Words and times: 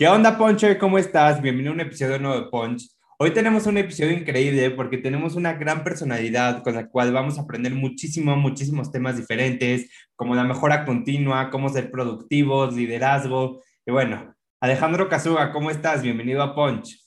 ¿Qué 0.00 0.08
onda, 0.08 0.38
Puncher? 0.38 0.78
¿Cómo 0.78 0.96
estás? 0.96 1.42
Bienvenido 1.42 1.72
a 1.72 1.74
un 1.74 1.80
episodio 1.82 2.18
nuevo 2.18 2.40
de 2.40 2.48
Punch. 2.48 2.88
Hoy 3.18 3.32
tenemos 3.32 3.66
un 3.66 3.76
episodio 3.76 4.12
increíble 4.12 4.70
porque 4.70 4.96
tenemos 4.96 5.34
una 5.34 5.52
gran 5.52 5.84
personalidad 5.84 6.62
con 6.62 6.74
la 6.74 6.88
cual 6.88 7.12
vamos 7.12 7.36
a 7.36 7.42
aprender 7.42 7.74
muchísimo, 7.74 8.34
muchísimos 8.34 8.90
temas 8.90 9.18
diferentes, 9.18 9.90
como 10.16 10.34
la 10.34 10.44
mejora 10.44 10.86
continua, 10.86 11.50
cómo 11.50 11.68
ser 11.68 11.90
productivos, 11.90 12.74
liderazgo. 12.74 13.60
Y 13.84 13.92
bueno, 13.92 14.34
Alejandro 14.62 15.06
Kazuga, 15.10 15.52
¿cómo 15.52 15.70
estás? 15.70 16.00
Bienvenido 16.00 16.42
a 16.42 16.54
Punch. 16.54 16.98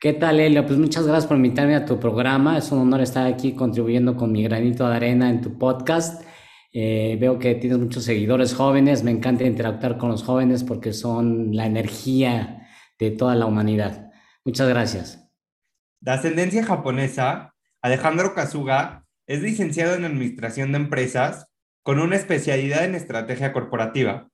¿Qué 0.00 0.14
tal, 0.14 0.40
Elio? 0.40 0.64
Pues 0.64 0.78
muchas 0.78 1.06
gracias 1.06 1.26
por 1.26 1.36
invitarme 1.36 1.74
a 1.74 1.84
tu 1.84 2.00
programa. 2.00 2.56
Es 2.56 2.72
un 2.72 2.78
honor 2.78 3.02
estar 3.02 3.26
aquí 3.26 3.52
contribuyendo 3.52 4.16
con 4.16 4.32
mi 4.32 4.42
granito 4.42 4.88
de 4.88 4.96
arena 4.96 5.28
en 5.28 5.42
tu 5.42 5.58
podcast. 5.58 6.24
Eh, 6.76 7.16
veo 7.20 7.38
que 7.38 7.54
tienes 7.54 7.78
muchos 7.78 8.02
seguidores 8.02 8.52
jóvenes, 8.52 9.04
me 9.04 9.12
encanta 9.12 9.44
interactuar 9.44 9.96
con 9.96 10.08
los 10.10 10.24
jóvenes 10.24 10.64
porque 10.64 10.92
son 10.92 11.54
la 11.54 11.66
energía 11.66 12.66
de 12.98 13.12
toda 13.12 13.36
la 13.36 13.46
humanidad. 13.46 14.10
Muchas 14.44 14.68
gracias. 14.68 15.24
De 16.00 16.10
ascendencia 16.10 16.64
japonesa, 16.64 17.54
Alejandro 17.80 18.34
Kazuga 18.34 19.04
es 19.28 19.40
licenciado 19.40 19.94
en 19.94 20.04
Administración 20.04 20.72
de 20.72 20.78
Empresas 20.78 21.46
con 21.84 22.00
una 22.00 22.16
especialidad 22.16 22.84
en 22.84 22.96
Estrategia 22.96 23.52
Corporativa. 23.52 24.28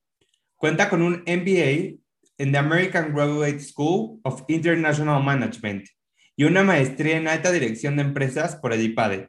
Cuenta 0.56 0.88
con 0.88 1.02
un 1.02 1.22
MBA 1.27 1.98
en 2.38 2.52
the 2.52 2.58
American 2.58 3.12
Graduate 3.12 3.60
School 3.60 4.19
of 4.25 4.44
International 4.48 5.22
Management 5.22 5.88
y 6.36 6.44
una 6.44 6.62
maestría 6.62 7.19
en 7.19 7.28
Alta 7.28 7.52
Dirección 7.52 7.97
de 7.97 8.02
Empresas 8.02 8.56
por 8.56 8.72
el 8.72 8.80
IPADE. 8.80 9.28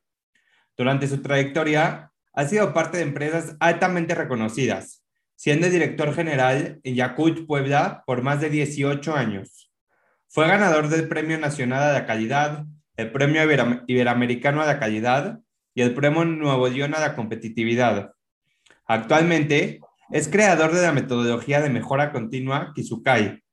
Durante 0.78 1.10
su 1.10 1.22
trayectoria, 1.22 2.11
ha 2.34 2.46
sido 2.46 2.74
parte 2.74 2.98
de 2.98 3.04
empresas 3.04 3.56
altamente 3.60 4.16
reconocidas, 4.16 5.04
siendo 5.36 5.70
director 5.70 6.14
general 6.14 6.80
en 6.84 6.96
Yakult 6.96 7.46
Puebla 7.46 8.04
por 8.06 8.22
más 8.22 8.42
de 8.42 8.50
18 8.50 9.16
años. 9.16 9.72
Fue 10.28 10.48
ganador 10.48 10.88
del 10.88 11.08
Premio 11.08 11.38
Nacional 11.38 11.84
a 11.84 11.94
la 11.94 12.06
Calidad, 12.06 12.66
el 12.96 13.12
Premio 13.12 13.42
Iberoamericano 13.88 14.62
a 14.62 14.66
la 14.66 14.80
Calidad 14.80 15.40
y 15.74 15.82
el 15.82 15.94
Premio 15.94 16.26
Nuevo 16.26 16.68
León 16.68 16.96
a 16.96 17.00
la 17.00 17.16
Competitividad. 17.16 18.12
Actualmente 18.86 19.82
es 20.10 20.28
creador 20.28 20.74
de 20.74 20.82
la 20.82 20.92
metodología 20.92 21.62
de 21.62 21.70
mejora 21.70 22.12
continua 22.12 22.72
Kizukai, 22.76 23.44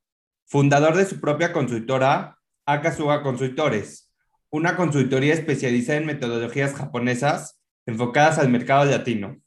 fundador 0.45 0.95
de 0.95 1.05
su 1.05 1.19
propia 1.19 1.53
consultora 1.53 2.37
Akasuga 2.65 3.23
Consultores, 3.23 4.11
una 4.49 4.75
consultoría 4.75 5.33
especializada 5.33 5.99
en 5.99 6.05
metodologías 6.05 6.73
japonesas 6.73 7.58
enfocadas 7.89 8.37
al 8.37 8.49
mercado 8.49 8.85
latino. 8.85 9.37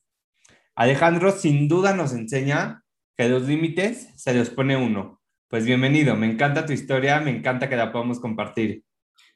Alejandro 0.74 1.32
sin 1.32 1.68
duda 1.68 1.94
nos 1.94 2.12
enseña 2.12 2.82
que 3.16 3.28
los 3.28 3.46
límites 3.46 4.08
se 4.16 4.34
los 4.34 4.50
pone 4.50 4.76
uno. 4.76 5.20
Pues 5.48 5.64
bienvenido, 5.64 6.16
me 6.16 6.30
encanta 6.30 6.66
tu 6.66 6.72
historia, 6.72 7.20
me 7.20 7.30
encanta 7.30 7.68
que 7.68 7.76
la 7.76 7.92
podamos 7.92 8.18
compartir. 8.18 8.82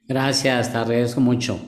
Gracias, 0.07 0.71
te 0.71 0.77
agradezco 0.77 1.21
mucho. 1.21 1.59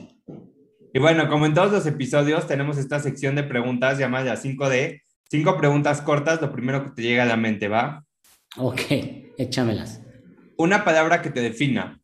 Y 0.92 0.98
bueno, 0.98 1.28
como 1.28 1.46
en 1.46 1.54
todos 1.54 1.72
los 1.72 1.86
episodios, 1.86 2.46
tenemos 2.46 2.76
esta 2.76 2.98
sección 3.00 3.36
de 3.36 3.44
preguntas 3.44 3.98
llamada 3.98 4.36
5D. 4.36 5.02
Cinco 5.30 5.56
preguntas 5.56 6.02
cortas, 6.02 6.42
lo 6.42 6.52
primero 6.52 6.84
que 6.84 6.90
te 6.90 7.02
llega 7.02 7.22
a 7.22 7.26
la 7.26 7.36
mente, 7.36 7.68
¿va? 7.68 8.04
Ok, 8.56 8.80
échamelas. 9.38 10.02
Una 10.56 10.84
palabra 10.84 11.22
que 11.22 11.30
te 11.30 11.40
defina. 11.40 12.02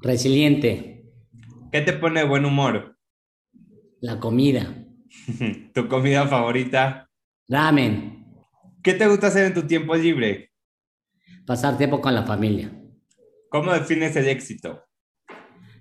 Resiliente. 0.00 1.04
¿Qué 1.72 1.80
te 1.80 1.92
pone 1.92 2.20
de 2.20 2.26
buen 2.26 2.44
humor? 2.44 2.96
La 4.02 4.18
comida. 4.18 4.84
¿Tu 5.74 5.86
comida 5.86 6.26
favorita? 6.26 7.08
Ramen. 7.48 8.26
¿Qué 8.82 8.94
te 8.94 9.06
gusta 9.06 9.28
hacer 9.28 9.46
en 9.46 9.54
tu 9.54 9.62
tiempo 9.62 9.94
libre? 9.94 10.50
Pasar 11.46 11.78
tiempo 11.78 12.00
con 12.00 12.12
la 12.12 12.24
familia. 12.24 12.72
¿Cómo 13.48 13.72
defines 13.72 14.16
el 14.16 14.26
éxito? 14.26 14.82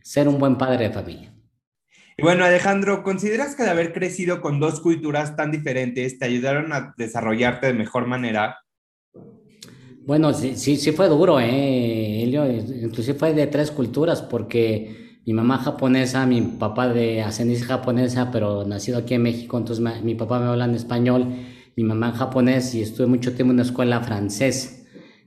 Ser 0.03 0.27
un 0.27 0.37
buen 0.37 0.55
padre 0.55 0.89
de 0.89 0.93
familia. 0.93 1.33
Y 2.15 2.21
bueno, 2.21 2.45
Alejandro, 2.45 3.01
¿consideras 3.01 3.55
que 3.55 3.63
al 3.63 3.69
haber 3.69 3.91
crecido 3.91 4.39
con 4.39 4.59
dos 4.59 4.81
culturas 4.81 5.35
tan 5.35 5.49
diferentes 5.49 6.19
te 6.19 6.25
ayudaron 6.25 6.73
a 6.73 6.93
desarrollarte 6.97 7.65
de 7.65 7.73
mejor 7.73 8.05
manera? 8.05 8.59
Bueno, 10.05 10.31
sí, 10.35 10.55
sí, 10.57 10.77
sí 10.77 10.91
fue 10.91 11.07
duro, 11.07 11.39
¿eh? 11.39 12.21
Inclusive 12.83 13.17
fue 13.17 13.33
de 13.33 13.47
tres 13.47 13.71
culturas 13.71 14.21
porque 14.21 15.10
mi 15.25 15.33
mamá 15.33 15.59
japonesa, 15.59 16.25
mi 16.25 16.41
papá 16.41 16.87
de 16.89 17.21
ascendencia 17.21 17.67
japonesa, 17.67 18.31
pero 18.31 18.65
nacido 18.65 18.97
aquí 18.99 19.13
en 19.13 19.23
México, 19.23 19.57
entonces 19.57 19.83
mi 20.03 20.15
papá 20.15 20.39
me 20.39 20.47
habla 20.47 20.65
en 20.65 20.75
español, 20.75 21.27
mi 21.75 21.83
mamá 21.83 22.09
en 22.09 22.13
japonés 22.15 22.73
y 22.75 22.81
estuve 22.81 23.07
mucho 23.07 23.33
tiempo 23.33 23.51
en 23.51 23.57
una 23.57 23.63
escuela 23.63 24.01
francesa. 24.01 24.80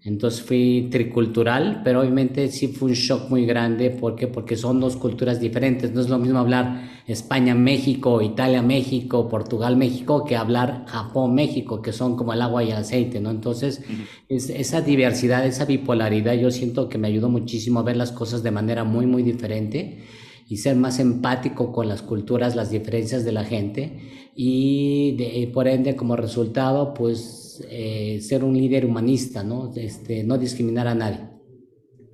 Entonces 0.07 0.43
fui 0.43 0.89
tricultural, 0.91 1.81
pero 1.83 2.01
obviamente 2.01 2.49
sí 2.49 2.69
fue 2.69 2.91
un 2.91 2.95
shock 2.95 3.31
muy 3.31 3.47
grande. 3.47 3.89
¿Por 3.89 4.15
qué? 4.17 4.27
Porque 4.27 4.55
son 4.55 4.79
dos 4.79 4.97
culturas 4.97 5.41
diferentes. 5.41 5.93
No 5.93 6.03
es 6.03 6.11
lo 6.11 6.19
mismo 6.19 6.41
hablar 6.41 7.03
España-México, 7.07 8.21
Italia-México, 8.21 9.27
Portugal-México, 9.31 10.27
que 10.27 10.37
hablar 10.37 10.85
Japón-México, 10.87 11.81
que 11.81 11.95
son 11.95 12.17
como 12.17 12.35
el 12.35 12.43
agua 12.43 12.63
y 12.63 12.71
el 12.71 12.77
aceite, 12.77 13.19
¿no? 13.19 13.31
Entonces, 13.31 13.83
esa 14.29 14.83
diversidad, 14.83 15.47
esa 15.47 15.65
bipolaridad, 15.65 16.35
yo 16.35 16.51
siento 16.51 16.91
que 16.91 16.99
me 16.99 17.09
ayudó 17.09 17.31
muchísimo 17.31 17.81
a 17.81 17.83
ver 17.85 17.97
las 17.97 18.13
cosas 18.13 18.43
de 18.43 18.51
manera 18.51 18.85
muy, 18.85 19.07
muy 19.07 19.23
diferente 19.23 20.05
y 20.51 20.59
ser 20.59 20.77
más 20.77 20.99
empático 20.99 21.73
con 21.73 21.89
las 21.89 22.03
culturas, 22.03 22.55
las 22.57 22.71
diferencias 22.71 23.25
de 23.25 23.33
la 23.33 23.45
gente 23.45 24.01
y 24.37 25.47
por 25.55 25.67
ende 25.67 25.97
como 25.97 26.15
resultado 26.17 26.93
pues 26.93 27.44
eh, 27.69 28.21
ser 28.21 28.45
un 28.45 28.57
líder 28.57 28.87
humanista, 28.87 29.43
¿no? 29.43 29.73
Este, 29.75 30.25
no 30.25 30.39
discriminar 30.39 30.87
a 30.87 30.95
nadie. 30.95 31.21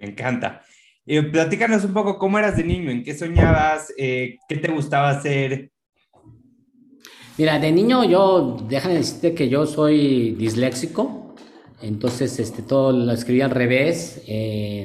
Me 0.00 0.08
encanta. 0.08 0.62
Eh, 1.06 1.22
platícanos 1.22 1.84
un 1.84 1.92
poco 1.92 2.18
cómo 2.18 2.38
eras 2.38 2.56
de 2.56 2.64
niño, 2.64 2.90
en 2.90 3.02
qué 3.02 3.14
soñabas, 3.14 3.92
eh, 3.96 4.38
qué 4.48 4.56
te 4.56 4.70
gustaba 4.70 5.10
hacer. 5.10 5.70
Mira, 7.38 7.58
de 7.58 7.72
niño 7.72 8.04
yo, 8.04 8.56
déjame 8.68 8.94
decirte 8.94 9.34
que 9.34 9.48
yo 9.48 9.66
soy 9.66 10.32
disléxico, 10.32 11.34
entonces 11.80 12.38
este, 12.38 12.62
todo 12.62 12.92
lo 12.92 13.12
escribí 13.12 13.40
al 13.40 13.50
revés, 13.50 14.22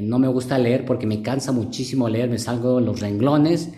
no 0.04 0.20
me 0.20 0.30
gusta 0.30 0.58
leer 0.58 0.86
porque 0.86 1.06
me 1.06 1.22
cansa 1.22 1.52
muchísimo 1.52 2.08
leer, 2.08 2.30
me 2.30 2.40
salgo 2.40 2.80
los 2.80 3.02
renglones, 3.02 3.72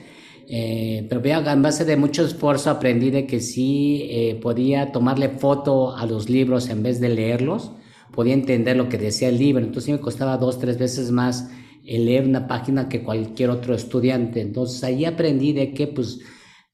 eh, 0.48 1.06
pero 1.10 1.22
en 1.26 1.62
base 1.62 1.86
de 1.86 1.98
mucho 1.98 2.24
esfuerzo 2.26 2.70
aprendí 2.70 3.12
de 3.12 3.28
que 3.28 3.40
sí 3.40 4.08
eh, 4.10 4.40
podía 4.42 4.92
tomarle 4.92 5.30
foto 5.30 5.96
a 5.96 6.06
los 6.06 6.30
libros 6.30 6.70
en 6.70 6.84
vez 6.84 7.00
de 7.00 7.10
leerlos, 7.10 7.72
podía 8.14 8.34
entender 8.34 8.78
lo 8.78 8.90
que 8.90 8.98
decía 8.98 9.30
el 9.30 9.38
libro, 9.38 9.64
entonces 9.64 9.92
me 9.92 10.00
costaba 10.00 10.38
dos, 10.38 10.60
tres 10.60 10.78
veces 10.78 11.12
más 11.12 11.50
leer 11.84 12.26
una 12.26 12.48
página 12.48 12.90
que 12.90 13.04
cualquier 13.04 13.50
otro 13.50 13.74
estudiante. 13.74 14.42
Entonces 14.42 14.84
ahí 14.84 15.06
aprendí 15.06 15.54
de 15.54 15.74
que 15.74 15.88
pues 15.88 16.20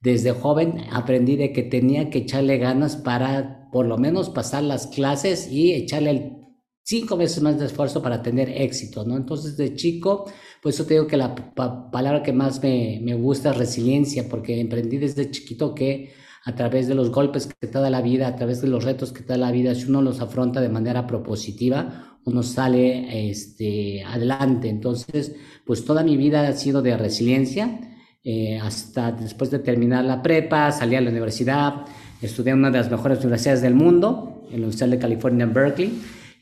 desde 0.01 0.31
joven 0.31 0.81
aprendí 0.91 1.35
de 1.37 1.53
que 1.53 1.63
tenía 1.63 2.09
que 2.09 2.19
echarle 2.19 2.57
ganas 2.57 2.97
para 2.97 3.69
por 3.71 3.85
lo 3.85 3.97
menos 3.97 4.29
pasar 4.29 4.63
las 4.63 4.87
clases 4.87 5.51
y 5.51 5.73
echarle 5.73 6.09
el 6.09 6.42
cinco 6.83 7.17
veces 7.17 7.41
más 7.41 7.57
de 7.59 7.65
esfuerzo 7.65 8.01
para 8.01 8.21
tener 8.21 8.49
éxito, 8.49 9.05
¿no? 9.05 9.17
Entonces, 9.17 9.57
de 9.57 9.75
chico, 9.75 10.25
pues 10.61 10.75
eso 10.75 10.85
te 10.85 10.95
digo 10.95 11.07
que 11.07 11.17
la 11.17 11.33
palabra 11.35 12.21
que 12.21 12.33
más 12.33 12.61
me, 12.61 12.99
me, 13.01 13.15
gusta 13.15 13.51
es 13.51 13.57
resiliencia, 13.57 14.27
porque 14.29 14.59
emprendí 14.59 14.97
desde 14.97 15.31
chiquito 15.31 15.73
que 15.73 16.13
a 16.45 16.55
través 16.55 16.87
de 16.87 16.95
los 16.95 17.09
golpes 17.09 17.47
que 17.47 17.67
te 17.67 17.79
da 17.79 17.89
la 17.89 18.01
vida, 18.01 18.27
a 18.27 18.35
través 18.35 18.61
de 18.61 18.67
los 18.67 18.83
retos 18.83 19.13
que 19.13 19.21
te 19.21 19.29
da 19.29 19.37
la 19.37 19.51
vida, 19.51 19.73
si 19.75 19.85
uno 19.85 20.01
los 20.01 20.19
afronta 20.19 20.59
de 20.59 20.67
manera 20.67 21.07
propositiva, 21.07 22.19
uno 22.25 22.43
sale 22.43 23.29
este, 23.29 24.03
adelante. 24.03 24.67
Entonces, 24.67 25.35
pues 25.65 25.85
toda 25.85 26.03
mi 26.03 26.17
vida 26.17 26.47
ha 26.47 26.53
sido 26.53 26.81
de 26.81 26.97
resiliencia, 26.97 27.79
eh, 28.25 28.59
hasta 28.61 29.11
después 29.11 29.51
de 29.51 29.59
terminar 29.59 30.03
la 30.03 30.21
prepa, 30.21 30.71
salí 30.71 30.95
a 30.95 31.01
la 31.01 31.09
universidad, 31.09 31.85
estudié 32.21 32.51
en 32.51 32.59
una 32.59 32.71
de 32.71 32.77
las 32.77 32.91
mejores 32.91 33.19
universidades 33.19 33.61
del 33.61 33.75
mundo, 33.75 34.43
en 34.47 34.61
la 34.61 34.67
Universidad 34.67 34.89
de 34.89 34.99
California 34.99 35.43
en 35.43 35.53
Berkeley, 35.53 35.93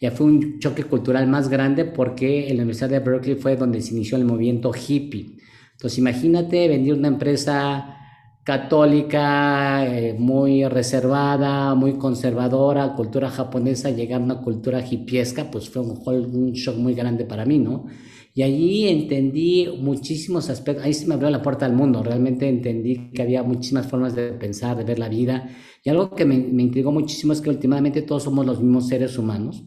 ya 0.01 0.12
fue 0.12 0.25
un 0.25 0.59
choque 0.59 0.83
cultural 0.83 1.27
más 1.27 1.48
grande 1.48 1.86
porque 1.86 2.50
en 2.50 2.57
la 2.57 2.63
Universidad 2.63 2.89
de 2.89 3.00
Berkeley 3.00 3.36
fue 3.36 3.56
donde 3.56 3.81
se 3.81 3.94
inició 3.94 4.18
el 4.18 4.25
movimiento 4.25 4.71
hippie. 4.74 5.38
Entonces 5.74 6.00
imagínate 6.00 6.68
venir 6.68 6.95
una 6.95 7.07
empresa 7.07 7.98
católica, 8.44 9.86
eh, 9.86 10.15
muy 10.18 10.65
reservada, 10.65 11.75
muy 11.75 11.94
conservadora, 11.94 12.95
cultura 12.95 13.30
japonesa, 13.30 13.92
llegar 13.92 14.21
a 14.21 14.24
una 14.24 14.42
cultura 14.42 14.83
hipiesca, 14.83 15.51
pues 15.51 15.69
fue 15.69 15.83
un, 15.83 16.01
un 16.36 16.51
shock 16.54 16.77
muy 16.77 16.95
grande 16.95 17.25
para 17.25 17.45
mí, 17.45 17.59
¿no? 17.59 17.86
Y 18.33 18.44
allí 18.44 18.88
entendí 18.88 19.68
muchísimos 19.80 20.50
aspectos, 20.50 20.86
ahí 20.86 20.94
se 20.94 21.06
me 21.06 21.13
abrió 21.15 21.30
la 21.30 21.42
puerta 21.42 21.65
al 21.65 21.74
mundo, 21.74 22.01
realmente 22.01 22.47
entendí 22.47 23.12
que 23.12 23.21
había 23.21 23.44
muchísimas 23.44 23.88
formas 23.88 24.15
de 24.15 24.31
pensar, 24.31 24.77
de 24.77 24.86
ver 24.86 25.00
la 25.00 25.09
vida. 25.09 25.50
Y 25.83 25.89
algo 25.89 26.15
que 26.15 26.25
me, 26.25 26.38
me 26.38 26.63
intrigó 26.63 26.92
muchísimo 26.92 27.33
es 27.33 27.42
que 27.42 27.50
últimamente 27.50 28.01
todos 28.01 28.24
somos 28.24 28.45
los 28.45 28.62
mismos 28.62 28.88
seres 28.88 29.18
humanos. 29.18 29.63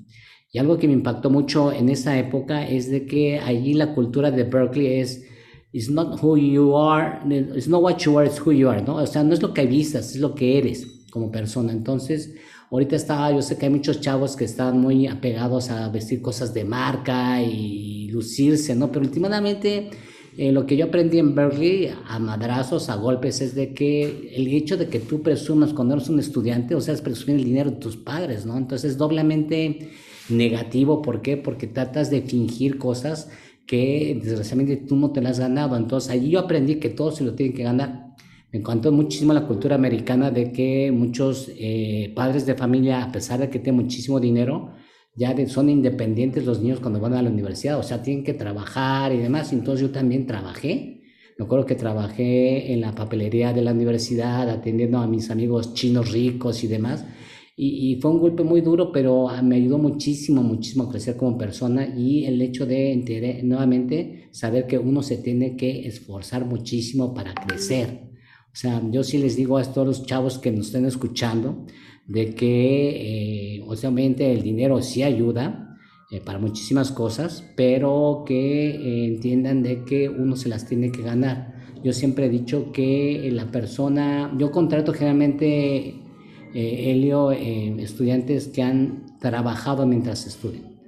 Y 0.54 0.60
algo 0.60 0.78
que 0.78 0.86
me 0.86 0.92
impactó 0.92 1.30
mucho 1.30 1.72
en 1.72 1.88
esa 1.88 2.16
época 2.16 2.64
es 2.64 2.88
de 2.88 3.06
que 3.06 3.40
allí 3.40 3.74
la 3.74 3.92
cultura 3.92 4.30
de 4.30 4.44
Berkeley 4.44 5.00
es, 5.00 5.24
it's 5.72 5.90
not 5.90 6.22
who 6.22 6.36
you 6.36 6.76
are, 6.76 7.18
it's 7.56 7.66
not 7.66 7.82
what 7.82 7.96
you 7.98 8.16
are, 8.16 8.28
it's 8.28 8.40
who 8.40 8.52
you 8.52 8.68
are, 8.68 8.80
¿no? 8.80 8.94
O 8.94 9.06
sea, 9.08 9.24
no 9.24 9.34
es 9.34 9.42
lo 9.42 9.52
que 9.52 9.66
vistas, 9.66 10.14
es 10.14 10.20
lo 10.20 10.32
que 10.36 10.56
eres 10.56 10.86
como 11.10 11.32
persona. 11.32 11.72
Entonces, 11.72 12.36
ahorita 12.70 12.94
está, 12.94 13.32
yo 13.32 13.42
sé 13.42 13.58
que 13.58 13.66
hay 13.66 13.72
muchos 13.72 14.00
chavos 14.00 14.36
que 14.36 14.44
están 14.44 14.80
muy 14.80 15.08
apegados 15.08 15.70
a 15.70 15.88
vestir 15.88 16.22
cosas 16.22 16.54
de 16.54 16.64
marca 16.64 17.42
y 17.42 18.06
lucirse, 18.12 18.76
¿no? 18.76 18.92
Pero 18.92 19.06
últimamente 19.06 19.90
eh, 20.38 20.52
lo 20.52 20.66
que 20.66 20.76
yo 20.76 20.84
aprendí 20.84 21.18
en 21.18 21.34
Berkeley, 21.34 21.90
a 22.06 22.20
madrazos, 22.20 22.90
a 22.90 22.94
golpes, 22.94 23.40
es 23.40 23.56
de 23.56 23.74
que 23.74 24.30
el 24.36 24.46
hecho 24.46 24.76
de 24.76 24.86
que 24.86 25.00
tú 25.00 25.20
presumas 25.20 25.72
cuando 25.72 25.94
eres 25.94 26.08
un 26.08 26.20
estudiante, 26.20 26.76
o 26.76 26.80
sea, 26.80 26.94
es 26.94 27.00
presumir 27.00 27.40
el 27.40 27.44
dinero 27.44 27.72
de 27.72 27.78
tus 27.78 27.96
padres, 27.96 28.46
¿no? 28.46 28.56
Entonces, 28.56 28.96
doblemente 28.96 29.90
negativo, 30.28 31.02
¿por 31.02 31.22
qué? 31.22 31.36
Porque 31.36 31.66
tratas 31.66 32.10
de 32.10 32.22
fingir 32.22 32.78
cosas 32.78 33.30
que 33.66 34.18
desgraciadamente 34.22 34.76
tú 34.76 34.96
no 34.96 35.10
te 35.12 35.20
las 35.20 35.32
has 35.32 35.40
ganado. 35.40 35.76
Entonces, 35.76 36.10
allí 36.10 36.30
yo 36.30 36.40
aprendí 36.40 36.76
que 36.76 36.90
todos 36.90 37.16
se 37.16 37.24
lo 37.24 37.34
tienen 37.34 37.56
que 37.56 37.62
ganar. 37.62 38.14
Me 38.52 38.60
encantó 38.60 38.92
muchísimo 38.92 39.32
la 39.32 39.46
cultura 39.46 39.74
americana 39.74 40.30
de 40.30 40.52
que 40.52 40.92
muchos 40.92 41.50
eh, 41.58 42.12
padres 42.14 42.46
de 42.46 42.54
familia, 42.54 43.02
a 43.02 43.10
pesar 43.10 43.40
de 43.40 43.50
que 43.50 43.58
tienen 43.58 43.82
muchísimo 43.82 44.20
dinero, 44.20 44.72
ya 45.16 45.34
son 45.48 45.70
independientes 45.70 46.44
los 46.44 46.60
niños 46.60 46.80
cuando 46.80 47.00
van 47.00 47.14
a 47.14 47.22
la 47.22 47.30
universidad, 47.30 47.78
o 47.78 47.82
sea, 47.82 48.02
tienen 48.02 48.24
que 48.24 48.34
trabajar 48.34 49.12
y 49.12 49.18
demás. 49.18 49.52
Entonces 49.52 49.86
yo 49.86 49.92
también 49.92 50.26
trabajé. 50.26 51.02
Me 51.36 51.44
acuerdo 51.44 51.66
que 51.66 51.74
trabajé 51.74 52.72
en 52.72 52.80
la 52.80 52.94
papelería 52.94 53.52
de 53.52 53.62
la 53.62 53.72
universidad, 53.72 54.48
atendiendo 54.48 54.98
a 54.98 55.06
mis 55.06 55.30
amigos 55.30 55.74
chinos 55.74 56.12
ricos 56.12 56.62
y 56.62 56.68
demás. 56.68 57.04
Y, 57.56 57.96
fue 58.00 58.10
un 58.10 58.18
golpe 58.18 58.42
muy 58.42 58.62
duro, 58.62 58.90
pero 58.90 59.28
me 59.42 59.56
ayudó 59.56 59.78
muchísimo, 59.78 60.42
muchísimo 60.42 60.84
a 60.84 60.90
crecer 60.90 61.16
como 61.16 61.38
persona 61.38 61.86
y 61.96 62.24
el 62.24 62.42
hecho 62.42 62.66
de 62.66 63.40
nuevamente 63.44 64.28
saber 64.32 64.66
que 64.66 64.78
uno 64.78 65.02
se 65.02 65.18
tiene 65.18 65.56
que 65.56 65.86
esforzar 65.86 66.44
muchísimo 66.44 67.14
para 67.14 67.32
crecer 67.32 68.04
o 68.54 68.56
sea, 68.56 68.80
yo 68.88 69.02
sí 69.02 69.18
les 69.18 69.34
digo 69.34 69.58
a 69.58 69.64
todos 69.64 69.84
los 69.84 70.06
chavos 70.06 70.38
que 70.38 70.52
nos 70.52 70.66
estén 70.66 70.86
escuchando 70.86 71.66
de 72.06 72.36
que, 72.36 73.56
eh, 73.56 73.64
obviamente, 73.66 74.30
el 74.30 74.42
dinero 74.42 74.80
sí 74.80 75.02
ayuda 75.02 75.76
eh, 76.12 76.20
para 76.24 76.38
muchísimas 76.38 76.92
cosas, 76.92 77.44
pero 77.56 78.22
que 78.24 78.70
eh, 78.70 79.06
entiendan 79.06 79.64
de 79.64 79.82
que 79.82 80.08
uno 80.08 80.36
se 80.36 80.48
las 80.48 80.68
tiene 80.68 80.92
que 80.92 81.02
ganar. 81.02 81.52
Yo 81.82 81.92
siempre 81.92 82.26
he 82.26 82.28
dicho 82.28 82.70
que 82.70 83.28
la 83.32 83.50
persona, 83.50 84.32
yo 84.38 84.52
contrato 84.52 84.92
generalmente, 84.92 85.96
Helio, 86.54 87.32
estudiantes 87.32 88.48
que 88.48 88.62
han 88.62 89.18
trabajado 89.18 89.86
mientras 89.86 90.26
estudian, 90.26 90.78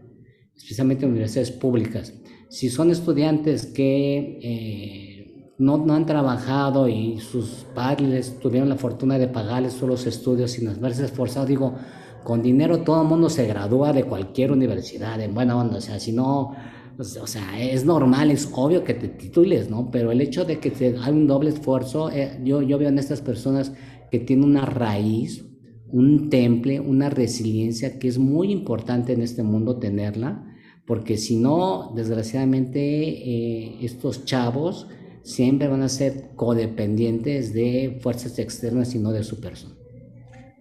especialmente 0.56 1.04
en 1.04 1.10
universidades 1.12 1.50
públicas. 1.50 2.14
Si 2.48 2.70
son 2.70 2.90
estudiantes 2.90 3.66
que 3.66 5.54
no, 5.58 5.78
no, 5.78 5.94
han 5.94 6.06
trabajado 6.06 6.88
y 6.88 7.18
sus 7.18 7.66
padres 7.74 8.38
tuvieron 8.40 8.68
la 8.68 8.76
fortuna 8.76 9.18
de 9.18 9.28
pagarles 9.28 9.72
solo 9.72 9.92
los 9.92 10.06
estudios 10.06 10.52
sin 10.52 10.68
haberse 10.68 11.04
esforzado, 11.04 11.46
digo, 11.46 11.74
con 12.22 12.42
dinero 12.42 12.80
todo 12.80 13.02
el 13.02 13.08
mundo 13.08 13.30
se 13.30 13.46
gradúa 13.46 13.92
de 13.92 14.04
cualquier 14.04 14.52
universidad, 14.52 15.20
en 15.20 15.34
buena 15.34 15.56
onda, 15.56 15.78
o 15.78 15.80
sea, 15.80 15.98
si 15.98 16.12
no, 16.12 16.54
pues, 16.96 17.16
o 17.16 17.26
sea, 17.26 17.58
es 17.60 17.84
normal, 17.84 18.30
es 18.30 18.50
obvio 18.52 18.82
que 18.82 18.94
te 18.94 19.08
titules, 19.08 19.70
¿no? 19.70 19.90
Pero 19.90 20.10
el 20.10 20.20
hecho 20.20 20.44
de 20.44 20.58
que 20.58 20.70
te, 20.70 20.96
hay 20.98 21.12
un 21.12 21.26
doble 21.26 21.50
esfuerzo, 21.50 22.10
eh, 22.10 22.40
yo, 22.42 22.62
yo 22.62 22.78
veo 22.78 22.88
en 22.88 22.98
estas 22.98 23.20
personas 23.20 23.72
que 24.10 24.18
tienen 24.18 24.46
una 24.46 24.66
raíz, 24.66 25.44
un 25.90 26.30
temple, 26.30 26.80
una 26.80 27.10
resiliencia 27.10 27.98
que 27.98 28.08
es 28.08 28.18
muy 28.18 28.50
importante 28.50 29.12
en 29.12 29.22
este 29.22 29.42
mundo 29.42 29.78
tenerla, 29.78 30.44
porque 30.86 31.16
si 31.16 31.36
no, 31.36 31.92
desgraciadamente, 31.94 32.80
eh, 32.80 33.78
estos 33.82 34.24
chavos, 34.24 34.88
siempre 35.22 35.66
van 35.66 35.82
a 35.82 35.88
ser 35.88 36.30
codependientes 36.36 37.52
de 37.52 37.98
fuerzas 38.00 38.38
externas 38.38 38.94
y 38.94 39.00
no 39.00 39.12
de 39.12 39.24
su 39.24 39.40
persona. 39.40 39.74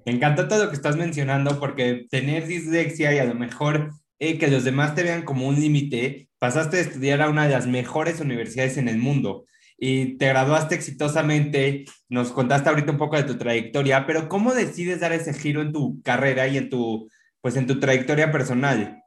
Me 0.06 0.13
encanta 0.13 0.48
todo 0.48 0.63
lo 0.63 0.69
que 0.69 0.75
estás 0.75 0.98
mencionando 0.98 1.60
porque 1.60 2.06
tener 2.10 2.48
dislexia 2.48 3.13
y 3.13 3.19
a 3.19 3.25
lo 3.25 3.36
mejor 3.36 3.92
eh, 4.19 4.38
que 4.38 4.48
los 4.48 4.63
demás 4.63 4.95
te 4.95 5.04
vean 5.04 5.24
como 5.24 5.48
un 5.48 5.60
límite, 5.60 6.30
pasaste 6.39 6.78
a 6.78 6.81
estudiar 6.81 7.21
a 7.21 7.30
una 7.30 7.45
de 7.45 7.51
las 7.51 7.68
mejores 7.68 8.19
universidades 8.19 8.78
en 8.78 8.88
el 8.88 8.98
mundo 8.98 9.45
y 9.77 10.18
te 10.18 10.27
graduaste 10.27 10.75
exitosamente, 10.75 11.86
nos 12.10 12.31
contaste 12.31 12.69
ahorita 12.69 12.92
un 12.92 12.98
poco 12.98 13.18
de 13.18 13.24
tu 13.24 13.38
trayectoria, 13.38 14.06
pero 14.06 14.30
¿cómo 14.30 14.54
decides 14.54 15.00
dar 15.00 15.12
ese 15.12 15.33
giro 15.33 15.62
en 15.62 15.74
tu 15.74 16.01
carrera 16.01 16.48
y 16.48 16.57
en 16.57 16.69
tu, 16.69 17.10
pues 17.42 17.57
en 17.57 17.68
tu 17.68 17.80
trayectoria 17.80 18.31
personal? 18.31 19.01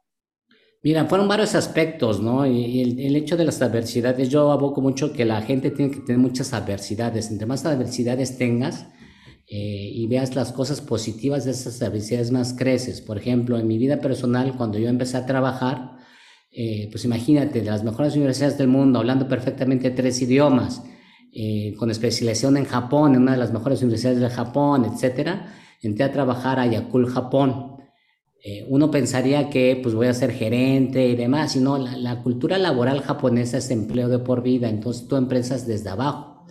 Mira, 0.81 1.05
fueron 1.07 1.27
varios 1.27 1.55
aspectos, 1.55 2.21
¿no? 2.21 2.45
Y, 2.45 2.81
el, 2.81 3.15
hecho 3.17 3.35
de 3.35 3.43
las 3.43 3.61
adversidades, 3.61 4.29
yo 4.29 4.49
aboco 4.51 4.79
mucho 4.79 5.11
que 5.11 5.25
la 5.25 5.41
gente 5.41 5.71
tiene 5.71 5.91
que 5.91 5.99
tener 5.99 6.19
muchas 6.19 6.53
adversidades. 6.53 7.29
Entre 7.31 7.45
más 7.45 7.65
adversidades 7.65 8.37
tengas 8.37 8.87
eh, 9.47 9.91
y 9.93 10.07
veas 10.07 10.35
las 10.35 10.53
cosas 10.53 10.79
positivas 10.79 11.43
de 11.43 11.51
esas 11.51 11.81
adversidades, 11.81 12.31
más 12.31 12.53
creces. 12.53 13.01
Por 13.01 13.17
ejemplo, 13.17 13.59
en 13.59 13.67
mi 13.67 13.77
vida 13.77 13.99
personal, 13.99 14.55
cuando 14.55 14.79
yo 14.79 14.87
empecé 14.87 15.17
a 15.17 15.25
trabajar, 15.25 15.98
eh, 16.51 16.87
pues 16.91 17.05
imagínate, 17.05 17.61
de 17.61 17.69
las 17.69 17.83
mejores 17.83 18.15
universidades 18.15 18.57
del 18.57 18.67
mundo, 18.67 18.99
hablando 18.99 19.27
perfectamente 19.27 19.91
tres 19.91 20.21
idiomas, 20.21 20.81
eh, 21.31 21.75
con 21.77 21.91
especialización 21.91 22.57
en 22.57 22.65
Japón, 22.65 23.13
en 23.13 23.21
una 23.21 23.33
de 23.33 23.37
las 23.37 23.53
mejores 23.53 23.81
universidades 23.81 24.19
de 24.19 24.29
Japón, 24.29 24.85
etcétera, 24.85 25.53
entré 25.81 26.03
a 26.03 26.11
trabajar 26.11 26.59
a 26.59 26.65
Yakul, 26.65 27.07
Japón. 27.07 27.77
Eh, 28.43 28.65
uno 28.69 28.89
pensaría 28.89 29.49
que 29.49 29.79
pues 29.81 29.93
voy 29.93 30.07
a 30.07 30.13
ser 30.13 30.31
gerente 30.31 31.07
y 31.07 31.15
demás, 31.15 31.51
sino 31.51 31.77
la, 31.77 31.97
la 31.97 32.23
cultura 32.23 32.57
laboral 32.57 33.01
japonesa 33.01 33.57
es 33.57 33.69
empleo 33.69 34.07
de 34.09 34.19
por 34.19 34.41
vida, 34.41 34.69
entonces 34.69 35.07
tú 35.07 35.17
empresas 35.17 35.67
desde 35.67 35.89
abajo. 35.89 36.45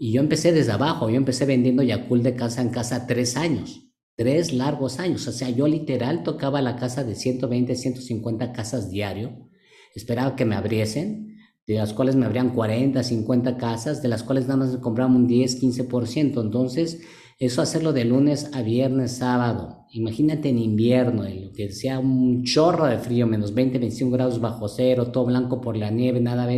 Y 0.00 0.12
yo 0.12 0.20
empecé 0.20 0.52
desde 0.52 0.72
abajo, 0.72 1.10
yo 1.10 1.16
empecé 1.16 1.44
vendiendo 1.44 1.82
Yakult 1.82 2.22
de 2.22 2.34
casa 2.34 2.62
en 2.62 2.70
casa 2.70 3.06
tres 3.06 3.36
años, 3.36 3.87
tres 4.18 4.52
largos 4.52 4.98
años, 4.98 5.28
o 5.28 5.32
sea, 5.32 5.48
yo 5.48 5.68
literal 5.68 6.24
tocaba 6.24 6.60
la 6.60 6.74
casa 6.74 7.04
de 7.04 7.14
120, 7.14 7.76
150 7.76 8.52
casas 8.52 8.90
diario, 8.90 9.48
esperaba 9.94 10.34
que 10.34 10.44
me 10.44 10.56
abriesen, 10.56 11.36
de 11.68 11.74
las 11.74 11.92
cuales 11.92 12.16
me 12.16 12.26
abrían 12.26 12.50
40, 12.50 13.00
50 13.00 13.56
casas, 13.58 14.02
de 14.02 14.08
las 14.08 14.24
cuales 14.24 14.48
nada 14.48 14.56
más 14.56 14.72
me 14.72 14.80
compraban 14.80 15.14
un 15.14 15.28
10, 15.28 15.62
15%, 15.62 16.40
entonces 16.40 17.00
eso 17.38 17.62
hacerlo 17.62 17.92
de 17.92 18.06
lunes 18.06 18.50
a 18.54 18.62
viernes, 18.62 19.18
sábado. 19.18 19.86
Imagínate 19.92 20.48
en 20.48 20.58
invierno, 20.58 21.22
que 21.54 21.70
sea 21.70 22.00
un 22.00 22.42
chorro 22.42 22.86
de 22.86 22.98
frío, 22.98 23.28
menos 23.28 23.54
20, 23.54 23.78
21 23.78 24.10
grados 24.10 24.40
bajo 24.40 24.66
cero, 24.66 25.12
todo 25.12 25.26
blanco 25.26 25.60
por 25.60 25.76
la 25.76 25.92
nieve, 25.92 26.18
nada 26.18 26.48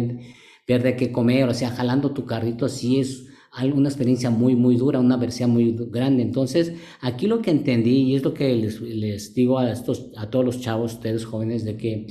verde 0.66 0.96
que 0.96 1.12
comer, 1.12 1.46
o 1.46 1.52
sea, 1.52 1.68
jalando 1.68 2.14
tu 2.14 2.24
carrito, 2.24 2.70
sí 2.70 3.00
es 3.00 3.26
una 3.74 3.88
experiencia 3.88 4.30
muy, 4.30 4.56
muy 4.56 4.76
dura, 4.76 5.00
una 5.00 5.16
versión 5.16 5.50
muy 5.50 5.76
grande. 5.90 6.22
Entonces, 6.22 6.72
aquí 7.00 7.26
lo 7.26 7.42
que 7.42 7.50
entendí, 7.50 8.02
y 8.02 8.16
es 8.16 8.22
lo 8.22 8.34
que 8.34 8.54
les, 8.54 8.80
les 8.80 9.34
digo 9.34 9.58
a, 9.58 9.70
estos, 9.70 10.10
a 10.16 10.30
todos 10.30 10.44
los 10.44 10.60
chavos, 10.60 10.94
ustedes 10.94 11.24
jóvenes, 11.24 11.64
de 11.64 11.76
que 11.76 12.06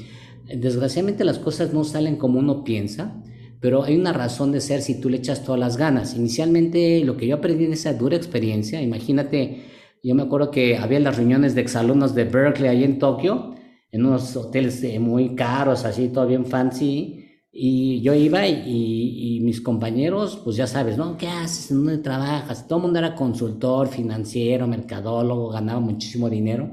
desgraciadamente 0.55 1.23
las 1.23 1.39
cosas 1.39 1.73
no 1.73 1.83
salen 1.83 2.17
como 2.17 2.39
uno 2.39 2.63
piensa 2.63 3.23
pero 3.59 3.83
hay 3.83 3.97
una 3.97 4.13
razón 4.13 4.51
de 4.51 4.61
ser 4.61 4.81
si 4.81 4.99
tú 4.99 5.09
le 5.09 5.17
echas 5.17 5.43
todas 5.43 5.59
las 5.59 5.77
ganas. 5.77 6.15
Inicialmente 6.15 7.03
lo 7.03 7.17
que 7.17 7.27
yo 7.27 7.35
aprendí 7.35 7.65
en 7.65 7.73
esa 7.73 7.93
dura 7.93 8.15
experiencia, 8.15 8.81
imagínate, 8.81 9.63
yo 10.01 10.15
me 10.15 10.23
acuerdo 10.23 10.49
que 10.49 10.77
había 10.77 10.99
las 10.99 11.17
reuniones 11.17 11.55
de 11.55 11.61
exalumnos 11.61 12.15
de 12.15 12.23
Berkeley 12.23 12.69
ahí 12.69 12.83
en 12.83 12.99
Tokio, 12.99 13.55
en 13.91 14.05
unos 14.05 14.35
hoteles 14.35 14.81
eh, 14.83 14.99
muy 14.99 15.35
caros, 15.35 15.83
así, 15.83 16.09
todo 16.09 16.25
bien 16.27 16.45
fancy, 16.45 17.18
y 17.51 18.01
yo 18.01 18.13
iba 18.13 18.47
y, 18.47 19.37
y, 19.37 19.39
mis 19.41 19.61
compañeros, 19.61 20.39
pues 20.43 20.55
ya 20.55 20.67
sabes, 20.67 20.97
¿no? 20.97 21.17
¿Qué 21.17 21.27
haces? 21.27 21.71
¿En 21.71 21.77
dónde 21.77 21.97
trabajas? 21.97 22.67
Todo 22.67 22.77
el 22.79 22.83
mundo 22.83 22.99
era 22.99 23.15
consultor, 23.15 23.87
financiero, 23.87 24.67
mercadólogo, 24.67 25.49
ganaba 25.49 25.79
muchísimo 25.79 26.29
dinero. 26.29 26.71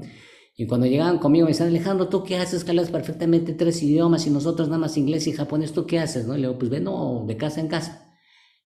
Y 0.55 0.67
cuando 0.67 0.87
llegaban 0.87 1.19
conmigo 1.19 1.45
me 1.45 1.51
decían, 1.51 1.69
Alejandro, 1.69 2.09
¿tú 2.09 2.23
qué 2.23 2.37
haces? 2.37 2.63
Que 2.63 2.71
hablas 2.71 2.89
perfectamente 2.91 3.53
tres 3.53 3.81
idiomas 3.83 4.27
y 4.27 4.29
nosotros 4.29 4.67
nada 4.67 4.79
más 4.79 4.97
inglés 4.97 5.27
y 5.27 5.31
japonés, 5.31 5.73
¿tú 5.73 5.85
qué 5.87 5.99
haces? 5.99 6.27
¿No? 6.27 6.33
Y 6.35 6.41
le 6.41 6.47
digo, 6.47 6.59
pues 6.59 6.69
bueno, 6.69 7.25
de 7.27 7.37
casa 7.37 7.59
en 7.59 7.67
casa. 7.67 8.15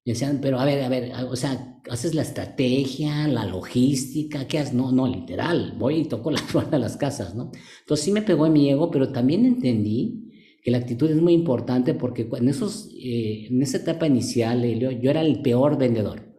Y 0.04 0.12
decían, 0.12 0.40
pero 0.42 0.60
a 0.60 0.66
ver, 0.66 0.84
a 0.84 0.90
ver, 0.90 1.14
o 1.30 1.36
sea, 1.36 1.80
¿haces 1.90 2.16
la 2.16 2.24
estrategia, 2.24 3.28
la 3.28 3.46
logística? 3.46 4.48
¿Qué 4.48 4.60
haces? 4.60 4.74
No, 4.74 4.92
no, 4.92 5.08
literal, 5.08 5.76
voy 5.78 5.98
y 6.00 6.06
toco 6.06 6.32
la 6.32 6.42
puerta 6.52 6.72
de 6.72 6.80
las 6.80 6.98
casas, 6.98 7.36
¿no? 7.36 7.52
Entonces 7.82 8.06
sí 8.06 8.12
me 8.12 8.22
pegó 8.22 8.46
en 8.46 8.54
mi 8.54 8.70
ego, 8.70 8.90
pero 8.90 9.12
también 9.12 9.46
entendí 9.46 10.31
que 10.62 10.72
la 10.72 10.78
actitud 10.78 11.10
es 11.10 11.22
muy 11.22 11.34
importante 11.34 11.94
porque 11.94 12.28
en, 12.32 12.48
esos, 12.50 12.90
eh, 12.94 13.48
en 13.50 13.62
esa 13.62 13.78
etapa 13.78 14.08
inicial, 14.08 14.64
yo 15.02 15.10
era 15.10 15.22
el 15.22 15.42
peor 15.42 15.78
vendedor 15.78 16.32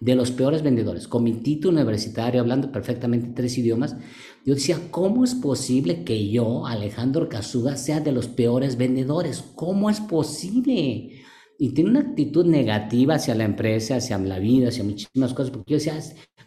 de 0.00 0.14
los 0.14 0.30
peores 0.30 0.62
vendedores, 0.62 1.08
con 1.08 1.24
mi 1.24 1.32
título 1.32 1.74
universitario, 1.78 2.40
hablando 2.40 2.70
perfectamente 2.70 3.32
tres 3.34 3.56
idiomas, 3.58 3.96
yo 4.44 4.54
decía, 4.54 4.78
¿cómo 4.90 5.24
es 5.24 5.34
posible 5.34 6.04
que 6.04 6.28
yo, 6.28 6.66
Alejandro 6.66 7.28
Casuga, 7.28 7.76
sea 7.76 8.00
de 8.00 8.12
los 8.12 8.28
peores 8.28 8.76
vendedores? 8.76 9.42
¿Cómo 9.54 9.90
es 9.90 10.00
posible? 10.00 11.22
Y 11.58 11.70
tiene 11.70 11.90
una 11.90 12.00
actitud 12.00 12.44
negativa 12.44 13.14
hacia 13.14 13.34
la 13.34 13.44
empresa, 13.44 13.96
hacia 13.96 14.18
la 14.18 14.38
vida, 14.38 14.68
hacia 14.68 14.84
muchísimas 14.84 15.32
cosas, 15.32 15.50
porque 15.50 15.72
yo 15.72 15.78
decía, 15.78 15.98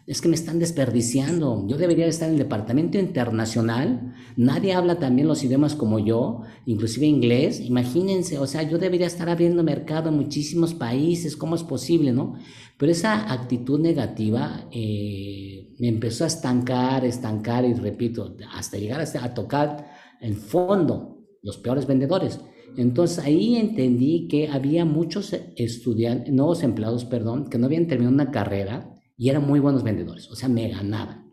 es 0.06 0.20
que 0.20 0.28
me 0.28 0.34
están 0.34 0.58
desperdiciando. 0.58 1.64
Yo 1.68 1.76
debería 1.76 2.06
estar 2.06 2.28
en 2.28 2.34
el 2.34 2.40
departamento 2.40 2.98
internacional. 2.98 4.14
Nadie 4.36 4.72
habla 4.72 4.98
también 4.98 5.28
los 5.28 5.44
idiomas 5.44 5.74
como 5.74 5.98
yo, 5.98 6.42
inclusive 6.66 7.06
inglés. 7.06 7.60
Imagínense, 7.60 8.38
o 8.38 8.46
sea, 8.46 8.62
yo 8.62 8.78
debería 8.78 9.06
estar 9.06 9.28
abriendo 9.28 9.62
mercado 9.62 10.08
en 10.08 10.16
muchísimos 10.16 10.74
países. 10.74 11.36
¿Cómo 11.36 11.54
es 11.54 11.62
posible, 11.62 12.12
no? 12.12 12.34
Pero 12.76 12.92
esa 12.92 13.32
actitud 13.32 13.78
negativa 13.78 14.66
eh, 14.72 15.68
me 15.78 15.88
empezó 15.88 16.24
a 16.24 16.28
estancar, 16.28 17.04
estancar 17.04 17.64
y 17.64 17.74
repito, 17.74 18.36
hasta 18.52 18.78
llegar 18.78 19.00
a 19.00 19.34
tocar 19.34 19.86
el 20.20 20.34
fondo, 20.34 21.24
los 21.42 21.58
peores 21.58 21.86
vendedores. 21.86 22.40
Entonces 22.76 23.18
ahí 23.18 23.56
entendí 23.56 24.28
que 24.28 24.48
había 24.48 24.84
muchos 24.84 25.36
estudiantes, 25.56 26.32
nuevos 26.32 26.62
empleados, 26.62 27.04
perdón, 27.04 27.50
que 27.50 27.58
no 27.58 27.66
habían 27.66 27.86
terminado 27.86 28.14
una 28.14 28.30
carrera 28.30 28.99
y 29.20 29.28
eran 29.28 29.46
muy 29.46 29.60
buenos 29.60 29.84
vendedores, 29.84 30.30
o 30.30 30.34
sea, 30.34 30.48
me 30.48 30.66
ganaban. 30.68 31.30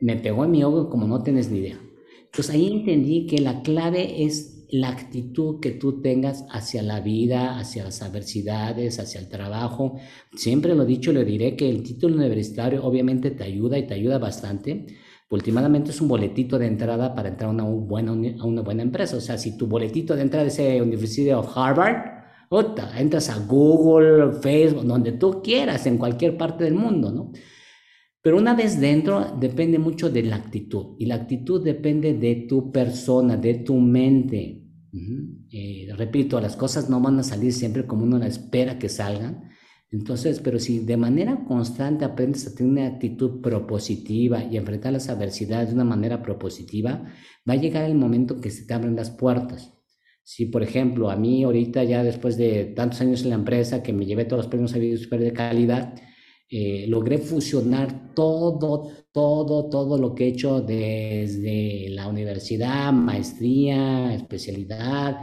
Me 0.00 0.16
pegó 0.16 0.44
en 0.44 0.50
mi 0.50 0.64
ojo 0.64 0.90
como 0.90 1.06
no 1.06 1.22
tienes 1.22 1.52
ni 1.52 1.60
idea. 1.60 1.78
Entonces 2.24 2.52
ahí 2.52 2.66
entendí 2.66 3.28
que 3.28 3.38
la 3.38 3.62
clave 3.62 4.24
es 4.24 4.66
la 4.72 4.88
actitud 4.88 5.60
que 5.60 5.70
tú 5.70 6.02
tengas 6.02 6.46
hacia 6.50 6.82
la 6.82 7.00
vida, 7.00 7.60
hacia 7.60 7.84
las 7.84 8.02
adversidades, 8.02 8.98
hacia 8.98 9.20
el 9.20 9.28
trabajo. 9.28 10.00
Siempre 10.34 10.74
lo 10.74 10.82
he 10.82 10.86
dicho, 10.86 11.12
le 11.12 11.24
diré 11.24 11.54
que 11.54 11.70
el 11.70 11.84
título 11.84 12.16
universitario 12.16 12.84
obviamente 12.84 13.30
te 13.30 13.44
ayuda 13.44 13.78
y 13.78 13.86
te 13.86 13.94
ayuda 13.94 14.18
bastante. 14.18 14.86
Últimamente 15.30 15.92
es 15.92 16.00
un 16.00 16.08
boletito 16.08 16.58
de 16.58 16.66
entrada 16.66 17.14
para 17.14 17.28
entrar 17.28 17.50
a 17.50 17.52
una 17.52 17.62
buena, 17.62 18.10
a 18.40 18.46
una 18.46 18.62
buena 18.62 18.82
empresa. 18.82 19.16
O 19.16 19.20
sea, 19.20 19.38
si 19.38 19.56
tu 19.56 19.68
boletito 19.68 20.16
de 20.16 20.22
entrada 20.22 20.48
es 20.48 20.58
Universidad 20.58 21.38
of 21.38 21.56
Harvard, 21.56 22.17
entras 22.96 23.28
a 23.30 23.38
Google, 23.44 24.40
Facebook, 24.40 24.84
donde 24.84 25.12
tú 25.12 25.42
quieras, 25.42 25.86
en 25.86 25.98
cualquier 25.98 26.36
parte 26.36 26.64
del 26.64 26.74
mundo, 26.74 27.12
¿no? 27.12 27.32
Pero 28.22 28.36
una 28.36 28.54
vez 28.54 28.80
dentro, 28.80 29.36
depende 29.38 29.78
mucho 29.78 30.10
de 30.10 30.22
la 30.22 30.36
actitud. 30.36 30.96
Y 30.98 31.06
la 31.06 31.14
actitud 31.14 31.62
depende 31.62 32.14
de 32.14 32.46
tu 32.48 32.72
persona, 32.72 33.36
de 33.36 33.54
tu 33.54 33.74
mente. 33.76 34.64
Eh, 35.50 35.88
repito, 35.96 36.40
las 36.40 36.56
cosas 36.56 36.90
no 36.90 37.00
van 37.00 37.18
a 37.18 37.22
salir 37.22 37.52
siempre 37.52 37.86
como 37.86 38.02
uno 38.04 38.18
la 38.18 38.26
espera 38.26 38.78
que 38.78 38.88
salgan. 38.88 39.48
Entonces, 39.90 40.40
pero 40.40 40.58
si 40.58 40.80
de 40.80 40.96
manera 40.96 41.44
constante 41.46 42.04
aprendes 42.04 42.46
a 42.46 42.54
tener 42.54 42.72
una 42.72 42.86
actitud 42.86 43.40
propositiva 43.40 44.44
y 44.44 44.56
enfrentar 44.56 44.92
las 44.92 45.08
adversidades 45.08 45.68
de 45.68 45.76
una 45.76 45.84
manera 45.84 46.20
propositiva, 46.20 47.04
va 47.48 47.54
a 47.54 47.56
llegar 47.56 47.84
el 47.84 47.94
momento 47.94 48.40
que 48.40 48.50
se 48.50 48.66
te 48.66 48.74
abren 48.74 48.96
las 48.96 49.10
puertas. 49.10 49.77
Si, 50.30 50.44
por 50.44 50.62
ejemplo, 50.62 51.08
a 51.10 51.16
mí 51.16 51.42
ahorita 51.42 51.84
ya 51.84 52.04
después 52.04 52.36
de 52.36 52.66
tantos 52.76 53.00
años 53.00 53.22
en 53.22 53.30
la 53.30 53.36
empresa 53.36 53.82
que 53.82 53.94
me 53.94 54.04
llevé 54.04 54.26
todos 54.26 54.44
los 54.44 54.50
premios 54.50 54.74
video 54.74 54.98
super 54.98 55.20
de 55.20 55.32
calidad, 55.32 55.94
eh, 56.50 56.84
logré 56.86 57.16
fusionar 57.16 58.12
todo, 58.14 58.90
todo, 59.10 59.70
todo 59.70 59.96
lo 59.96 60.14
que 60.14 60.24
he 60.26 60.28
hecho 60.28 60.60
desde 60.60 61.88
la 61.88 62.08
universidad, 62.08 62.92
maestría, 62.92 64.14
especialidad, 64.14 65.16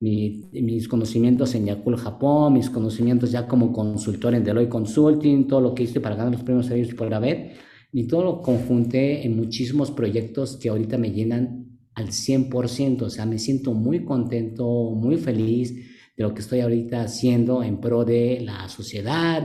mis 0.00 0.86
conocimientos 0.86 1.54
en 1.54 1.64
Yakul 1.64 1.96
Japón, 1.96 2.52
mis 2.52 2.68
conocimientos 2.68 3.32
ya 3.32 3.48
como 3.48 3.72
consultor 3.72 4.34
en 4.34 4.44
Deloitte 4.44 4.68
Consulting, 4.68 5.46
todo 5.46 5.62
lo 5.62 5.74
que 5.74 5.84
hice 5.84 6.02
para 6.02 6.14
ganar 6.14 6.30
los 6.30 6.42
premios 6.42 6.70
a 6.70 6.94
por 6.94 7.14
haber, 7.14 7.54
y 7.90 8.06
todo 8.06 8.22
lo 8.22 8.42
conjunté 8.42 9.24
en 9.24 9.34
muchísimos 9.34 9.90
proyectos 9.90 10.58
que 10.58 10.68
ahorita 10.68 10.98
me 10.98 11.10
llenan 11.10 11.61
al 11.94 12.08
100%, 12.08 13.02
o 13.02 13.10
sea, 13.10 13.26
me 13.26 13.38
siento 13.38 13.74
muy 13.74 14.04
contento, 14.04 14.90
muy 14.90 15.16
feliz 15.16 15.74
de 16.16 16.22
lo 16.24 16.34
que 16.34 16.40
estoy 16.40 16.60
ahorita 16.60 17.02
haciendo 17.02 17.62
en 17.62 17.80
pro 17.80 18.04
de 18.04 18.40
la 18.40 18.68
sociedad, 18.68 19.42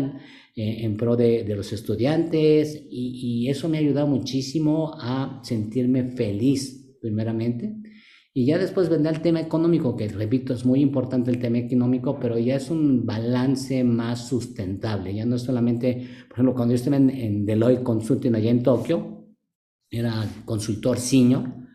eh, 0.56 0.78
en 0.84 0.98
pro 0.98 1.16
de, 1.16 1.44
de 1.44 1.56
los 1.56 1.72
estudiantes, 1.74 2.88
y, 2.90 3.44
y, 3.46 3.50
eso 3.50 3.70
me 3.70 3.78
ha 3.78 3.82
ayudado 3.82 4.08
muchísimo 4.08 4.94
a 5.00 5.42
sentirme 5.44 6.04
feliz, 6.12 6.98
primeramente. 7.02 7.76
Y 8.34 8.46
ya 8.46 8.60
después 8.60 8.88
vendrá 8.88 9.12
el 9.12 9.22
tema 9.22 9.40
económico, 9.42 9.96
que 9.96 10.08
repito, 10.08 10.54
es 10.54 10.64
muy 10.64 10.80
importante 10.82 11.32
el 11.32 11.40
tema 11.40 11.58
económico, 11.58 12.20
pero 12.20 12.38
ya 12.38 12.56
es 12.56 12.70
un 12.70 13.06
balance 13.06 13.84
más 13.84 14.28
sustentable. 14.28 15.14
Ya 15.14 15.26
no 15.26 15.38
es 15.38 15.42
solamente, 15.42 16.08
por 16.28 16.34
ejemplo, 16.34 16.54
cuando 16.54 16.74
yo 16.74 16.76
estuve 16.76 16.98
en, 16.98 17.10
en 17.10 17.46
Deloitte 17.46 17.84
Consulting 17.84 18.36
allá 18.36 18.52
en 18.52 18.62
Tokio, 18.62 19.26
era 19.90 20.28
consultor 20.46 21.00
senior, 21.00 21.67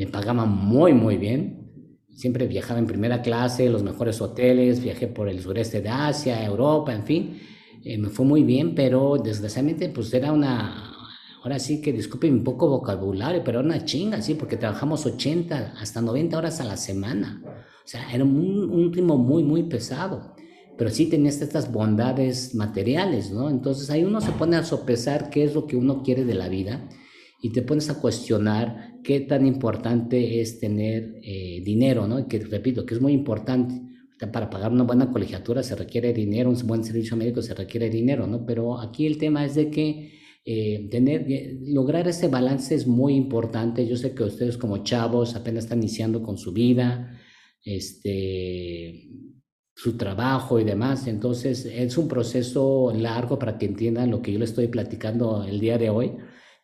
me 0.00 0.06
pagaban 0.06 0.50
muy, 0.50 0.94
muy 0.94 1.18
bien. 1.18 1.70
Siempre 2.10 2.46
viajaba 2.46 2.78
en 2.78 2.86
primera 2.86 3.20
clase, 3.20 3.68
los 3.68 3.82
mejores 3.82 4.18
hoteles, 4.22 4.82
viajé 4.82 5.08
por 5.08 5.28
el 5.28 5.42
sureste 5.42 5.82
de 5.82 5.90
Asia, 5.90 6.42
Europa, 6.42 6.94
en 6.94 7.04
fin. 7.04 7.38
Eh, 7.84 7.98
me 7.98 8.08
fue 8.08 8.24
muy 8.24 8.42
bien, 8.42 8.74
pero 8.74 9.18
desgraciadamente 9.22 9.90
pues 9.90 10.12
era 10.14 10.32
una, 10.32 10.94
ahora 11.42 11.58
sí 11.58 11.82
que 11.82 11.92
disculpen 11.92 12.32
un 12.32 12.44
poco 12.44 12.66
vocabulario, 12.66 13.44
pero 13.44 13.60
era 13.60 13.68
una 13.68 13.84
chinga, 13.84 14.22
sí, 14.22 14.36
porque 14.36 14.56
trabajamos 14.56 15.04
80 15.04 15.74
hasta 15.78 16.00
90 16.00 16.38
horas 16.38 16.62
a 16.62 16.64
la 16.64 16.78
semana. 16.78 17.42
O 17.84 17.86
sea, 17.88 18.10
era 18.10 18.24
un, 18.24 18.70
un 18.70 18.90
ritmo 18.90 19.18
muy, 19.18 19.42
muy 19.42 19.64
pesado. 19.64 20.34
Pero 20.78 20.88
sí 20.88 21.10
tenías 21.10 21.42
estas 21.42 21.70
bondades 21.70 22.54
materiales, 22.54 23.32
¿no? 23.32 23.50
Entonces 23.50 23.90
ahí 23.90 24.04
uno 24.04 24.22
se 24.22 24.32
pone 24.32 24.56
a 24.56 24.64
sopesar 24.64 25.28
qué 25.28 25.44
es 25.44 25.54
lo 25.54 25.66
que 25.66 25.76
uno 25.76 26.02
quiere 26.02 26.24
de 26.24 26.32
la 26.32 26.48
vida 26.48 26.88
y 27.42 27.52
te 27.52 27.60
pones 27.60 27.90
a 27.90 28.00
cuestionar 28.00 28.89
qué 29.02 29.20
tan 29.20 29.46
importante 29.46 30.40
es 30.40 30.60
tener 30.60 31.20
eh, 31.22 31.60
dinero, 31.64 32.06
¿no? 32.06 32.26
Que 32.26 32.38
repito, 32.38 32.84
que 32.86 32.94
es 32.94 33.00
muy 33.00 33.12
importante. 33.12 33.80
Para 34.32 34.50
pagar 34.50 34.70
una 34.70 34.84
buena 34.84 35.10
colegiatura 35.10 35.62
se 35.62 35.74
requiere 35.74 36.12
dinero, 36.12 36.50
un 36.50 36.66
buen 36.66 36.84
servicio 36.84 37.16
médico 37.16 37.40
se 37.40 37.54
requiere 37.54 37.88
dinero, 37.88 38.26
¿no? 38.26 38.44
Pero 38.44 38.78
aquí 38.78 39.06
el 39.06 39.16
tema 39.16 39.44
es 39.46 39.54
de 39.54 39.70
que 39.70 40.12
eh, 40.44 40.88
tener, 40.90 41.30
eh, 41.30 41.58
lograr 41.66 42.06
ese 42.08 42.28
balance 42.28 42.74
es 42.74 42.86
muy 42.86 43.14
importante. 43.14 43.86
Yo 43.86 43.96
sé 43.96 44.14
que 44.14 44.24
ustedes 44.24 44.58
como 44.58 44.84
chavos 44.84 45.36
apenas 45.36 45.64
están 45.64 45.78
iniciando 45.78 46.22
con 46.22 46.36
su 46.36 46.52
vida, 46.52 47.18
este, 47.64 49.08
su 49.74 49.96
trabajo 49.96 50.60
y 50.60 50.64
demás. 50.64 51.06
Entonces 51.06 51.64
es 51.64 51.96
un 51.96 52.08
proceso 52.08 52.92
largo 52.94 53.38
para 53.38 53.56
que 53.56 53.66
entiendan 53.66 54.10
lo 54.10 54.20
que 54.20 54.32
yo 54.32 54.38
les 54.38 54.50
estoy 54.50 54.68
platicando 54.68 55.44
el 55.44 55.60
día 55.60 55.78
de 55.78 55.88
hoy. 55.90 56.12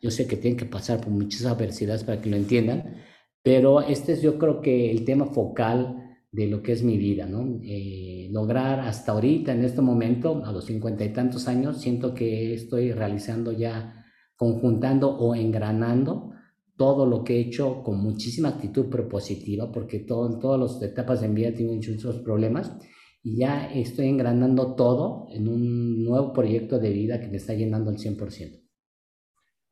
Yo 0.07 0.13
sé 0.13 0.29
que 0.29 0.37
tienen 0.37 0.57
que 0.57 0.67
pasar 0.67 1.01
por 1.01 1.11
muchas 1.11 1.45
adversidades 1.47 2.05
para 2.05 2.21
que 2.21 2.31
lo 2.31 2.37
entiendan, 2.37 2.95
pero 3.43 3.81
este 3.81 4.13
es 4.13 4.23
yo 4.23 4.39
creo 4.39 4.61
que 4.61 4.89
el 4.89 5.05
tema 5.05 5.27
focal 5.27 6.21
de 6.31 6.47
lo 6.47 6.63
que 6.63 6.71
es 6.71 6.85
mi 6.85 6.97
vida, 6.97 7.27
¿no? 7.27 7.59
Eh, 7.65 8.29
lograr 8.31 8.79
hasta 8.79 9.11
ahorita, 9.11 9.53
en 9.53 9.65
este 9.65 9.81
momento, 9.81 10.45
a 10.45 10.53
los 10.53 10.67
cincuenta 10.67 11.05
y 11.05 11.13
tantos 11.13 11.49
años, 11.49 11.81
siento 11.81 12.15
que 12.15 12.55
estoy 12.55 12.93
realizando 12.93 13.51
ya, 13.51 14.05
conjuntando 14.37 15.11
o 15.11 15.35
engranando 15.35 16.31
todo 16.77 17.05
lo 17.05 17.25
que 17.25 17.39
he 17.39 17.41
hecho 17.41 17.83
con 17.83 18.01
muchísima 18.01 18.51
actitud 18.51 18.87
propositiva, 18.89 19.73
porque 19.73 19.99
todo, 19.99 20.33
en 20.33 20.39
todas 20.39 20.61
las 20.61 20.81
etapas 20.89 21.21
de 21.21 21.27
mi 21.27 21.35
vida 21.35 21.53
tienen 21.53 21.79
muchos 21.79 22.19
problemas, 22.19 22.71
y 23.25 23.39
ya 23.39 23.67
estoy 23.75 24.07
engranando 24.07 24.77
todo 24.77 25.27
en 25.33 25.49
un 25.49 26.05
nuevo 26.05 26.33
proyecto 26.33 26.79
de 26.79 26.91
vida 26.91 27.21
que 27.21 27.27
me 27.27 27.39
está 27.39 27.55
llenando 27.55 27.91
al 27.91 27.97
100%. 27.97 28.66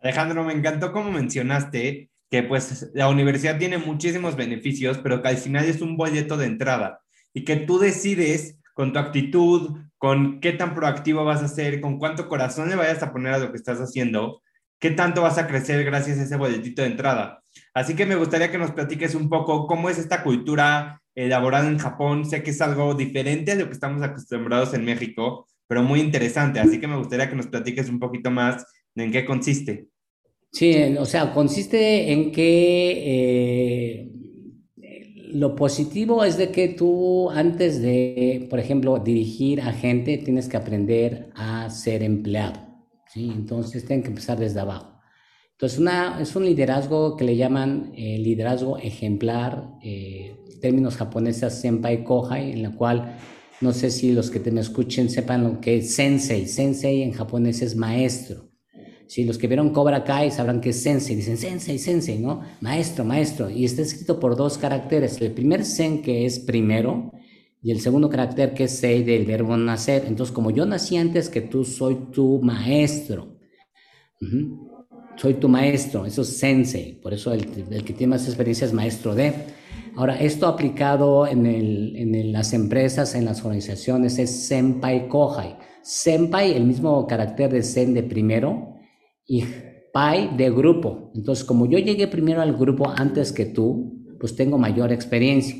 Alejandro, 0.05 0.45
me 0.45 0.53
encantó 0.53 0.93
como 0.93 1.11
mencionaste 1.11 2.11
que 2.31 2.43
pues 2.43 2.91
la 2.93 3.09
universidad 3.09 3.59
tiene 3.59 3.79
muchísimos 3.79 4.37
beneficios, 4.37 4.99
pero 4.99 5.23
que 5.23 5.29
al 5.29 5.39
final 5.39 5.65
es 5.65 5.81
un 5.81 5.97
boleto 5.97 6.37
de 6.37 6.45
entrada 6.45 7.01
y 7.33 7.45
que 7.45 7.57
tú 7.57 7.79
decides 7.79 8.59
con 8.75 8.93
tu 8.93 8.99
actitud, 8.99 9.79
con 9.97 10.41
qué 10.41 10.53
tan 10.53 10.75
proactivo 10.75 11.25
vas 11.25 11.43
a 11.43 11.49
ser, 11.49 11.81
con 11.81 11.99
cuánto 11.99 12.29
corazón 12.29 12.69
le 12.69 12.77
vayas 12.77 13.03
a 13.03 13.13
poner 13.13 13.33
a 13.33 13.39
lo 13.39 13.51
que 13.51 13.57
estás 13.57 13.79
haciendo, 13.79 14.43
qué 14.79 14.91
tanto 14.91 15.23
vas 15.23 15.39
a 15.39 15.47
crecer 15.47 15.83
gracias 15.85 16.19
a 16.19 16.25
ese 16.25 16.37
boletito 16.37 16.83
de 16.83 16.89
entrada. 16.89 17.43
Así 17.73 17.97
que 17.97 18.05
me 18.05 18.17
gustaría 18.17 18.51
que 18.51 18.59
nos 18.59 18.73
platiques 18.73 19.15
un 19.15 19.31
poco 19.31 19.67
cómo 19.67 19.89
es 19.89 19.97
esta 19.97 20.23
cultura 20.23 21.01
elaborada 21.15 21.67
en 21.67 21.79
Japón. 21.79 22.27
Sé 22.27 22.43
que 22.43 22.51
es 22.51 22.61
algo 22.61 22.93
diferente 22.93 23.53
a 23.53 23.55
lo 23.55 23.69
que 23.69 23.73
estamos 23.73 24.03
acostumbrados 24.03 24.75
en 24.75 24.85
México, 24.85 25.49
pero 25.67 25.83
muy 25.83 26.01
interesante. 26.01 26.61
Así 26.61 26.79
que 26.79 26.89
me 26.89 26.99
gustaría 26.99 27.31
que 27.31 27.37
nos 27.37 27.47
platiques 27.47 27.89
un 27.89 27.99
poquito 27.99 28.31
más 28.31 28.67
en 28.97 29.11
qué 29.11 29.25
consiste. 29.25 29.94
Sí, 30.55 30.73
o 31.01 31.05
sea, 31.05 31.33
consiste 31.35 32.13
en 32.13 32.31
que 32.31 34.07
eh, 34.07 34.13
lo 35.33 35.57
positivo 35.57 36.23
es 36.23 36.37
de 36.37 36.53
que 36.53 36.69
tú 36.69 37.29
antes 37.31 37.83
de, 37.83 38.47
por 38.49 38.61
ejemplo, 38.61 39.01
dirigir 39.01 39.61
a 39.63 39.73
gente, 39.73 40.17
tienes 40.19 40.49
que 40.49 40.57
aprender 40.57 41.31
a 41.35 41.69
ser 41.71 42.05
empleado. 42.05 42.61
¿sí? 43.13 43.33
Entonces, 43.35 43.85
tienen 43.85 44.05
que 44.05 44.11
empezar 44.11 44.39
desde 44.39 44.61
abajo. 44.61 45.01
Entonces, 45.53 45.81
una, 45.81 46.21
es 46.21 46.37
un 46.37 46.45
liderazgo 46.45 47.17
que 47.17 47.25
le 47.25 47.37
llaman 47.37 47.93
eh, 47.97 48.19
liderazgo 48.19 48.79
ejemplar, 48.79 49.73
eh, 49.83 50.37
términos 50.61 50.97
japoneses 50.97 51.61
senpai 51.61 52.05
kohai, 52.05 52.53
en 52.53 52.63
la 52.63 52.71
cual 52.77 53.17
No 53.61 53.73
sé 53.73 53.91
si 53.91 54.13
los 54.13 54.31
que 54.31 54.41
te 54.41 54.51
me 54.51 54.61
escuchen 54.61 55.09
sepan 55.11 55.45
lo 55.45 55.61
que 55.61 55.79
es 55.79 55.95
sensei. 55.95 56.47
Sensei 56.47 57.03
en 57.03 57.13
japonés 57.13 57.63
es 57.63 57.77
maestro. 57.77 58.54
Si 59.15 59.23
los 59.23 59.39
que 59.39 59.47
vieron 59.47 59.71
Cobra 59.71 60.03
Kai 60.03 60.33
sabrán 60.33 60.61
que 60.61 60.71
es 60.71 60.83
sensei, 60.83 61.15
dicen 61.15 61.39
sensei, 61.39 61.79
sensei, 61.79 62.19
¿no? 62.19 62.41
Maestro, 62.61 63.05
maestro. 63.05 63.49
Y 63.49 63.65
está 63.65 63.81
escrito 63.83 64.19
por 64.19 64.35
dos 64.35 64.59
caracteres. 64.59 65.21
El 65.21 65.31
primer 65.31 65.65
sen 65.65 66.03
que 66.03 66.27
es 66.27 66.41
primero 66.41 67.13
y 67.63 67.71
el 67.71 67.79
segundo 67.79 68.11
carácter 68.11 68.55
que 68.55 68.65
es 68.65 68.73
sei 68.73 69.05
del 69.05 69.25
verbo 69.25 69.57
nacer. 69.57 70.03
Entonces, 70.09 70.35
como 70.35 70.51
yo 70.51 70.67
nací 70.67 70.97
antes 70.97 71.29
que 71.29 71.43
tú, 71.43 71.65
soy 71.65 72.11
tu 72.11 72.41
maestro. 72.43 73.39
Soy 75.15 75.35
tu 75.35 75.49
maestro, 75.49 76.07
eso 76.07 76.23
es 76.23 76.37
sensei. 76.37 77.01
Por 77.01 77.15
eso 77.15 77.33
el, 77.33 77.47
que 77.85 77.93
tiene 77.93 78.17
más 78.17 78.27
experiencia 78.27 78.67
es 78.67 78.73
maestro 78.73 79.15
de. 79.15 79.33
Ahora, 79.95 80.19
esto 80.19 80.49
aplicado 80.49 81.29
en 81.29 82.33
las 82.33 82.53
empresas, 82.53 83.15
en 83.15 83.27
las 83.27 83.45
organizaciones, 83.45 84.19
es 84.19 84.49
senpai 84.49 85.07
kohai. 85.07 85.57
Senpai, 85.83 86.53
el 86.57 86.65
mismo 86.65 87.07
carácter 87.07 87.53
de 87.53 87.63
sen 87.63 87.95
de 87.95 88.03
primero, 88.03 88.74
y 89.27 89.45
pai 89.93 90.37
de 90.37 90.51
grupo. 90.51 91.13
Entonces, 91.15 91.45
como 91.45 91.67
yo 91.67 91.79
llegué 91.79 92.09
primero 92.09 92.43
al 92.43 92.57
grupo 92.57 92.89
antes 92.89 93.33
que 93.33 93.47
tú, 93.47 94.05
pues 94.19 94.35
tengo 94.37 94.59
mayor 94.59 94.93
experiencia. 94.93 95.57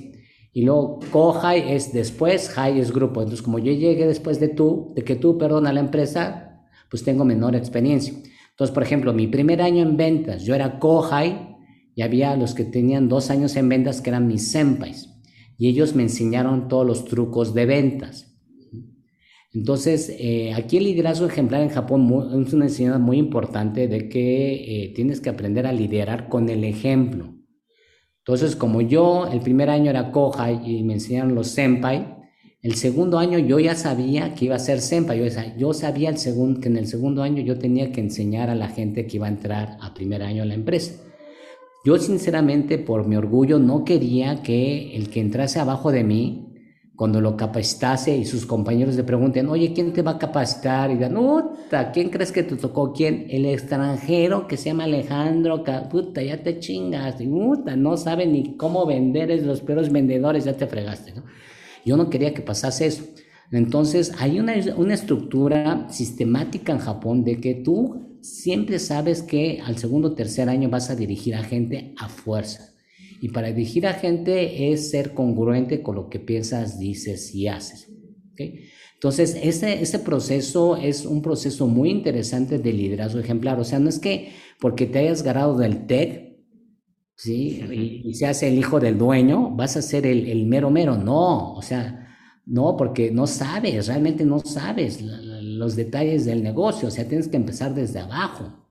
Y 0.53 0.63
luego 0.63 1.01
co-high 1.11 1.73
es 1.73 1.93
después, 1.93 2.49
high 2.51 2.79
es 2.79 2.93
grupo. 2.93 3.21
Entonces, 3.21 3.43
como 3.43 3.59
yo 3.59 3.73
llegué 3.73 4.07
después 4.07 4.41
de 4.41 4.49
tú, 4.49 4.93
de 4.95 5.03
que 5.03 5.17
tú, 5.17 5.39
perdón, 5.39 5.67
a 5.67 5.73
la 5.73 5.81
empresa, 5.81 6.63
pues 6.91 7.03
tengo 7.03 7.25
menor 7.25 7.57
experiencia. 7.57 8.15
Entonces, 8.51 8.73
por 8.73 8.85
ejemplo, 8.85 9.13
mi 9.13 9.27
primer 9.27 9.61
año 9.63 9.83
en 9.83 9.97
ventas, 9.97 10.45
yo 10.45 10.55
era 10.55 10.79
co-high 10.79 11.57
y 11.97 12.03
había 12.03 12.37
los 12.37 12.55
que 12.55 12.65
tenían 12.65 13.09
dos 13.09 13.31
años 13.31 13.57
en 13.57 13.69
ventas 13.69 14.01
que 14.01 14.11
eran 14.11 14.29
mis 14.29 14.51
senpais. 14.51 15.11
Y 15.59 15.69
ellos 15.69 15.95
me 15.95 16.05
enseñaron 16.05 16.69
todos 16.69 16.87
los 16.87 17.05
trucos 17.05 17.55
de 17.55 17.67
ventas. 17.67 18.34
Entonces, 19.55 20.13
eh, 20.19 20.53
aquí 20.53 20.79
el 20.79 20.85
liderazgo 20.85 21.27
ejemplar 21.27 21.63
en 21.63 21.69
Japón 21.69 22.43
es 22.45 22.53
una 22.53 22.65
enseñanza 22.65 22.99
muy 22.99 23.19
importante 23.19 23.87
de 23.87 24.09
que 24.09 24.55
eh, 24.55 24.93
tienes 24.97 25.21
que 25.21 25.31
aprender 25.31 25.65
a 25.67 25.73
liderar 25.73 26.29
con 26.29 26.49
el 26.49 26.65
ejemplo. 26.65 27.33
Entonces, 28.19 28.57
como 28.57 28.81
yo 28.81 29.29
el 29.31 29.41
primer 29.41 29.71
año 29.71 29.91
era 29.91 30.11
Kohai 30.11 30.61
y 30.69 30.83
me 30.83 30.95
enseñaron 30.95 31.37
los 31.37 31.49
senpai, 31.49 32.17
el 32.63 32.75
segundo 32.75 33.19
año 33.19 33.39
yo 33.39 33.61
ya 33.61 33.77
sabía 33.77 34.35
que 34.35 34.47
iba 34.47 34.57
a 34.57 34.59
ser 34.59 34.81
senpai. 34.81 35.21
Yo, 35.21 35.27
yo 35.57 35.73
sabía 35.73 36.09
el 36.09 36.19
segundo, 36.19 36.61
que 36.61 36.69
en 36.69 36.77
el 36.77 36.89
segundo 36.89 37.23
año 37.23 37.41
yo 37.41 37.57
tenía 37.57 37.93
que 37.93 38.01
enseñar 38.01 38.51
a 38.51 38.57
la 38.57 38.69
gente 38.69 39.07
que 39.07 39.19
iba 39.19 39.27
a 39.27 39.31
entrar 39.31 39.77
a 39.81 39.95
primer 39.95 40.23
año 40.23 40.43
a 40.43 40.47
la 40.47 40.55
empresa. 40.55 41.01
Yo 41.85 41.97
sinceramente, 41.99 42.79
por 42.79 43.07
mi 43.07 43.15
orgullo, 43.15 43.61
no 43.61 43.85
quería 43.85 44.43
que 44.43 44.97
el 44.97 45.11
que 45.11 45.21
entrase 45.21 45.61
abajo 45.61 45.93
de 45.93 46.03
mí 46.03 46.54
cuando 46.97 47.21
lo 47.21 47.37
capacitase 47.37 48.17
y 48.17 48.25
sus 48.25 48.47
compañeros 48.47 48.95
le 48.95 49.03
pregunten, 49.03 49.49
oye, 49.49 49.73
¿quién 49.73 49.93
te 49.93 50.03
va 50.03 50.13
a 50.13 50.19
capacitar? 50.19 50.91
Y 50.91 50.95
digan, 50.95 51.15
puta, 51.15 51.91
¿quién 51.91 52.09
crees 52.09 52.31
que 52.31 52.45
te 52.45 52.55
tocó? 52.55 52.93
¿Quién? 52.93 53.27
El 53.29 53.47
extranjero 53.47 54.47
que 54.47 54.57
se 54.57 54.67
llama 54.67 54.85
Alejandro, 54.85 55.65
puta, 55.91 56.23
ya 56.23 56.43
te 56.43 56.61
chingas, 56.61 57.21
y, 57.21 57.27
puta, 57.27 57.75
no 57.75 57.97
sabe 57.97 58.27
ni 58.27 58.57
cómo 58.57 58.87
vender, 58.87 59.33
es 59.33 59.45
los 59.45 59.61
peores 59.61 59.91
vendedores, 59.91 60.45
ya 60.45 60.57
te 60.57 60.69
fregaste, 60.69 61.15
¿no? 61.15 61.25
Yo 61.85 61.97
no 61.97 62.09
quería 62.09 62.33
que 62.33 62.43
pasase 62.43 62.87
eso. 62.87 63.05
Entonces, 63.51 64.13
hay 64.19 64.39
una, 64.39 64.55
una 64.77 64.95
estructura 64.95 65.87
sistemática 65.91 66.73
en 66.73 66.79
Japón 66.79 67.25
de 67.25 67.41
que 67.41 67.55
tú 67.55 68.19
siempre 68.21 68.79
sabes 68.79 69.23
que 69.23 69.61
al 69.65 69.79
segundo 69.79 70.09
o 70.09 70.15
tercer 70.15 70.49
año 70.49 70.71
vas 70.71 70.91
a 70.91 70.97
dirigir 70.97 71.35
a 71.35 71.43
gente 71.43 71.95
a 71.99 72.09
fuerza. 72.09 72.74
Y 73.25 73.31
para 73.31 73.49
dirigir 73.49 73.87
a 73.87 73.95
gente 73.95 74.71
es 74.71 74.91
ser 74.91 75.15
congruente 75.15 75.81
con 75.81 75.95
lo 75.95 76.11
que 76.11 76.21
piensas, 76.21 76.79
dices 76.79 77.35
y 77.35 77.49
haces. 77.49 77.91
Entonces, 78.93 79.39
ese, 79.43 79.81
ese 79.81 79.99
proceso 79.99 80.77
es 80.77 81.07
un 81.07 81.23
proceso 81.23 81.67
muy 81.67 81.89
interesante 81.89 82.59
de 82.59 82.73
liderazgo 82.75 83.21
ejemplar. 83.21 83.59
O 83.59 83.65
sea, 83.65 83.79
no 83.79 83.89
es 83.89 83.99
que 83.99 84.33
porque 84.61 84.85
te 84.85 84.99
hayas 84.99 85.23
ganado 85.23 85.57
del 85.57 85.87
TEC, 85.87 86.37
¿sí? 87.17 87.63
Y, 87.73 88.11
y, 88.11 88.13
seas 88.13 88.43
el 88.43 88.59
hijo 88.59 88.79
del 88.79 88.99
dueño, 88.99 89.53
vas 89.53 89.79
a 89.79 89.81
ser 89.81 90.05
el, 90.07 90.27
el, 90.29 90.45
mero 90.45 90.69
mero. 90.69 90.99
No, 90.99 91.55
o 91.55 91.63
sea, 91.63 92.07
no, 92.45 92.77
porque 92.77 93.11
no 93.11 93.27
sabes, 93.27 93.87
realmente 93.87 94.27
no 94.27 94.41
sabes 94.41 95.01
los 95.59 95.77
detalles 95.77 96.25
del 96.25 96.43
negocio. 96.43 96.89
O 96.89 96.91
sea, 96.91 97.09
tienes 97.09 97.29
que 97.29 97.37
empezar 97.37 97.75
desde 97.75 98.01
abajo. 98.01 98.69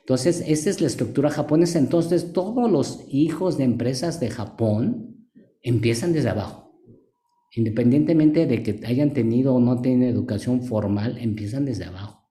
Entonces, 0.00 0.44
esa 0.46 0.70
es 0.70 0.80
la 0.80 0.86
estructura 0.86 1.30
japonesa. 1.30 1.78
Entonces, 1.78 2.32
todos 2.32 2.70
los 2.70 3.04
hijos 3.08 3.58
de 3.58 3.64
empresas 3.64 4.20
de 4.20 4.30
Japón 4.30 5.28
empiezan 5.62 6.12
desde 6.12 6.30
abajo. 6.30 6.80
Independientemente 7.56 8.46
de 8.46 8.62
que 8.62 8.80
hayan 8.86 9.12
tenido 9.12 9.54
o 9.54 9.60
no 9.60 9.80
tenido 9.80 10.10
educación 10.10 10.62
formal, 10.62 11.18
empiezan 11.18 11.64
desde 11.64 11.84
abajo. 11.84 12.28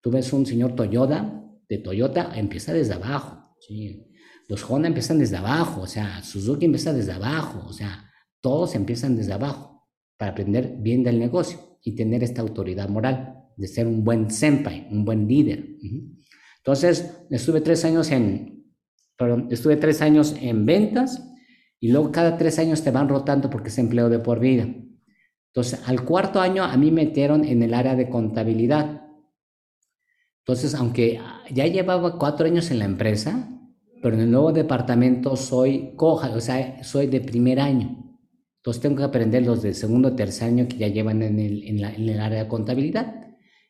Tú 0.00 0.10
ves 0.10 0.32
un 0.32 0.46
señor 0.46 0.74
Toyota, 0.74 1.42
de 1.68 1.78
Toyota, 1.78 2.32
empieza 2.34 2.72
desde 2.72 2.94
abajo. 2.94 3.56
Los 4.48 4.68
Honda 4.70 4.88
empiezan 4.88 5.18
desde 5.18 5.36
abajo, 5.36 5.82
o 5.82 5.86
sea, 5.86 6.22
Suzuki 6.22 6.66
empieza 6.66 6.92
desde 6.92 7.12
abajo, 7.12 7.64
o 7.66 7.72
sea, 7.72 8.10
todos 8.42 8.74
empiezan 8.74 9.16
desde 9.16 9.32
abajo 9.32 9.88
para 10.18 10.32
aprender 10.32 10.76
bien 10.80 11.02
del 11.02 11.18
negocio 11.18 11.73
y 11.84 11.94
tener 11.94 12.24
esta 12.24 12.40
autoridad 12.40 12.88
moral 12.88 13.44
de 13.56 13.68
ser 13.68 13.86
un 13.86 14.02
buen 14.02 14.30
senpai, 14.30 14.88
un 14.90 15.04
buen 15.04 15.28
líder. 15.28 15.64
Entonces, 16.56 17.18
estuve 17.30 17.60
tres 17.60 17.84
años 17.84 18.10
en, 18.10 18.64
perdón, 19.16 19.48
estuve 19.50 19.76
tres 19.76 20.00
años 20.00 20.34
en 20.40 20.64
ventas 20.66 21.30
y 21.78 21.92
luego 21.92 22.10
cada 22.10 22.36
tres 22.38 22.58
años 22.58 22.82
te 22.82 22.90
van 22.90 23.08
rotando 23.08 23.50
porque 23.50 23.68
es 23.68 23.78
empleo 23.78 24.08
de 24.08 24.18
por 24.18 24.40
vida. 24.40 24.66
Entonces, 25.52 25.80
al 25.86 26.04
cuarto 26.04 26.40
año 26.40 26.64
a 26.64 26.76
mí 26.76 26.90
me 26.90 27.04
metieron 27.04 27.44
en 27.44 27.62
el 27.62 27.74
área 27.74 27.94
de 27.94 28.08
contabilidad. 28.08 29.02
Entonces, 30.40 30.74
aunque 30.74 31.20
ya 31.50 31.66
llevaba 31.66 32.18
cuatro 32.18 32.46
años 32.46 32.70
en 32.70 32.80
la 32.80 32.86
empresa, 32.86 33.50
pero 34.02 34.16
en 34.16 34.22
el 34.22 34.30
nuevo 34.30 34.52
departamento 34.52 35.36
soy 35.36 35.94
coja, 35.96 36.30
o 36.30 36.40
sea, 36.40 36.82
soy 36.82 37.06
de 37.06 37.20
primer 37.20 37.60
año. 37.60 38.13
Entonces 38.64 38.80
tengo 38.80 38.96
que 38.96 39.02
aprender 39.02 39.44
los 39.44 39.60
de 39.60 39.74
segundo 39.74 40.08
o 40.08 40.16
tercer 40.16 40.48
año 40.48 40.66
que 40.66 40.78
ya 40.78 40.88
llevan 40.88 41.22
en 41.22 41.38
el, 41.38 41.64
en 41.64 42.08
el 42.08 42.18
área 42.18 42.44
de 42.44 42.48
contabilidad. 42.48 43.26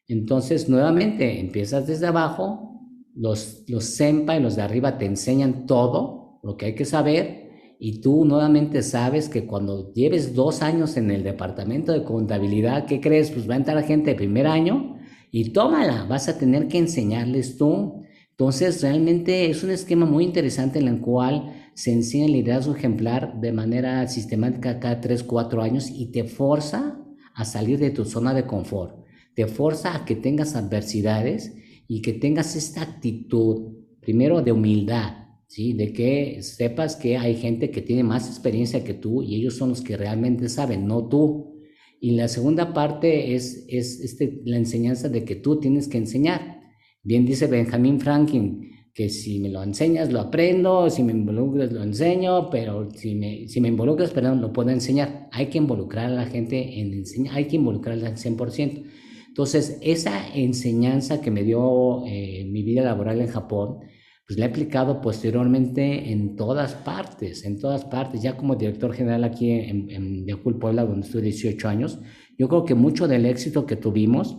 Entonces, 0.07 0.68
nuevamente, 0.68 1.40
empiezas 1.40 1.88
desde 1.88 2.07
abajo, 2.07 2.80
los, 3.12 3.64
los 3.66 3.83
senpai, 3.87 4.40
los 4.40 4.54
de 4.54 4.62
arriba, 4.62 4.96
te 4.96 5.07
enseñan 5.07 5.66
todo 5.66 6.38
lo 6.44 6.57
que 6.57 6.66
hay 6.66 6.74
que 6.76 6.85
saber 6.85 7.76
y 7.80 8.00
tú 8.00 8.24
nuevamente 8.24 8.85
sabes 8.85 9.28
que 9.28 9.46
cuando 9.46 9.92
lleves 9.94 10.33
dos 10.33 10.62
años 10.62 10.96
en 10.96 11.11
el 11.11 11.24
departamento 11.24 11.90
de 11.90 12.04
contabilidad, 12.04 12.87
¿qué 12.87 13.00
crees? 13.00 13.33
Pues 13.33 13.50
va 13.50 13.54
a 13.54 13.57
entrar 13.57 13.83
gente 13.83 14.11
de 14.11 14.16
primer 14.16 14.46
año 14.46 14.96
y 15.33 15.50
tómala, 15.50 16.04
vas 16.04 16.28
a 16.28 16.38
tener 16.38 16.68
que 16.68 16.78
enseñarles 16.78 17.59
tú. 17.59 18.04
Entonces, 18.35 18.83
realmente 18.83 19.49
es 19.49 19.62
un 19.62 19.70
esquema 19.70 20.07
muy 20.07 20.25
interesante 20.25 20.81
en 20.81 20.88
el 20.88 21.01
cual 21.01 21.70
se 21.75 21.92
enseña 21.92 22.25
el 22.25 22.33
liderazgo 22.33 22.75
ejemplar 22.75 23.40
de 23.40 23.53
manera 23.53 24.05
sistemática 24.09 24.81
cada 24.81 25.01
tres, 25.01 25.23
cuatro 25.23 25.62
años 25.62 25.88
y 25.88 26.07
te 26.07 26.25
forza 26.25 27.01
a 27.33 27.44
salir 27.44 27.79
de 27.79 27.90
tu 27.90 28.05
zona 28.05 28.35
de 28.35 28.44
confort, 28.44 29.05
te 29.37 29.47
forza 29.47 29.94
a 29.94 30.05
que 30.05 30.16
tengas 30.16 30.57
adversidades 30.57 31.55
y 31.87 32.03
que 32.03 32.12
tengas 32.12 32.57
esta 32.57 32.83
actitud, 32.83 33.73
primero 34.01 34.42
de 34.42 34.51
humildad, 34.51 35.12
¿sí? 35.47 35.73
De 35.73 35.92
que 35.92 36.42
sepas 36.42 36.97
que 36.97 37.16
hay 37.16 37.37
gente 37.37 37.70
que 37.70 37.83
tiene 37.83 38.03
más 38.03 38.29
experiencia 38.29 38.83
que 38.83 38.94
tú 38.94 39.23
y 39.23 39.37
ellos 39.37 39.57
son 39.57 39.68
los 39.68 39.81
que 39.81 39.97
realmente 39.97 40.49
saben, 40.49 40.88
no 40.88 41.07
tú. 41.07 41.61
Y 42.01 42.16
la 42.16 42.27
segunda 42.27 42.75
parte 42.75 43.37
es, 43.37 43.64
es 43.68 44.01
este, 44.01 44.42
la 44.44 44.57
enseñanza 44.57 45.09
de 45.09 45.25
que 45.25 45.37
tú 45.37 45.61
tienes 45.61 45.87
que 45.87 45.99
enseñar. 45.99 46.63
Bien 47.05 47.27
dice 47.27 47.47
Benjamin 47.47 48.01
Franklin, 48.01 48.71
que 48.95 49.11
si 49.11 49.38
me 49.38 49.51
lo 49.51 49.62
enseñas 49.62 50.11
lo 50.11 50.21
aprendo, 50.21 50.88
si 50.88 51.03
me 51.03 51.12
involucras 51.12 51.71
lo 51.71 51.83
enseño, 51.83 52.49
pero 52.49 52.90
si 52.93 53.14
me, 53.14 53.47
si 53.47 53.61
me 53.61 53.69
involucras, 53.69 54.11
perdón, 54.11 54.40
lo 54.40 54.55
puedo 54.55 54.71
enseñar. 54.71 55.29
Hay 55.31 55.47
que 55.49 55.59
involucrar 55.59 56.07
a 56.07 56.14
la 56.14 56.27
gente 56.27 56.81
en 56.81 56.95
enseñar, 56.95 57.35
hay 57.35 57.45
que 57.45 57.57
involucrarla 57.57 58.09
al 58.09 58.17
100%. 58.17 58.85
Entonces, 59.29 59.79
esa 59.83 60.35
enseñanza 60.35 61.21
que 61.21 61.31
me 61.31 61.43
dio 61.43 62.07
eh, 62.07 62.47
mi 62.51 62.62
vida 62.62 62.83
laboral 62.83 63.21
en 63.21 63.27
Japón, 63.27 63.81
pues 64.27 64.38
la 64.38 64.47
he 64.47 64.49
aplicado 64.49 65.03
posteriormente 65.03 66.11
en 66.11 66.37
todas 66.37 66.75
partes, 66.75 67.45
en 67.45 67.59
todas 67.59 67.85
partes. 67.85 68.23
Ya 68.23 68.38
como 68.38 68.57
director 68.57 68.95
general 68.95 69.25
aquí 69.25 69.51
en, 69.51 69.90
en 69.90 70.27
Yacul, 70.27 70.59
Puebla, 70.59 70.87
donde 70.87 71.05
estuve 71.05 71.23
18 71.23 71.69
años, 71.69 71.99
yo 72.38 72.49
creo 72.49 72.64
que 72.64 72.75
mucho 72.75 73.07
del 73.09 73.27
éxito 73.27 73.67
que 73.67 73.77
tuvimos 73.77 74.38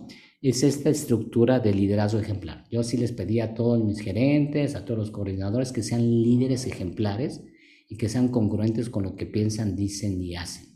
es 0.50 0.62
esta 0.62 0.90
estructura 0.90 1.60
de 1.60 1.72
liderazgo 1.72 2.20
ejemplar. 2.20 2.64
Yo 2.70 2.82
sí 2.82 2.96
les 2.96 3.12
pedí 3.12 3.40
a 3.40 3.54
todos 3.54 3.82
mis 3.82 4.00
gerentes, 4.00 4.74
a 4.74 4.84
todos 4.84 4.98
los 4.98 5.10
coordinadores 5.10 5.72
que 5.72 5.82
sean 5.82 6.02
líderes 6.02 6.66
ejemplares 6.66 7.42
y 7.88 7.96
que 7.96 8.08
sean 8.08 8.28
congruentes 8.28 8.90
con 8.90 9.04
lo 9.04 9.16
que 9.16 9.26
piensan, 9.26 9.76
dicen 9.76 10.22
y 10.22 10.36
hacen. 10.36 10.66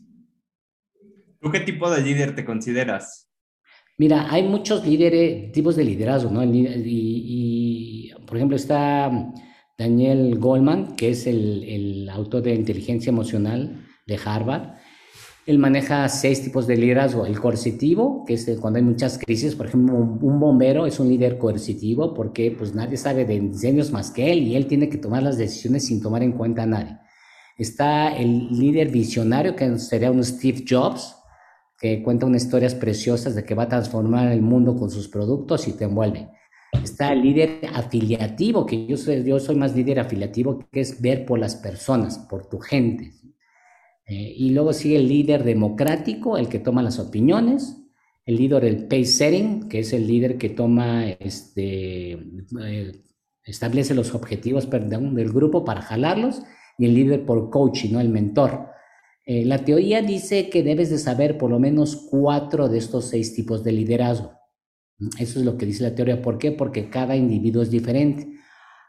¿Tú 1.41 1.51
qué 1.51 1.61
tipo 1.61 1.91
de 1.91 2.03
líder 2.03 2.35
te 2.35 2.45
consideras? 2.45 3.31
Mira, 3.97 4.33
hay 4.33 4.43
muchos 4.43 4.87
líderes, 4.87 5.53
tipos 5.53 5.77
de 5.77 5.85
liderazgo, 5.85 6.31
¿no? 6.31 6.43
Y, 6.43 8.11
por 8.27 8.37
ejemplo, 8.37 8.57
está 8.57 9.33
Daniel 9.77 10.39
Goldman, 10.39 10.97
que 10.97 11.11
es 11.11 11.27
el, 11.27 11.65
el, 11.65 12.09
autor 12.09 12.43
de 12.43 12.55
inteligencia 12.55 13.11
emocional 13.11 13.87
de 14.07 14.19
Harvard. 14.25 14.80
Él 15.47 15.59
maneja 15.59 16.09
seis 16.09 16.43
tipos 16.43 16.67
de 16.67 16.77
liderazgo. 16.77 17.27
El 17.27 17.41
coercitivo, 17.41 18.25
que 18.27 18.35
es 18.35 18.49
cuando 18.61 18.79
hay 18.79 18.85
muchas 18.85 19.19
crisis, 19.19 19.55
por 19.55 19.67
ejemplo, 19.67 19.95
un 19.97 20.39
bombero 20.39 20.87
es 20.87 21.01
un 21.01 21.09
líder 21.09 21.39
coercitivo 21.39 22.15
porque 22.15 22.55
pues 22.57 22.75
nadie 22.75 22.97
sabe 22.97 23.25
de 23.25 23.35
incendios 23.35 23.91
más 23.91 24.11
que 24.11 24.33
él 24.33 24.41
y 24.41 24.57
él 24.57 24.67
tiene 24.67 24.89
que 24.89 24.99
tomar 24.99 25.23
las 25.23 25.39
decisiones 25.39 25.87
sin 25.87 26.03
tomar 26.03 26.23
en 26.23 26.33
cuenta 26.33 26.65
a 26.65 26.67
nadie. 26.67 26.99
Está 27.57 28.17
el 28.17 28.49
líder 28.49 28.91
visionario, 28.91 29.55
que 29.55 29.79
sería 29.79 30.11
un 30.11 30.25
Steve 30.25 30.65
Jobs, 30.69 31.17
que 31.79 32.03
cuenta 32.03 32.27
unas 32.27 32.45
historias 32.45 32.75
preciosas 32.75 33.35
de 33.35 33.45
que 33.45 33.55
va 33.55 33.65
a 33.65 33.69
transformar 33.69 34.33
el 34.33 34.43
mundo 34.43 34.77
con 34.77 34.91
sus 34.91 35.09
productos 35.09 35.67
y 35.69 35.73
te 35.73 35.85
envuelve. 35.85 36.31
Está 36.83 37.13
el 37.13 37.23
líder 37.23 37.61
afiliativo, 37.75 38.65
que 38.65 38.87
yo 38.87 38.97
soy, 38.97 39.25
yo 39.25 39.41
soy 39.41 39.57
más 39.57 39.75
líder 39.75 40.01
afiliativo, 40.01 40.59
que 40.71 40.81
es 40.81 41.01
ver 41.01 41.27
por 41.27 41.39
las 41.39 41.57
personas, 41.57 42.19
por 42.19 42.47
tu 42.47 42.59
gente. 42.61 43.13
Eh, 44.11 44.35
y 44.37 44.51
luego 44.51 44.73
sigue 44.73 44.97
el 44.97 45.09
líder 45.09 45.45
democrático, 45.45 46.37
el 46.37 46.49
que 46.49 46.59
toma 46.59 46.83
las 46.83 46.99
opiniones, 46.99 47.77
el 48.27 48.39
líder 48.39 48.65
del 48.65 48.89
pace 48.89 49.05
setting, 49.05 49.69
que 49.69 49.79
es 49.79 49.93
el 49.93 50.09
líder 50.09 50.37
que 50.37 50.49
toma, 50.49 51.09
este, 51.09 52.15
eh, 52.15 53.05
establece 53.45 53.95
los 53.95 54.13
objetivos 54.13 54.69
del 54.69 55.33
grupo 55.33 55.65
para 55.65 55.83
jalarlos, 55.83 56.43
y 56.77 56.87
el 56.87 56.95
líder 56.95 57.25
por 57.25 57.51
coaching, 57.51 57.93
¿no? 57.93 58.01
el 58.01 58.09
mentor. 58.09 58.71
Eh, 59.27 59.45
la 59.45 59.65
teoría 59.65 60.03
dice 60.03 60.51
que 60.51 60.65
debes 60.65 60.91
de 60.91 60.99
saber 60.99 61.39
por 61.39 61.49
lo 61.49 61.61
menos 61.61 61.95
cuatro 62.11 62.69
de 62.69 62.79
estos 62.79 63.05
seis 63.05 63.33
tipos 63.33 63.63
de 63.63 63.71
liderazgo. 63.71 64.33
Eso 65.21 65.39
es 65.39 65.45
lo 65.45 65.57
que 65.57 65.67
dice 65.67 65.85
la 65.85 65.95
teoría. 65.95 66.21
¿Por 66.21 66.37
qué? 66.37 66.51
Porque 66.51 66.91
cada 66.91 67.15
individuo 67.15 67.63
es 67.63 67.71
diferente 67.71 68.27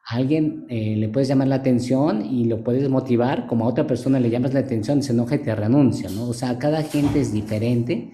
alguien 0.06 0.66
eh, 0.70 0.96
le 0.98 1.10
puedes 1.10 1.28
llamar 1.28 1.48
la 1.48 1.56
atención 1.56 2.26
y 2.26 2.46
lo 2.46 2.64
puedes 2.64 2.90
motivar, 2.90 3.48
como 3.48 3.66
a 3.66 3.70
otra 3.70 3.88
persona 3.88 4.20
le 4.20 4.30
llamas 4.30 4.54
la 4.54 4.62
atención, 4.62 5.04
se 5.04 5.14
enoja 5.14 5.36
y 5.36 5.44
te 5.44 5.56
renuncia, 5.56 6.10
¿no? 6.10 6.28
O 6.28 6.34
sea, 6.34 6.58
cada 6.58 6.84
gente 6.84 7.20
es 7.20 7.32
diferente 7.32 8.12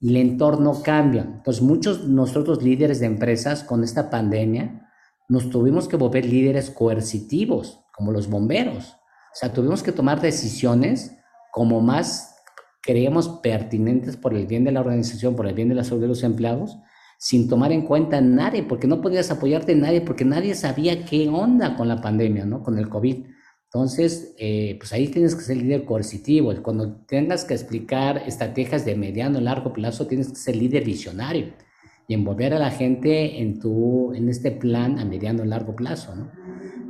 y 0.00 0.10
el 0.10 0.16
entorno 0.16 0.82
cambia. 0.82 1.22
Entonces, 1.22 1.62
muchos 1.62 2.06
nosotros 2.06 2.62
líderes 2.62 3.00
de 3.00 3.06
empresas 3.06 3.64
con 3.64 3.84
esta 3.84 4.10
pandemia 4.10 4.88
nos 5.28 5.50
tuvimos 5.50 5.88
que 5.88 5.96
volver 5.96 6.24
líderes 6.24 6.70
coercitivos, 6.70 7.80
como 7.92 8.12
los 8.12 8.28
bomberos. 8.28 8.96
O 9.32 9.34
sea, 9.34 9.52
tuvimos 9.52 9.82
que 9.82 9.92
tomar 9.92 10.20
decisiones 10.20 11.16
como 11.52 11.80
más 11.80 12.36
creíamos 12.82 13.28
pertinentes 13.42 14.16
por 14.16 14.34
el 14.34 14.46
bien 14.46 14.64
de 14.64 14.72
la 14.72 14.80
organización, 14.80 15.36
por 15.36 15.46
el 15.46 15.54
bien 15.54 15.68
de 15.68 15.74
la 15.74 15.84
salud 15.84 16.00
de 16.00 16.08
los 16.08 16.22
empleados, 16.22 16.78
sin 17.18 17.48
tomar 17.48 17.72
en 17.72 17.82
cuenta 17.82 18.20
nadie, 18.20 18.62
porque 18.62 18.86
no 18.86 19.00
podías 19.00 19.30
apoyarte 19.30 19.72
en 19.72 19.80
nadie, 19.80 20.00
porque 20.00 20.24
nadie 20.24 20.54
sabía 20.54 21.04
qué 21.04 21.28
onda 21.28 21.76
con 21.76 21.88
la 21.88 22.00
pandemia, 22.00 22.46
¿no? 22.46 22.62
Con 22.62 22.78
el 22.78 22.88
COVID. 22.88 23.26
Entonces, 23.64 24.34
eh, 24.38 24.76
pues 24.78 24.92
ahí 24.92 25.08
tienes 25.08 25.34
que 25.34 25.42
ser 25.42 25.56
líder 25.56 25.84
coercitivo. 25.84 26.54
Cuando 26.62 27.04
tengas 27.06 27.44
que 27.44 27.54
explicar 27.54 28.22
estrategias 28.24 28.84
de 28.84 28.94
mediano 28.94 29.40
y 29.40 29.42
largo 29.42 29.72
plazo, 29.72 30.06
tienes 30.06 30.28
que 30.28 30.36
ser 30.36 30.56
líder 30.56 30.84
visionario 30.84 31.52
y 32.06 32.14
envolver 32.14 32.54
a 32.54 32.58
la 32.58 32.70
gente 32.70 33.42
en, 33.42 33.58
tu, 33.58 34.14
en 34.14 34.28
este 34.28 34.52
plan 34.52 34.98
a 35.00 35.04
mediano 35.04 35.44
y 35.44 35.48
largo 35.48 35.74
plazo, 35.74 36.14
¿no? 36.14 36.30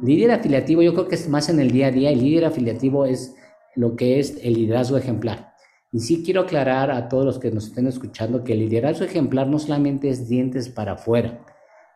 Líder 0.02 0.30
afiliativo 0.30 0.82
yo 0.82 0.92
creo 0.92 1.08
que 1.08 1.16
es 1.16 1.28
más 1.28 1.48
en 1.48 1.58
el 1.58 1.72
día 1.72 1.88
a 1.88 1.90
día. 1.90 2.10
El 2.10 2.20
líder 2.20 2.44
afiliativo 2.44 3.06
es 3.06 3.34
lo 3.74 3.96
que 3.96 4.20
es 4.20 4.38
el 4.42 4.54
liderazgo 4.54 4.96
ejemplar. 4.98 5.54
Y 5.90 6.00
sí 6.00 6.22
quiero 6.22 6.42
aclarar 6.42 6.90
a 6.90 7.08
todos 7.08 7.24
los 7.24 7.38
que 7.38 7.50
nos 7.50 7.68
estén 7.68 7.86
escuchando 7.86 8.44
que 8.44 8.52
el 8.52 8.60
liderazgo 8.60 9.04
ejemplar 9.04 9.46
no 9.46 9.58
solamente 9.58 10.10
es 10.10 10.28
dientes 10.28 10.68
para 10.68 10.92
afuera, 10.92 11.44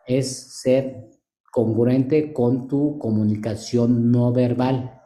es 0.07 0.59
ser 0.61 1.09
congruente 1.51 2.33
con 2.33 2.67
tu 2.67 2.97
comunicación 2.97 4.11
no 4.11 4.33
verbal. 4.33 4.99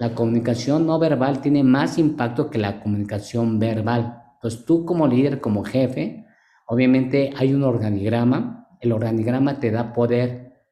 La 0.00 0.14
comunicación 0.14 0.86
no 0.86 0.98
verbal 0.98 1.40
tiene 1.40 1.62
más 1.62 1.98
impacto 1.98 2.50
que 2.50 2.58
la 2.58 2.80
comunicación 2.80 3.60
verbal. 3.60 4.24
Entonces 4.34 4.64
tú 4.64 4.84
como 4.84 5.06
líder, 5.06 5.40
como 5.40 5.64
jefe, 5.64 6.26
obviamente 6.66 7.32
hay 7.36 7.54
un 7.54 7.62
organigrama, 7.62 8.68
el 8.80 8.92
organigrama 8.92 9.60
te 9.60 9.70
da 9.70 9.92
poder, 9.92 10.64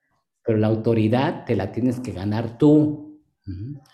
pero 0.44 0.58
la 0.58 0.66
autoridad 0.66 1.44
te 1.44 1.54
la 1.54 1.70
tienes 1.70 2.00
que 2.00 2.12
ganar 2.12 2.58
tú. 2.58 3.22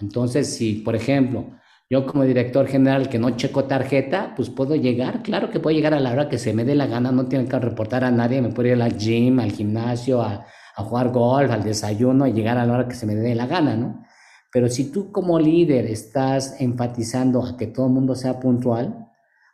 Entonces, 0.00 0.54
si, 0.54 0.76
por 0.76 0.96
ejemplo, 0.96 1.44
yo 1.90 2.06
como 2.06 2.22
director 2.22 2.68
general 2.68 3.08
que 3.08 3.18
no 3.18 3.30
checo 3.30 3.64
tarjeta, 3.64 4.32
pues 4.36 4.48
puedo 4.48 4.76
llegar, 4.76 5.24
claro 5.24 5.50
que 5.50 5.58
puedo 5.58 5.74
llegar 5.74 5.92
a 5.92 5.98
la 5.98 6.12
hora 6.12 6.28
que 6.28 6.38
se 6.38 6.54
me 6.54 6.64
dé 6.64 6.76
la 6.76 6.86
gana, 6.86 7.10
no 7.10 7.26
tengo 7.26 7.48
que 7.48 7.58
reportar 7.58 8.04
a 8.04 8.12
nadie, 8.12 8.40
me 8.40 8.50
puedo 8.50 8.68
ir 8.68 8.80
al 8.80 8.96
gym, 8.96 9.40
al 9.40 9.50
gimnasio, 9.50 10.22
a, 10.22 10.46
jugar 10.76 11.10
golf, 11.10 11.50
al 11.50 11.62
desayuno 11.62 12.26
y 12.26 12.32
llegar 12.32 12.56
a 12.56 12.64
la 12.64 12.72
hora 12.72 12.88
que 12.88 12.94
se 12.94 13.04
me 13.04 13.14
dé 13.14 13.34
la 13.34 13.46
gana, 13.46 13.76
¿no? 13.76 14.02
Pero 14.50 14.68
si 14.70 14.90
tú 14.90 15.12
como 15.12 15.38
líder 15.38 15.84
estás 15.84 16.58
enfatizando 16.58 17.44
a 17.44 17.54
que 17.56 17.66
todo 17.66 17.86
el 17.86 17.92
mundo 17.92 18.14
sea 18.14 18.40
puntual, 18.40 19.10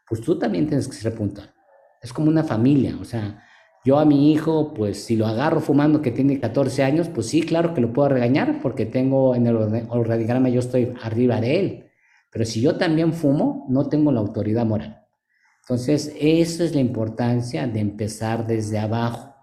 pues 0.08 0.20
tú 0.20 0.38
también 0.38 0.68
tienes 0.68 0.86
que 0.86 0.94
ser 0.94 1.12
puntual. 1.16 1.52
Es 2.00 2.12
como 2.12 2.28
una 2.28 2.44
familia, 2.44 2.96
o 3.00 3.04
sea, 3.04 3.42
yo 3.84 3.98
a 3.98 4.04
mi 4.04 4.30
hijo, 4.30 4.72
pues 4.72 5.02
si 5.02 5.16
lo 5.16 5.26
agarro 5.26 5.60
fumando 5.60 6.00
que 6.00 6.12
tiene 6.12 6.38
14 6.38 6.84
años, 6.84 7.08
pues 7.08 7.26
sí, 7.28 7.42
claro 7.42 7.74
que 7.74 7.80
lo 7.80 7.92
puedo 7.92 8.10
regañar 8.10 8.60
porque 8.62 8.86
tengo 8.86 9.34
en 9.34 9.48
el 9.48 9.56
organigrama 9.88 10.48
yo 10.48 10.60
estoy 10.60 10.94
arriba 11.02 11.40
de 11.40 11.60
él 11.60 11.85
pero 12.30 12.44
si 12.44 12.60
yo 12.60 12.76
también 12.76 13.12
fumo, 13.12 13.66
no 13.68 13.88
tengo 13.88 14.12
la 14.12 14.20
autoridad 14.20 14.66
moral. 14.66 15.04
Entonces, 15.62 16.14
esa 16.20 16.64
es 16.64 16.74
la 16.74 16.80
importancia 16.80 17.66
de 17.66 17.80
empezar 17.80 18.46
desde 18.46 18.78
abajo, 18.78 19.34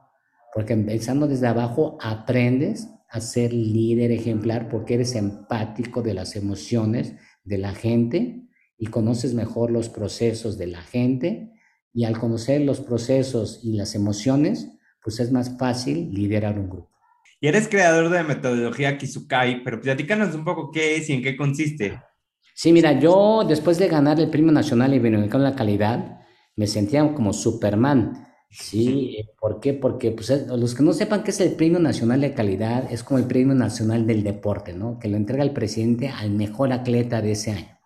porque 0.54 0.74
empezando 0.74 1.28
desde 1.28 1.48
abajo 1.48 1.98
aprendes 2.02 2.88
a 3.10 3.20
ser 3.20 3.54
líder 3.54 4.12
ejemplar 4.12 4.70
porque 4.70 4.96
eres 4.96 5.16
empático 5.16 6.02
de 6.02 6.14
las 6.14 6.36
emociones 6.36 7.14
de 7.44 7.58
la 7.58 7.74
gente 7.74 8.48
y 8.78 8.88
conoces 8.88 9.34
mejor 9.34 9.70
los 9.70 9.90
procesos 9.90 10.58
de 10.58 10.68
la 10.68 10.82
gente 10.82 11.52
y 11.94 12.06
al 12.06 12.18
conocer 12.18 12.62
los 12.62 12.82
procesos 12.82 13.60
y 13.64 13.74
las 13.74 13.94
emociones, 13.94 14.70
pues 15.04 15.20
es 15.20 15.32
más 15.32 15.58
fácil 15.60 16.12
liderar 16.12 16.58
un 16.58 16.70
grupo. 16.70 16.90
Y 17.40 17.48
eres 17.48 17.68
creador 17.68 18.10
de 18.10 18.24
metodología 18.24 18.98
Kizukai, 18.98 19.64
pero 19.64 19.80
platícanos 19.80 20.34
un 20.34 20.44
poco 20.44 20.72
qué 20.72 20.96
es 20.96 21.10
y 21.10 21.14
en 21.14 21.22
qué 21.22 21.36
consiste. 21.36 22.02
Sí, 22.54 22.72
mira, 22.72 23.00
yo 23.00 23.44
después 23.48 23.80
de 23.80 23.88
ganar 23.88 24.20
el 24.20 24.30
Premio 24.30 24.52
Nacional 24.52 24.94
Iberoamericano 24.94 25.44
de 25.44 25.50
la 25.50 25.56
Calidad, 25.56 26.22
me 26.56 26.68
sentía 26.68 27.14
como 27.14 27.34
Superman. 27.34 28.28
Sí, 28.50 29.18
¿por 29.40 29.60
qué? 29.60 29.74
Porque 29.74 30.12
pues, 30.12 30.30
eh, 30.30 30.46
los 30.48 30.76
que 30.76 30.84
no 30.84 30.94
sepan 30.94 31.24
qué 31.24 31.32
es 31.32 31.42
el 31.42 31.54
Premio 31.54 31.80
Nacional 31.80 32.22
de 32.22 32.34
Calidad, 32.36 32.92
es 32.92 33.04
como 33.04 33.18
el 33.18 33.26
Premio 33.26 33.56
Nacional 33.56 34.06
del 34.06 34.24
Deporte, 34.24 34.74
¿no? 34.74 35.00
Que 35.00 35.08
lo 35.08 35.18
entrega 35.18 35.44
el 35.44 35.54
presidente 35.54 36.10
al 36.10 36.30
mejor 36.30 36.72
atleta 36.72 37.22
de 37.22 37.32
ese 37.32 37.52
año. 37.52 37.80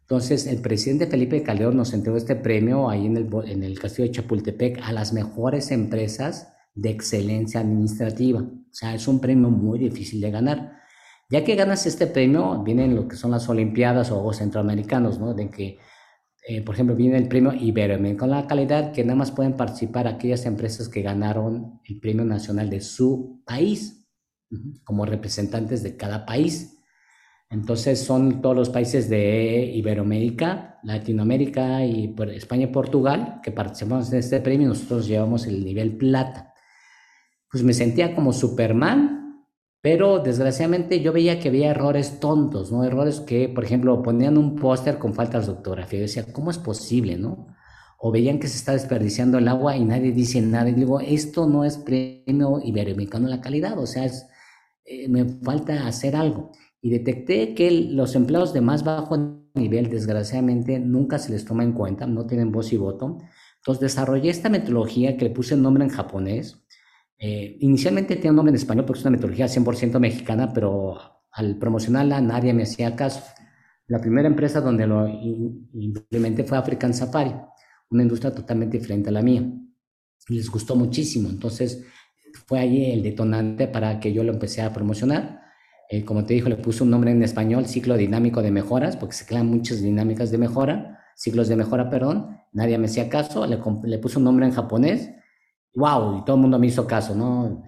Entonces, 0.00 0.46
el 0.46 0.62
presidente 0.62 1.08
Felipe 1.08 1.42
Calderón 1.42 1.76
nos 1.76 1.92
entregó 1.92 2.16
este 2.16 2.36
premio 2.36 2.88
ahí 2.88 3.06
en 3.06 3.16
el, 3.16 3.28
en 3.46 3.62
el 3.64 3.78
castillo 3.78 4.08
de 4.08 4.14
Chapultepec 4.14 4.80
a 4.82 4.92
las 4.92 5.12
mejores 5.12 5.70
empresas 5.70 6.54
de 6.74 6.90
excelencia 6.90 7.60
administrativa. 7.60 8.40
O 8.40 8.72
sea, 8.72 8.94
es 8.94 9.08
un 9.08 9.20
premio 9.20 9.50
muy 9.50 9.78
difícil 9.78 10.20
de 10.20 10.30
ganar. 10.30 10.78
Ya 11.28 11.44
que 11.44 11.56
ganas 11.56 11.86
este 11.86 12.06
premio, 12.06 12.62
vienen 12.62 12.94
lo 12.94 13.08
que 13.08 13.16
son 13.16 13.32
las 13.32 13.48
Olimpiadas 13.48 14.12
o 14.12 14.32
Centroamericanos, 14.32 15.18
¿no? 15.18 15.34
De 15.34 15.50
que, 15.50 15.78
eh, 16.46 16.62
por 16.62 16.74
ejemplo, 16.76 16.94
viene 16.94 17.18
el 17.18 17.26
premio 17.26 17.52
Iberoamérica 17.52 18.20
con 18.20 18.30
la 18.30 18.46
calidad 18.46 18.92
que 18.92 19.02
nada 19.04 19.16
más 19.16 19.32
pueden 19.32 19.56
participar 19.56 20.06
aquellas 20.06 20.46
empresas 20.46 20.88
que 20.88 21.02
ganaron 21.02 21.80
el 21.84 21.98
premio 21.98 22.24
nacional 22.24 22.70
de 22.70 22.80
su 22.80 23.42
país, 23.44 24.06
como 24.84 25.04
representantes 25.04 25.82
de 25.82 25.96
cada 25.96 26.24
país. 26.24 26.78
Entonces 27.50 28.00
son 28.00 28.40
todos 28.40 28.56
los 28.56 28.70
países 28.70 29.08
de 29.08 29.70
Iberoamérica, 29.74 30.78
Latinoamérica 30.84 31.84
y 31.84 32.14
España 32.34 32.64
y 32.64 32.72
Portugal 32.72 33.40
que 33.42 33.50
participamos 33.50 34.12
en 34.12 34.18
este 34.20 34.40
premio. 34.40 34.68
Nosotros 34.68 35.06
llevamos 35.06 35.46
el 35.46 35.64
nivel 35.64 35.96
plata. 35.96 36.52
Pues 37.50 37.62
me 37.62 37.72
sentía 37.72 38.14
como 38.14 38.32
Superman 38.32 39.15
pero 39.86 40.18
desgraciadamente 40.18 41.00
yo 41.00 41.12
veía 41.12 41.38
que 41.38 41.46
había 41.46 41.70
errores 41.70 42.18
tontos, 42.18 42.72
¿no? 42.72 42.82
Errores 42.82 43.20
que, 43.20 43.48
por 43.48 43.62
ejemplo, 43.62 44.02
ponían 44.02 44.36
un 44.36 44.56
póster 44.56 44.98
con 44.98 45.14
faltas 45.14 45.46
de 45.46 45.52
ortografía. 45.52 46.00
Yo 46.00 46.06
decía, 46.06 46.26
¿cómo 46.32 46.50
es 46.50 46.58
posible, 46.58 47.16
no? 47.16 47.54
O 47.96 48.10
veían 48.10 48.40
que 48.40 48.48
se 48.48 48.56
está 48.56 48.72
desperdiciando 48.72 49.38
el 49.38 49.46
agua 49.46 49.76
y 49.76 49.84
nadie 49.84 50.10
dice 50.10 50.40
nada. 50.40 50.68
Y 50.70 50.72
digo, 50.72 50.98
esto 50.98 51.46
no 51.46 51.64
es 51.64 51.78
premio 51.78 52.60
iberoamericano 52.64 53.28
la 53.28 53.40
calidad, 53.40 53.78
o 53.78 53.86
sea, 53.86 54.10
eh, 54.86 55.06
me 55.08 55.24
falta 55.24 55.86
hacer 55.86 56.16
algo. 56.16 56.50
Y 56.80 56.90
detecté 56.90 57.54
que 57.54 57.70
los 57.70 58.16
empleados 58.16 58.52
de 58.52 58.62
más 58.62 58.82
bajo 58.82 59.16
nivel, 59.54 59.88
desgraciadamente, 59.88 60.80
nunca 60.80 61.20
se 61.20 61.30
les 61.30 61.44
toma 61.44 61.62
en 61.62 61.74
cuenta, 61.74 62.08
no 62.08 62.26
tienen 62.26 62.50
voz 62.50 62.72
y 62.72 62.76
voto. 62.76 63.18
Entonces 63.58 63.80
desarrollé 63.82 64.30
esta 64.30 64.48
metodología 64.48 65.16
que 65.16 65.26
le 65.26 65.30
puse 65.30 65.54
el 65.54 65.62
nombre 65.62 65.84
en 65.84 65.90
japonés, 65.90 66.65
eh, 67.18 67.56
inicialmente 67.60 68.16
tenía 68.16 68.30
un 68.30 68.36
nombre 68.36 68.50
en 68.50 68.56
español 68.56 68.84
porque 68.84 68.98
es 68.98 69.04
una 69.04 69.12
metodología 69.12 69.46
100% 69.46 69.98
mexicana, 69.98 70.52
pero 70.52 70.98
al 71.30 71.58
promocionarla 71.58 72.20
nadie 72.20 72.52
me 72.52 72.64
hacía 72.64 72.94
caso. 72.94 73.22
La 73.88 74.00
primera 74.00 74.28
empresa 74.28 74.60
donde 74.60 74.86
lo 74.86 75.08
implementé 75.08 76.44
fue 76.44 76.58
African 76.58 76.92
Safari, 76.92 77.32
una 77.90 78.02
industria 78.02 78.34
totalmente 78.34 78.78
diferente 78.78 79.10
a 79.10 79.12
la 79.12 79.22
mía. 79.22 79.44
Les 80.28 80.50
gustó 80.50 80.74
muchísimo. 80.74 81.28
Entonces 81.28 81.84
fue 82.46 82.58
ahí 82.58 82.92
el 82.92 83.02
detonante 83.02 83.68
para 83.68 84.00
que 84.00 84.12
yo 84.12 84.24
lo 84.24 84.32
empecé 84.32 84.62
a 84.62 84.72
promocionar. 84.72 85.40
Eh, 85.88 86.04
como 86.04 86.24
te 86.24 86.34
dijo, 86.34 86.48
le 86.48 86.56
puse 86.56 86.82
un 86.82 86.90
nombre 86.90 87.12
en 87.12 87.22
español, 87.22 87.66
ciclo 87.66 87.96
dinámico 87.96 88.42
de 88.42 88.50
mejoras, 88.50 88.96
porque 88.96 89.14
se 89.14 89.24
crean 89.24 89.46
muchas 89.46 89.80
dinámicas 89.80 90.30
de 90.30 90.38
mejora. 90.38 91.00
ciclos 91.14 91.48
de 91.48 91.56
mejora, 91.56 91.88
perdón, 91.88 92.36
nadie 92.52 92.76
me 92.76 92.86
hacía 92.86 93.08
caso, 93.08 93.46
le, 93.46 93.58
le 93.84 93.98
puse 93.98 94.18
un 94.18 94.24
nombre 94.24 94.44
en 94.44 94.52
japonés, 94.52 95.10
wow, 95.76 96.18
y 96.18 96.24
todo 96.24 96.36
el 96.36 96.42
mundo 96.42 96.58
me 96.58 96.66
hizo 96.66 96.86
caso, 96.86 97.14
¿no? 97.14 97.62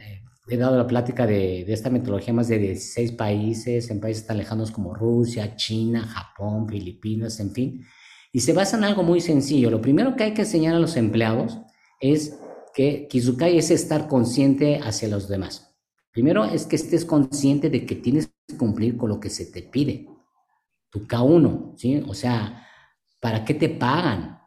He 0.49 0.57
dado 0.57 0.79
la 0.79 0.87
plática 0.87 1.27
de, 1.27 1.65
de, 1.67 1.73
esta 1.73 1.91
metodología 1.91 2.33
más 2.33 2.49
de 2.49 2.59
16 2.59 3.13
países, 3.13 3.91
en 3.91 4.01
países 4.01 4.27
tan 4.27 4.39
lejanos 4.39 4.71
como 4.71 4.95
Rusia, 4.95 5.55
China, 5.57 6.03
Japón, 6.03 6.67
Filipinas, 6.67 7.39
en 7.39 7.53
fin. 7.53 7.85
Y 8.33 8.41
se 8.41 8.55
basa 8.55 8.79
en 8.79 8.85
algo 8.85 9.03
muy 9.03 9.21
sencillo. 9.21 9.71
Lo 9.71 9.83
primero 9.83 10.17
que 10.17 10.25
hay 10.25 10.35
que 10.35 10.43
enseñar 10.43 10.75
a 10.75 10.79
los 10.79 10.97
empleados 10.97 11.59
es 12.01 12.39
que 12.75 13.09
Kizukai 13.09 13.59
es 13.59 13.71
estar 13.71 14.09
consciente 14.09 14.81
hacia 14.83 15.09
los 15.09 15.29
demás. 15.29 15.75
Primero 16.13 16.45
es 16.45 16.65
que 16.65 16.77
estés 16.77 17.05
consciente 17.05 17.69
de 17.69 17.85
que 17.85 17.95
tienes 17.95 18.33
que 18.47 18.57
cumplir 18.57 18.97
con 18.97 19.11
lo 19.11 19.21
que 19.21 19.31
se 19.31 19.47
te 19.47 19.63
pide. 19.63 20.09
Tu 20.91 21.07
K1, 21.07 21.75
¿sí? 21.77 22.03
O 22.07 22.15
sea, 22.15 22.67
¿para 23.21 23.45
qué 23.45 23.53
te 23.53 23.69
pagan? 23.69 24.39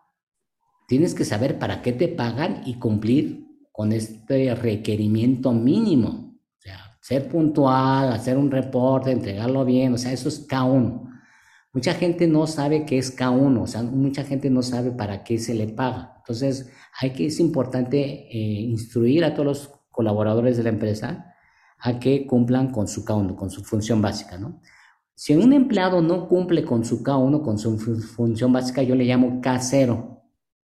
Tienes 0.88 1.14
que 1.14 1.26
saber 1.26 1.60
para 1.60 1.82
qué 1.82 1.94
te 1.94 2.08
pagan 2.08 2.64
y 2.66 2.80
cumplir 2.80 3.51
con 3.72 3.92
este 3.92 4.54
requerimiento 4.56 5.52
mínimo. 5.52 6.36
O 6.58 6.62
sea, 6.62 6.98
ser 7.02 7.28
puntual, 7.28 8.12
hacer 8.12 8.38
un 8.38 8.52
reporte, 8.52 9.12
entregarlo 9.12 9.66
bien, 9.66 9.94
o 9.94 9.98
sea, 9.98 10.12
eso 10.12 10.30
es 10.30 10.48
K1. 10.48 11.10
Mucha 11.74 11.94
gente 11.94 12.28
no 12.28 12.48
sabe 12.48 12.86
qué 12.86 12.98
es 12.98 13.18
K1, 13.18 13.62
o 13.62 13.68
sea, 13.68 13.82
mucha 13.84 14.24
gente 14.24 14.50
no 14.50 14.62
sabe 14.62 14.92
para 14.92 15.24
qué 15.24 15.40
se 15.40 15.54
le 15.54 15.68
paga. 15.68 16.16
Entonces, 16.18 16.70
hay 17.00 17.12
que, 17.12 17.28
es 17.28 17.40
importante 17.40 18.28
eh, 18.30 18.62
instruir 18.62 19.24
a 19.24 19.34
todos 19.34 19.46
los 19.46 19.72
colaboradores 19.90 20.58
de 20.58 20.64
la 20.64 20.70
empresa 20.70 21.34
a 21.80 22.00
que 22.00 22.28
cumplan 22.28 22.72
con 22.72 22.88
su 22.88 23.06
K1, 23.06 23.36
con 23.36 23.50
su 23.50 23.64
función 23.64 24.02
básica, 24.02 24.38
¿no? 24.38 24.62
Si 25.16 25.36
un 25.36 25.54
empleado 25.54 26.02
no 26.02 26.28
cumple 26.28 26.66
con 26.66 26.84
su 26.84 27.04
K1, 27.04 27.44
con 27.44 27.58
su 27.58 27.78
función 27.78 28.52
básica, 28.52 28.82
yo 28.82 28.96
le 28.96 29.06
llamo 29.06 29.40
K0 29.40 30.11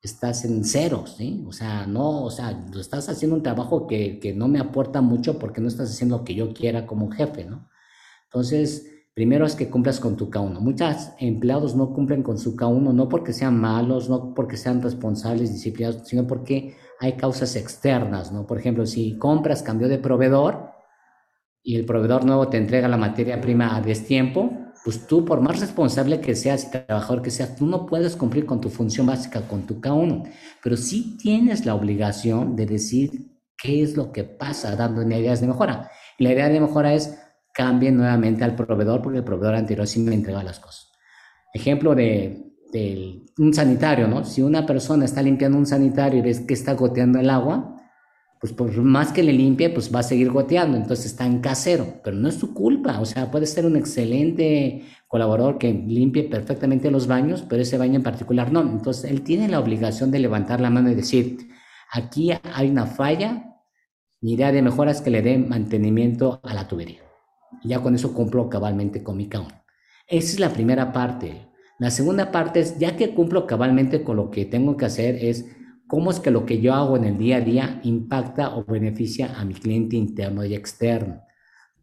estás 0.07 0.45
en 0.45 0.65
ceros, 0.65 1.17
¿sí? 1.17 1.45
O 1.47 1.53
sea, 1.53 1.87
no, 1.87 2.25
o 2.25 2.31
sea, 2.31 2.67
estás 2.79 3.09
haciendo 3.09 3.37
un 3.37 3.43
trabajo 3.43 3.87
que, 3.87 4.19
que, 4.19 4.33
no 4.33 4.49
me 4.49 4.59
aporta 4.59 5.01
mucho 5.01 5.39
porque 5.39 5.61
no 5.61 5.69
estás 5.69 5.91
haciendo 5.91 6.19
lo 6.19 6.25
que 6.25 6.35
yo 6.35 6.55
quiera 6.55 6.87
como 6.87 7.11
jefe, 7.11 7.45
¿no? 7.45 7.69
Entonces, 8.25 8.87
primero 9.15 9.47
es 9.47 9.55
que 9.55 9.69
cumplas 9.69 10.01
con 10.01 10.17
tu 10.17 10.31
K1. 10.31 10.61
Muchos 10.61 11.11
empleados 11.19 11.75
no 11.75 11.93
cumplen 11.93 12.23
con 12.23 12.39
su 12.39 12.57
K1, 12.57 12.93
no 12.93 13.09
porque 13.09 13.33
sean 13.33 13.61
malos, 13.61 14.09
no 14.09 14.35
porque 14.35 14.57
sean 14.57 14.83
responsables, 14.83 15.53
disciplinados, 15.53 16.07
sino 16.07 16.27
porque 16.27 16.77
hay 17.01 17.13
causas 17.13 17.57
externas, 17.57 18.33
¿no? 18.33 18.47
Por 18.47 18.59
ejemplo, 18.59 18.87
si 18.87 19.19
compras 19.19 19.63
cambio 19.63 19.89
de 19.89 19.99
proveedor 19.99 20.71
y 21.63 21.77
el 21.77 21.85
proveedor 21.85 22.25
nuevo 22.25 22.49
te 22.49 22.59
entrega 22.59 22.89
la 22.89 22.97
materia 22.97 23.41
prima 23.41 23.77
a 23.77 23.81
destiempo, 23.81 24.51
pues 24.87 25.05
tú, 25.05 25.25
por 25.25 25.41
más 25.41 25.59
responsable 25.59 26.21
que 26.21 26.37
seas 26.37 26.63
y 26.63 26.71
trabajador 26.71 27.21
que 27.21 27.33
seas, 27.33 27.57
tú 27.57 27.67
no 27.67 27.87
puedes 27.87 28.15
cumplir 28.15 28.47
con 28.47 28.61
tu 28.61 28.69
función 28.69 29.09
básica, 29.09 29.41
con 29.49 29.67
tu 29.67 29.81
K1, 29.81 30.31
pero 30.63 30.77
sí 30.77 31.17
tienes 31.21 31.67
la 31.67 31.75
obligación 31.75 32.55
de 32.55 32.67
decir 32.67 33.33
qué 33.59 33.83
es 33.83 33.97
lo 33.97 34.13
que 34.13 34.23
pasa, 34.23 34.77
dando 34.77 35.03
ideas 35.03 35.41
de 35.41 35.49
mejora. 35.49 35.91
Y 36.17 36.23
la 36.23 36.35
idea 36.35 36.49
de 36.49 36.61
mejora 36.61 36.95
es 36.95 37.19
cambien 37.53 37.97
nuevamente 37.97 38.45
al 38.45 38.55
proveedor, 38.55 39.03
porque 39.03 39.19
el 39.19 39.25
proveedor 39.25 39.57
anterior 39.57 39.89
sí 39.89 39.99
me 39.99 40.15
entregaba 40.15 40.45
las 40.45 40.61
cosas. 40.61 40.93
Ejemplo 41.53 41.97
de, 41.97 42.53
de 42.73 43.25
un 43.39 43.53
sanitario, 43.53 44.07
¿no? 44.07 44.25
Si 44.25 44.41
una 44.41 44.67
persona 44.67 45.05
está 45.05 45.21
limpiando 45.21 45.59
un 45.59 45.67
sanitario 45.67 46.21
y 46.21 46.23
ves 46.23 46.43
que 46.43 46.55
está 46.55 46.75
goteando 46.75 47.19
el 47.19 47.31
agua, 47.31 47.76
pues 48.41 48.53
por 48.53 48.71
más 48.83 49.13
que 49.13 49.23
le 49.23 49.33
limpie, 49.33 49.71
pues 49.71 49.95
va 49.95 50.01
a 50.01 50.03
seguir 50.03 50.31
goteando, 50.31 50.77
entonces 50.77 51.07
está 51.07 51.27
en 51.27 51.41
casero, 51.41 52.01
pero 52.05 52.17
no 52.17 52.29
es 52.29 52.35
su 52.35 52.53
culpa, 52.53 53.01
o 53.01 53.05
sea, 53.05 53.31
puede 53.31 53.47
ser 53.47 53.65
un 53.67 53.77
excelente 53.77 54.85
colaborador 55.09 55.59
que 55.59 55.73
limpie 55.73 56.25
perfectamente 56.25 56.91
los 56.91 57.07
baños, 57.07 57.45
pero 57.49 57.63
ese 57.63 57.79
baño 57.79 57.97
en 57.97 58.03
particular 58.03 58.53
no, 58.53 58.61
entonces 58.61 59.11
él 59.11 59.23
tiene 59.23 59.49
la 59.49 59.61
obligación 59.61 60.11
de 60.11 60.19
levantar 60.19 60.61
la 60.61 60.71
mano 60.71 60.91
y 60.91 60.95
decir, 60.95 61.49
aquí 61.91 62.31
hay 62.31 62.69
una 62.69 62.87
falla, 62.87 63.57
mi 64.21 64.33
idea 64.33 64.53
de 64.53 64.63
mejora 64.63 64.91
es 64.91 65.01
que 65.01 65.11
le 65.11 65.23
dé 65.23 65.39
mantenimiento 65.39 66.41
a 66.43 66.55
la 66.55 66.67
tubería. 66.69 67.03
Y 67.63 67.69
ya 67.69 67.81
con 67.81 67.95
eso 67.95 68.13
cumplo 68.13 68.49
cabalmente 68.49 69.03
con 69.03 69.17
mi 69.17 69.29
count. 69.29 69.53
Esa 70.09 70.33
es 70.33 70.41
la 70.41 70.51
primera 70.51 70.93
parte. 70.93 71.49
La 71.79 71.91
segunda 71.91 72.33
parte 72.33 72.61
es, 72.61 72.79
ya 72.79 72.97
que 72.97 73.15
cumplo 73.15 73.47
cabalmente 73.47 74.03
con 74.03 74.17
lo 74.17 74.31
que 74.31 74.45
tengo 74.47 74.77
que 74.77 74.87
hacer, 74.87 75.17
es 75.25 75.47
cómo 75.87 76.11
es 76.11 76.21
que 76.21 76.31
lo 76.31 76.47
que 76.47 76.61
yo 76.61 76.75
hago 76.75 76.97
en 76.97 77.05
el 77.05 77.19
día 77.19 77.37
a 77.37 77.41
día 77.41 77.81
impacta 77.85 78.57
o 78.57 78.65
beneficia 78.65 79.39
a 79.39 79.45
mi 79.45 79.55
cliente 79.55 79.97
interno 79.97 80.45
y 80.45 80.55
externo. 80.55 81.23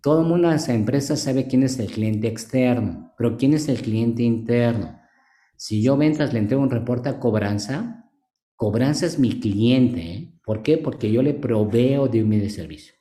Todo 0.02 0.22
el 0.22 0.28
mundo 0.28 0.50
en 0.50 0.56
esa 0.56 0.74
empresa 0.74 1.16
sabe 1.16 1.48
quién 1.48 1.64
es 1.64 1.80
el 1.80 1.88
cliente 1.88 2.28
externo, 2.28 3.14
pero 3.18 3.38
quién 3.38 3.54
es 3.54 3.70
el 3.70 3.82
cliente 3.82 4.24
interno. 4.24 5.00
Si 5.56 5.82
yo 5.82 5.96
ventas 5.96 6.34
le 6.34 6.40
entrego 6.40 6.62
un 6.62 6.70
reporte 6.70 7.08
a 7.08 7.20
cobranza, 7.20 8.10
cobranza 8.56 9.06
es 9.06 9.18
mi 9.18 9.40
cliente. 9.40 10.02
¿eh? 10.02 10.40
¿Por 10.44 10.62
qué? 10.62 10.78
Porque 10.78 11.10
yo 11.10 11.24
le 11.24 11.34
proveo 11.34 12.10
de 12.10 12.22
un 12.22 12.30
medio 12.30 12.50
servicio. 12.50 12.94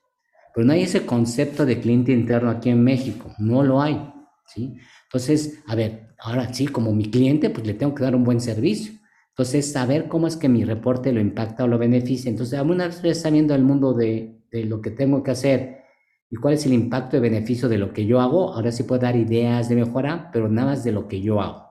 Pero 0.55 0.67
no 0.67 0.73
hay 0.75 0.83
ese 0.83 1.05
concepto 1.05 1.67
de 1.67 1.81
cliente 1.81 2.12
interno 2.12 2.51
aquí 2.51 2.71
en 2.71 2.85
México, 2.85 3.35
no 3.38 3.65
lo 3.65 3.83
hay. 3.83 4.12
¿sí? 4.47 4.77
Entonces, 5.05 5.62
a 5.67 5.75
ver, 5.75 6.15
ahora 6.21 6.53
sí, 6.55 6.69
como 6.69 6.93
mi 6.93 7.11
cliente, 7.11 7.51
pues 7.51 7.67
le 7.67 7.75
tengo 7.75 7.95
que 7.95 8.05
dar 8.05 8.15
un 8.15 8.23
buen 8.23 8.41
servicio. 8.41 8.93
Entonces, 9.33 9.73
saber 9.73 10.09
cómo 10.09 10.27
es 10.27 10.37
que 10.37 10.49
mi 10.49 10.64
reporte 10.64 11.12
lo 11.12 11.21
impacta 11.21 11.64
o 11.64 11.66
lo 11.66 11.79
beneficia. 11.79 12.31
Entonces, 12.31 12.61
una 12.61 12.88
vez 12.88 13.21
sabiendo 13.21 13.55
el 13.55 13.62
mundo 13.62 13.95
de, 13.95 14.42
de 14.51 14.64
lo 14.64 14.83
que 14.83 14.90
tengo 14.90 15.23
que 15.23 15.31
hacer 15.31 15.83
y 16.31 16.37
cuál 16.37 16.55
es 16.55 16.66
el 16.66 16.75
impacto 16.75 17.16
y 17.16 17.21
beneficio 17.21 17.68
de 17.68 17.79
lo 17.79 17.92
que 17.92 18.07
yo 18.07 18.21
hago, 18.21 18.53
ahora 18.53 18.73
sí 18.73 18.83
puedo 18.83 19.01
dar 19.01 19.16
ideas 19.16 19.68
de 19.68 19.77
mejora, 19.77 20.31
pero 20.33 20.49
nada 20.49 20.68
más 20.68 20.85
de 20.85 20.92
lo 20.92 21.09
que 21.09 21.21
yo 21.21 21.40
hago. 21.40 21.71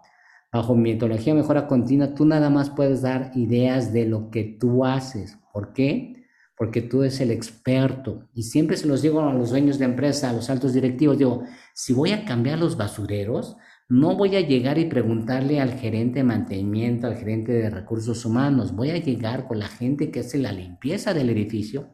Bajo 0.51 0.75
mi 0.75 0.91
metodología 0.91 1.33
de 1.33 1.41
mejora 1.41 1.67
continua, 1.67 2.13
tú 2.13 2.25
nada 2.25 2.49
más 2.49 2.69
puedes 2.71 3.01
dar 3.01 3.31
ideas 3.35 3.93
de 3.93 4.05
lo 4.05 4.29
que 4.29 4.43
tú 4.43 4.83
haces. 4.83 5.37
¿Por 5.53 5.73
qué? 5.73 6.27
Porque 6.57 6.81
tú 6.81 7.03
eres 7.03 7.21
el 7.21 7.31
experto. 7.31 8.27
Y 8.33 8.43
siempre 8.43 8.75
se 8.75 8.87
los 8.87 9.01
digo 9.01 9.21
a 9.21 9.33
los 9.33 9.51
dueños 9.51 9.79
de 9.79 9.85
empresa, 9.85 10.29
a 10.29 10.33
los 10.33 10.49
altos 10.49 10.73
directivos, 10.73 11.17
digo, 11.17 11.43
si 11.73 11.93
voy 11.93 12.11
a 12.11 12.25
cambiar 12.25 12.59
los 12.59 12.75
basureros, 12.75 13.55
no 13.89 14.15
voy 14.15 14.35
a 14.35 14.41
llegar 14.41 14.77
y 14.77 14.85
preguntarle 14.85 15.59
al 15.59 15.73
gerente 15.73 16.19
de 16.19 16.23
mantenimiento, 16.23 17.07
al 17.07 17.17
gerente 17.17 17.51
de 17.51 17.69
recursos 17.69 18.25
humanos. 18.25 18.73
Voy 18.73 18.91
a 18.91 18.97
llegar 18.97 19.47
con 19.47 19.59
la 19.59 19.67
gente 19.67 20.11
que 20.11 20.21
hace 20.21 20.37
la 20.37 20.51
limpieza 20.51 21.13
del 21.13 21.29
edificio, 21.29 21.91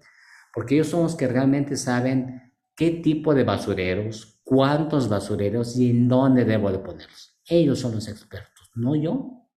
porque 0.54 0.76
ellos 0.76 0.88
son 0.88 1.04
los 1.04 1.15
que 1.15 1.28
realmente 1.28 1.76
saben 1.76 2.54
qué 2.76 2.91
tipo 2.91 3.34
de 3.34 3.43
basureros, 3.43 4.39
cuántos 4.43 5.10
basureros 5.10 5.76
y 5.78 5.89
en 5.89 6.08
dónde 6.08 6.45
debo 6.45 6.71
de 6.71 6.80
ponerlos. 6.80 7.39
Ellos 7.45 7.80
son 7.80 7.95
los 7.95 8.08
expertos, 8.08 8.71
no 8.76 8.95
yo. 8.95 9.47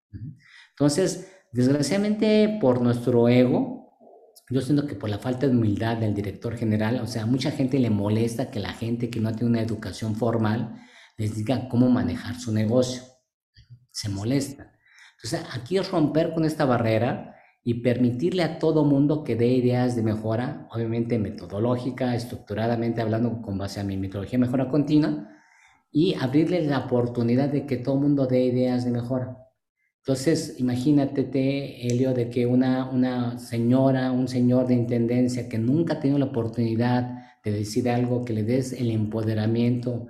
Entonces, 0.71 1.31
desgraciadamente 1.53 2.59
por 2.61 2.81
nuestro 2.81 3.29
ego, 3.29 3.81
yo 4.49 4.61
siento 4.61 4.87
que 4.87 4.97
por 4.97 5.11
la 5.11 5.19
falta 5.19 5.47
de 5.47 5.53
humildad 5.53 5.99
del 5.99 6.15
director 6.15 6.57
general, 6.57 7.01
o 7.03 7.07
sea, 7.07 7.25
mucha 7.25 7.51
gente 7.51 7.79
le 7.79 7.91
molesta 7.91 8.51
que 8.51 8.59
la 8.59 8.73
gente 8.73 9.11
que 9.11 9.21
no 9.21 9.33
tiene 9.33 9.51
una 9.51 9.63
educación 9.63 10.17
formal, 10.17 10.75
les 11.21 11.37
diga 11.37 11.69
cómo 11.69 11.91
manejar 11.91 12.35
su 12.37 12.51
negocio. 12.51 13.03
Se 13.91 14.09
molesta. 14.09 14.73
Entonces, 15.17 15.47
aquí 15.53 15.77
es 15.77 15.91
romper 15.91 16.33
con 16.33 16.47
esta 16.47 16.65
barrera 16.65 17.37
y 17.63 17.83
permitirle 17.83 18.43
a 18.43 18.59
todo 18.59 18.87
mundo 18.87 19.23
que 19.23 19.37
dé 19.37 19.49
ideas 19.49 19.95
de 19.95 20.03
mejora, 20.03 20.67
obviamente 20.73 21.19
metodológica, 21.19 22.15
estructuradamente 22.15 23.03
hablando 23.03 23.43
con 23.43 23.59
base 23.59 23.81
a 23.81 23.85
mi 23.85 23.99
metodología 23.99 24.39
de 24.39 24.47
mejora 24.47 24.71
continua, 24.71 25.29
y 25.93 26.15
abrirle 26.15 26.63
la 26.63 26.87
oportunidad 26.87 27.51
de 27.51 27.67
que 27.67 27.77
todo 27.77 27.97
mundo 27.97 28.27
dé 28.27 28.45
ideas 28.45 28.87
de 28.87 28.93
mejora. 28.93 29.37
Entonces, 29.99 30.55
imagínate, 30.59 31.87
Helio, 31.87 32.15
de 32.15 32.31
que 32.31 32.47
una, 32.47 32.89
una 32.89 33.39
señora, 33.39 34.11
un 34.11 34.27
señor 34.27 34.69
de 34.69 34.75
intendencia 34.75 35.51
que 35.51 35.59
nunca 35.59 35.95
ha 35.95 36.01
tenido 36.01 36.19
la 36.19 36.33
oportunidad 36.33 37.43
de 37.45 37.51
decir 37.51 37.91
algo, 37.91 38.25
que 38.25 38.33
le 38.33 38.43
des 38.43 38.73
el 38.73 38.91
empoderamiento, 38.91 40.07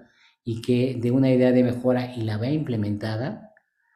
y 0.51 0.63
que 0.63 0.99
de 1.01 1.13
una 1.13 1.31
idea 1.31 1.53
de 1.53 1.63
mejora 1.63 2.13
y 2.17 2.23
la 2.23 2.37
vea 2.37 2.51
implementada, 2.51 3.55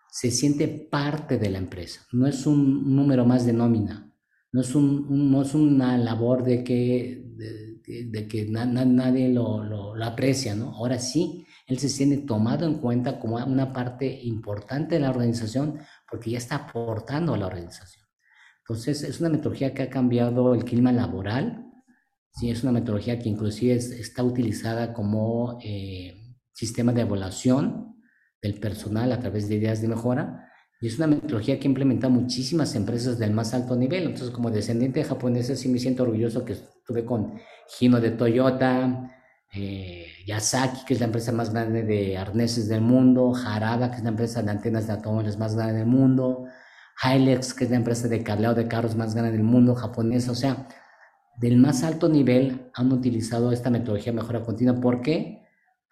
se 0.09 0.31
siente 0.31 0.69
parte 0.69 1.37
de 1.37 1.51
la 1.51 1.59
empresa. 1.59 2.07
No 2.13 2.29
es 2.29 2.47
un 2.47 2.95
número 2.95 3.25
más 3.25 3.45
de 3.45 3.53
nómina, 3.53 4.15
no 4.53 4.61
es, 4.61 4.73
un, 4.77 5.33
no 5.33 5.43
es 5.43 5.53
una 5.53 5.99
labor 5.99 6.45
de 6.45 6.63
que, 6.63 7.25
de, 8.07 8.29
que 8.29 8.47
nadie 8.49 9.31
lo, 9.31 9.65
lo, 9.65 10.05
aprecia, 10.05 10.55
¿no? 10.55 10.71
Ahora 10.77 11.01
sí, 11.01 11.45
él 11.67 11.81
se 11.81 11.89
siente 11.89 12.19
tomado 12.19 12.67
en 12.67 12.75
cuenta 12.75 13.19
como 13.19 13.45
una 13.45 13.73
parte 13.73 14.21
importante 14.23 14.95
de 14.95 15.01
la 15.01 15.11
organización 15.11 15.81
porque 16.09 16.31
ya 16.31 16.39
está 16.39 16.55
aportando 16.55 17.35
a 17.35 17.37
la 17.37 17.49
organización. 17.49 18.07
Entonces, 18.61 19.03
es 19.03 19.19
una 19.19 19.29
metodología 19.29 19.75
que 19.75 19.83
ha 19.83 19.91
cambiado 19.91 20.55
el 20.55 20.65
clima 20.65 20.93
laboral, 20.93 21.67
sí, 22.31 22.49
es 22.49 22.63
una 22.63 22.71
metodología 22.71 23.19
que 23.19 23.29
inclusive 23.29 23.75
está 23.75 24.23
utilizada 24.23 24.93
como... 24.93 25.59
Eh, 25.65 26.21
sistema 26.55 26.93
de 26.93 27.03
evaluación 27.03 27.97
del 28.41 28.59
personal 28.59 29.13
a 29.13 29.21
través 29.21 29.49
de 29.49 29.57
ideas 29.57 29.83
de 29.83 29.89
mejora. 29.89 30.51
Y 30.81 30.87
es 30.87 30.97
una 30.99 31.07
metodología 31.07 31.59
que 31.59 31.69
implementa 31.69 32.09
muchísimas 32.09 32.75
empresas 32.75 33.19
del 33.19 33.33
más 33.33 33.55
alto 33.55 33.77
nivel. 33.77 34.05
Entonces, 34.05 34.31
como 34.31 34.51
descendiente 34.51 35.01
de 35.01 35.07
japonesa, 35.07 35.57
sí 35.57 35.69
me 35.69 35.79
siento 35.79 36.03
orgulloso 36.05 36.45
que 36.45 36.55
estuve 36.55 37.05
con 37.05 37.35
Hino 37.81 38.01
de 38.01 38.11
Toyota, 38.11 39.11
eh, 39.53 40.07
Yasaki, 40.27 40.85
que 40.85 40.95
es 40.95 41.01
la 41.01 41.07
empresa 41.07 41.33
más 41.33 41.53
grande 41.53 41.85
de 41.85 42.17
arneses 42.17 42.69
del 42.69 42.81
mundo, 42.81 43.35
Harada, 43.35 43.91
que 43.91 43.99
es 43.99 44.03
la 44.03 44.11
empresa 44.11 44.43
de 44.43 44.51
antenas 44.51 44.87
de 44.87 44.95
automóviles 44.95 45.39
más 45.39 45.55
grande 45.55 45.75
del 45.75 45.87
mundo, 45.87 46.47
Hilex, 47.03 47.55
que 47.55 47.65
es 47.65 47.71
la 47.71 47.77
empresa 47.77 48.09
de 48.09 48.23
cableado 48.23 48.55
de 48.55 48.69
carros 48.69 48.97
más 48.97 49.15
grande 49.15 49.33
del 49.33 49.43
mundo, 49.43 49.75
japonesa, 49.75 50.33
o 50.33 50.35
sea, 50.35 50.67
del 51.37 51.57
más 51.57 51.83
alto 51.83 52.09
nivel 52.09 52.71
han 52.75 52.93
utilizado 52.93 53.53
esta 53.53 53.71
metodología 53.71 54.13
de 54.13 54.21
mejora 54.21 54.43
continua. 54.43 54.81
¿Por 54.81 55.01
qué? 55.01 55.44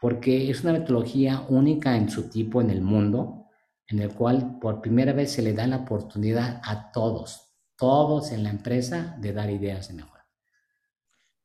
Porque 0.02 0.50
es 0.50 0.64
una 0.64 0.72
metodología 0.72 1.46
única 1.48 1.96
en 1.96 2.10
su 2.10 2.28
tipo 2.28 2.60
en 2.60 2.70
el 2.70 2.80
mundo, 2.80 3.46
en 3.86 4.00
el 4.00 4.10
cual 4.10 4.58
por 4.60 4.80
primera 4.80 5.12
vez 5.12 5.30
se 5.30 5.42
le 5.42 5.52
da 5.52 5.64
la 5.68 5.76
oportunidad 5.76 6.60
a 6.64 6.90
todos, 6.90 7.54
todos 7.76 8.32
en 8.32 8.42
la 8.42 8.50
empresa, 8.50 9.14
de 9.20 9.32
dar 9.32 9.48
ideas 9.48 9.86
de 9.86 9.94
mejora. 9.94 10.26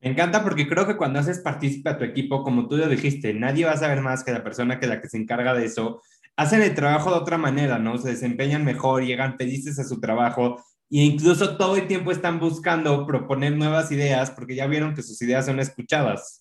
Me 0.00 0.10
encanta 0.10 0.42
porque 0.42 0.68
creo 0.68 0.88
que 0.88 0.96
cuando 0.96 1.20
haces 1.20 1.38
partícipe 1.38 1.88
a 1.88 1.98
tu 1.98 2.04
equipo, 2.04 2.42
como 2.42 2.66
tú 2.66 2.76
lo 2.76 2.88
dijiste, 2.88 3.32
nadie 3.32 3.64
va 3.64 3.74
a 3.74 3.76
saber 3.76 4.00
más 4.00 4.24
que 4.24 4.32
la 4.32 4.42
persona 4.42 4.80
que 4.80 4.88
la 4.88 5.00
que 5.00 5.08
se 5.08 5.18
encarga 5.18 5.54
de 5.54 5.64
eso. 5.64 6.02
Hacen 6.34 6.60
el 6.60 6.74
trabajo 6.74 7.10
de 7.12 7.16
otra 7.18 7.38
manera, 7.38 7.78
¿no? 7.78 7.96
Se 7.96 8.08
desempeñan 8.08 8.64
mejor, 8.64 9.04
llegan 9.04 9.36
felices 9.36 9.78
a 9.78 9.84
su 9.84 10.00
trabajo 10.00 10.56
e 10.90 11.04
incluso 11.04 11.56
todo 11.56 11.76
el 11.76 11.86
tiempo 11.86 12.10
están 12.10 12.40
buscando 12.40 13.06
proponer 13.06 13.56
nuevas 13.56 13.92
ideas 13.92 14.32
porque 14.32 14.56
ya 14.56 14.66
vieron 14.66 14.94
que 14.94 15.02
sus 15.02 15.22
ideas 15.22 15.46
son 15.46 15.60
escuchadas. 15.60 16.37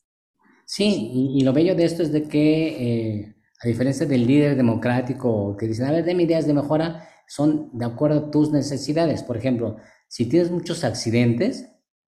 Sí, 0.69 1.11
y, 1.33 1.41
lo 1.45 1.53
bello 1.53 1.75
de 1.75 1.85
esto 1.85 2.03
es 2.03 2.11
de 2.11 2.23
que, 2.23 3.21
eh, 3.21 3.35
a 3.63 3.67
diferencia 3.69 4.05
del 4.05 4.27
líder 4.27 4.57
democrático 4.57 5.55
que 5.55 5.65
dice, 5.65 5.85
a 5.85 5.91
ver, 5.91 6.03
deme 6.03 6.23
ideas 6.23 6.45
de 6.45 6.53
mejora, 6.53 7.07
son 7.25 7.69
de 7.71 7.85
acuerdo 7.85 8.19
a 8.19 8.31
tus 8.31 8.51
necesidades. 8.51 9.23
Por 9.23 9.37
ejemplo, 9.37 9.77
si 10.09 10.25
tienes 10.25 10.51
muchos 10.51 10.83
accidentes, 10.83 11.69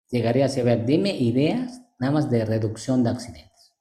llegaría 0.10 0.48
a 0.48 0.64
ver, 0.64 0.88
dime 0.88 1.16
ideas 1.16 1.84
nada 2.00 2.12
más 2.14 2.32
de 2.32 2.46
reducción 2.46 3.04
de 3.04 3.12
accidentes. 3.12 3.76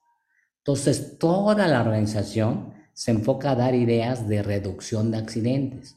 Entonces, 0.59 1.17
toda 1.19 1.67
la 1.69 1.81
organización 1.81 2.75
se 2.93 3.13
enfoca 3.13 3.53
a 3.53 3.57
dar 3.57 3.75
ideas 3.75 4.29
de 4.29 4.43
reducción 4.43 5.11
de 5.11 5.17
accidentes. 5.17 5.97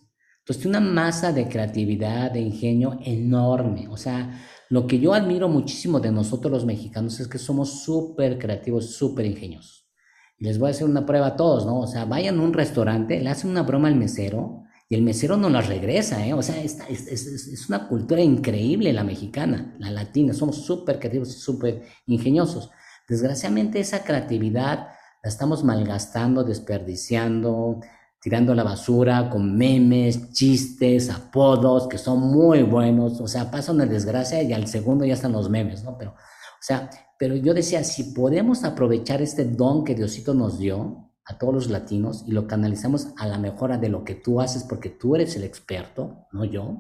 Entonces, 0.50 0.64
tiene 0.64 0.80
una 0.80 0.94
masa 0.94 1.32
de 1.32 1.48
creatividad, 1.48 2.32
de 2.32 2.40
ingenio 2.40 2.98
enorme. 3.06 3.88
O 3.88 3.98
sea, 3.98 4.42
lo 4.70 4.88
que 4.88 5.00
yo 5.00 5.14
admiro 5.14 5.48
muchísimo 5.48 6.00
de 6.00 6.12
nosotros 6.12 6.52
los 6.52 6.66
mexicanos 6.66 7.20
es 7.20 7.28
que 7.28 7.38
somos 7.38 7.84
súper 7.84 8.40
creativos, 8.40 8.96
súper 8.96 9.28
ingeniosos. 9.28 9.88
Les 10.40 10.58
voy 10.58 10.70
a 10.70 10.72
hacer 10.72 10.88
una 10.88 11.06
prueba 11.06 11.28
a 11.28 11.36
todos, 11.36 11.68
¿no? 11.68 11.80
O 11.80 11.86
sea, 11.86 12.06
vayan 12.06 12.40
a 12.40 12.42
un 12.42 12.54
restaurante, 12.54 13.20
le 13.20 13.30
hacen 13.30 13.52
una 13.52 13.62
broma 13.62 13.90
al 13.90 13.96
mesero 13.96 14.64
y 14.90 14.96
el 14.96 15.04
mesero 15.04 15.38
no 15.38 15.52
la 15.52 15.62
regresa, 15.62 16.26
¿eh? 16.26 16.34
O 16.34 16.42
sea, 16.42 16.60
es, 16.64 16.80
es, 16.90 17.28
es, 17.28 17.70
una 17.70 17.88
cultura 17.88 18.24
increíble 18.24 18.92
la 18.92 19.04
mexicana, 19.04 19.76
la 19.78 19.92
latina, 19.92 20.34
somos 20.34 20.66
súper 20.66 20.98
creativos 20.98 21.30
y 21.30 21.40
súper 21.40 21.84
ingeniosos. 22.08 22.72
Desgraciadamente 23.08 23.80
esa 23.80 24.04
creatividad 24.04 24.88
la 25.22 25.30
estamos 25.30 25.64
malgastando, 25.64 26.44
desperdiciando, 26.44 27.82
tirando 28.22 28.54
la 28.54 28.64
basura 28.64 29.30
con 29.30 29.58
memes, 29.58 30.32
chistes, 30.32 31.10
apodos 31.10 31.88
que 31.88 31.98
son 31.98 32.20
muy 32.20 32.64
buenos, 32.64 33.22
o 33.22 33.28
sea, 33.28 33.50
pasa 33.50 33.72
una 33.72 33.86
desgracia 33.86 34.42
y 34.44 34.54
al 34.54 34.68
segundo 34.68 35.06
ya 35.06 35.14
están 35.14 35.32
los 35.32 35.50
memes, 35.50 35.84
¿no? 35.84 35.98
Pero, 35.98 36.12
o 36.12 36.62
sea, 36.62 36.90
pero 37.18 37.36
yo 37.36 37.54
decía, 37.54 37.84
si 37.84 38.14
podemos 38.14 38.64
aprovechar 38.64 39.22
este 39.22 39.46
don 39.46 39.84
que 39.84 39.96
Diosito 39.96 40.34
nos 40.34 40.60
dio, 40.60 41.10
a 41.30 41.38
todos 41.38 41.54
los 41.54 41.70
latinos 41.70 42.24
y 42.26 42.32
lo 42.32 42.48
canalizamos 42.48 43.10
a 43.16 43.28
la 43.28 43.38
mejora 43.38 43.78
de 43.78 43.88
lo 43.88 44.04
que 44.04 44.16
tú 44.16 44.42
haces 44.42 44.64
porque 44.64 44.90
tú 44.90 45.16
eres 45.16 45.36
el 45.36 45.44
experto, 45.44 46.26
no 46.32 46.44
yo, 46.44 46.80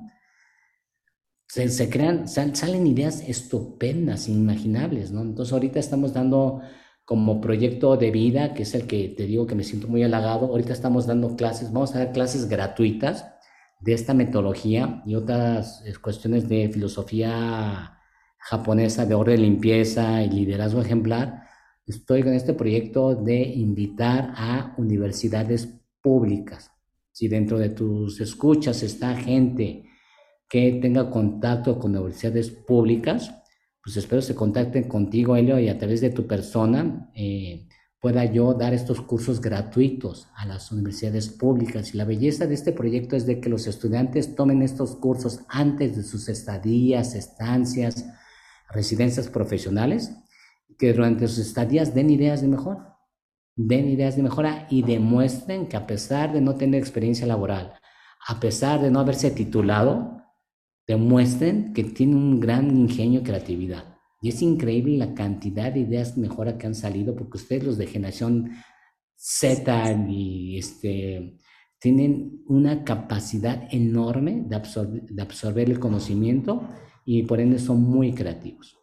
se, 1.47 1.89
crean, 1.89 2.27
salen 2.27 2.87
ideas 2.87 3.21
estupendas, 3.21 4.27
inimaginables, 4.27 5.11
¿no? 5.11 5.21
Entonces 5.21 5.53
ahorita 5.53 5.79
estamos 5.79 6.13
dando 6.13 6.61
como 7.09 7.41
proyecto 7.41 7.97
de 7.97 8.11
vida, 8.11 8.53
que 8.53 8.61
es 8.61 8.75
el 8.75 8.85
que 8.85 9.09
te 9.09 9.25
digo 9.25 9.47
que 9.47 9.55
me 9.55 9.63
siento 9.63 9.87
muy 9.87 10.03
halagado, 10.03 10.45
ahorita 10.45 10.73
estamos 10.73 11.07
dando 11.07 11.35
clases, 11.35 11.73
vamos 11.73 11.95
a 11.95 11.97
dar 11.97 12.11
clases 12.11 12.47
gratuitas 12.47 13.25
de 13.79 13.93
esta 13.93 14.13
metodología 14.13 15.01
y 15.07 15.15
otras 15.15 15.81
eh, 15.87 15.93
cuestiones 15.99 16.47
de 16.47 16.69
filosofía 16.69 17.97
japonesa 18.37 19.07
de 19.07 19.15
orden, 19.15 19.41
limpieza 19.41 20.21
y 20.21 20.29
liderazgo 20.29 20.81
ejemplar 20.81 21.47
estoy 21.87 22.21
con 22.21 22.33
este 22.33 22.53
proyecto 22.53 23.15
de 23.15 23.41
invitar 23.41 24.31
a 24.35 24.75
universidades 24.77 25.67
públicas. 26.03 26.69
Si 27.11 27.27
dentro 27.27 27.57
de 27.57 27.69
tus 27.69 28.21
escuchas 28.21 28.83
está 28.83 29.15
gente 29.15 29.89
que 30.47 30.73
tenga 30.79 31.09
contacto 31.09 31.79
con 31.79 31.95
universidades 31.95 32.51
públicas, 32.51 33.33
pues 33.83 33.97
espero 33.97 34.21
se 34.21 34.35
contacten 34.35 34.87
contigo, 34.87 35.35
Elio, 35.35 35.59
y 35.59 35.69
a 35.69 35.77
través 35.77 36.01
de 36.01 36.09
tu 36.09 36.27
persona 36.27 37.09
eh, 37.15 37.67
pueda 37.99 38.25
yo 38.25 38.53
dar 38.53 38.73
estos 38.73 39.01
cursos 39.01 39.41
gratuitos 39.41 40.27
a 40.35 40.45
las 40.45 40.71
universidades 40.71 41.29
públicas. 41.29 41.93
Y 41.93 41.97
la 41.97 42.05
belleza 42.05 42.47
de 42.47 42.53
este 42.53 42.71
proyecto 42.71 43.15
es 43.15 43.25
de 43.25 43.39
que 43.39 43.49
los 43.49 43.67
estudiantes 43.67 44.35
tomen 44.35 44.61
estos 44.61 44.95
cursos 44.95 45.41
antes 45.49 45.95
de 45.95 46.03
sus 46.03 46.29
estadías, 46.29 47.15
estancias, 47.15 48.05
residencias 48.69 49.27
profesionales 49.27 50.11
que 50.77 50.93
durante 50.93 51.27
sus 51.27 51.39
estadías 51.39 51.93
den 51.93 52.09
ideas 52.09 52.41
de 52.41 52.47
mejora, 52.47 52.97
den 53.55 53.89
ideas 53.89 54.15
de 54.15 54.23
mejora 54.23 54.65
y 54.69 54.81
demuestren 54.81 55.67
que 55.67 55.75
a 55.75 55.85
pesar 55.85 56.31
de 56.31 56.39
no 56.39 56.55
tener 56.55 56.79
experiencia 56.79 57.27
laboral, 57.27 57.73
a 58.25 58.39
pesar 58.39 58.81
de 58.81 58.89
no 58.89 59.01
haberse 59.01 59.31
titulado, 59.31 60.18
demuestren 60.89 61.71
que 61.71 61.83
tienen 61.83 62.17
un 62.17 62.39
gran 62.39 62.75
ingenio 62.75 63.19
y 63.19 63.23
creatividad. 63.23 63.95
Y 64.23 64.29
es 64.29 64.41
increíble 64.41 64.97
la 64.97 65.13
cantidad 65.13 65.71
de 65.71 65.81
ideas 65.81 66.15
de 66.15 66.21
mejora 66.23 66.57
que 66.57 66.65
han 66.65 66.73
salido, 66.73 67.15
porque 67.15 67.37
ustedes 67.37 67.63
los 67.63 67.77
de 67.77 67.85
generación 67.85 68.55
Z 69.15 70.07
y 70.09 70.57
este, 70.57 71.37
tienen 71.77 72.41
una 72.47 72.83
capacidad 72.83 73.67
enorme 73.71 74.43
de, 74.47 74.59
de 75.13 75.21
absorber 75.21 75.69
el 75.69 75.79
conocimiento 75.79 76.67
y 77.05 77.21
por 77.21 77.39
ende 77.39 77.59
son 77.59 77.83
muy 77.83 78.13
creativos. 78.13 78.75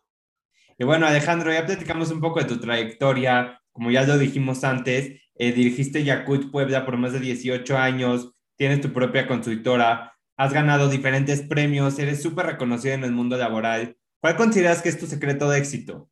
Y 0.78 0.84
bueno, 0.84 1.06
Alejandro, 1.06 1.52
ya 1.52 1.66
platicamos 1.66 2.12
un 2.12 2.20
poco 2.20 2.38
de 2.38 2.46
tu 2.46 2.60
trayectoria. 2.60 3.60
Como 3.72 3.90
ya 3.90 4.06
lo 4.06 4.16
dijimos 4.16 4.62
antes, 4.62 5.20
eh, 5.34 5.52
dirigiste 5.52 6.04
Yakut 6.04 6.52
Puebla 6.52 6.86
por 6.86 6.98
más 6.98 7.14
de 7.14 7.20
18 7.20 7.76
años, 7.76 8.32
tienes 8.56 8.80
tu 8.80 8.92
propia 8.92 9.26
consultora, 9.26 10.15
has 10.37 10.53
ganado 10.53 10.88
diferentes 10.88 11.42
premios, 11.42 11.99
eres 11.99 12.22
súper 12.22 12.46
reconocido 12.46 12.94
en 12.94 13.05
el 13.05 13.12
mundo 13.12 13.37
laboral. 13.37 13.96
¿Cuál 14.20 14.37
consideras 14.37 14.83
que 14.83 14.88
es 14.88 14.99
tu 14.99 15.07
secreto 15.07 15.49
de 15.49 15.59
éxito? 15.59 16.11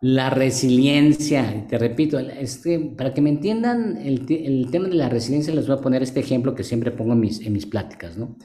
La 0.00 0.30
resiliencia, 0.30 1.66
te 1.68 1.78
repito, 1.78 2.18
este, 2.18 2.78
para 2.78 3.14
que 3.14 3.22
me 3.22 3.30
entiendan 3.30 3.96
el, 3.96 4.26
el, 4.28 4.70
tema 4.70 4.88
de 4.88 4.94
la 4.94 5.08
resiliencia, 5.08 5.54
les 5.54 5.66
voy 5.66 5.76
a 5.76 5.80
poner 5.80 6.02
este 6.02 6.20
ejemplo 6.20 6.54
que 6.54 6.64
siempre 6.64 6.90
pongo 6.90 7.14
en 7.14 7.20
mis, 7.20 7.40
en 7.40 7.52
mis 7.52 7.66
pláticas, 7.66 8.16
¿no? 8.16 8.36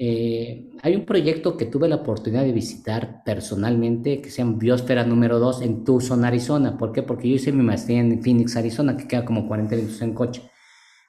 Eh, 0.00 0.70
hay 0.80 0.94
un 0.94 1.04
proyecto 1.04 1.56
que 1.56 1.66
tuve 1.66 1.88
la 1.88 1.96
oportunidad 1.96 2.44
de 2.44 2.52
visitar 2.52 3.22
personalmente 3.24 4.22
que 4.22 4.30
se 4.30 4.38
llama 4.38 4.56
Biosfera 4.56 5.04
número 5.04 5.40
2 5.40 5.62
en 5.62 5.84
Tucson, 5.84 6.24
Arizona. 6.24 6.78
¿Por 6.78 6.92
qué? 6.92 7.02
Porque 7.02 7.28
yo 7.28 7.34
hice 7.34 7.50
mi 7.50 7.64
maestría 7.64 7.98
en 7.98 8.22
Phoenix, 8.22 8.56
Arizona, 8.56 8.96
que 8.96 9.08
queda 9.08 9.24
como 9.24 9.48
40 9.48 9.74
minutos 9.74 10.00
en 10.00 10.14
coche. 10.14 10.42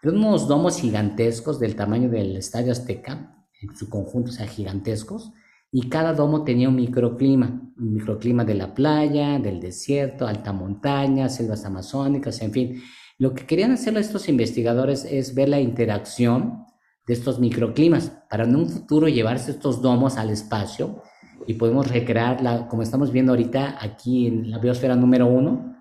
Eran 0.01 0.17
unos 0.17 0.47
domos 0.47 0.79
gigantescos 0.79 1.59
del 1.59 1.75
tamaño 1.75 2.09
del 2.09 2.37
Estadio 2.37 2.71
Azteca, 2.71 3.35
en 3.61 3.75
su 3.75 3.89
conjunto, 3.89 4.31
o 4.31 4.33
sea, 4.33 4.47
gigantescos, 4.47 5.33
y 5.71 5.89
cada 5.89 6.13
domo 6.13 6.45
tenía 6.45 6.69
un 6.69 6.75
microclima, 6.75 7.61
un 7.77 7.93
microclima 7.93 8.45
de 8.45 8.55
la 8.55 8.73
playa, 8.73 9.37
del 9.39 9.59
desierto, 9.59 10.25
alta 10.25 10.53
montaña, 10.53 11.27
selvas 11.27 11.65
amazónicas, 11.65 12.41
en 12.41 12.51
fin. 12.53 12.81
Lo 13.17 13.33
que 13.33 13.45
querían 13.45 13.71
hacer 13.71 13.97
estos 13.97 14.29
investigadores 14.29 15.03
es 15.03 15.35
ver 15.35 15.49
la 15.49 15.59
interacción 15.59 16.65
de 17.05 17.13
estos 17.13 17.39
microclimas 17.39 18.11
para 18.29 18.45
en 18.45 18.55
un 18.55 18.69
futuro 18.69 19.09
llevarse 19.09 19.51
estos 19.51 19.81
domos 19.81 20.15
al 20.15 20.29
espacio 20.29 21.03
y 21.45 21.55
podemos 21.55 21.89
recrear, 21.89 22.67
como 22.69 22.83
estamos 22.83 23.11
viendo 23.11 23.33
ahorita 23.33 23.77
aquí 23.81 24.27
en 24.27 24.49
la 24.49 24.59
biosfera 24.59 24.95
número 24.95 25.27
uno, 25.27 25.75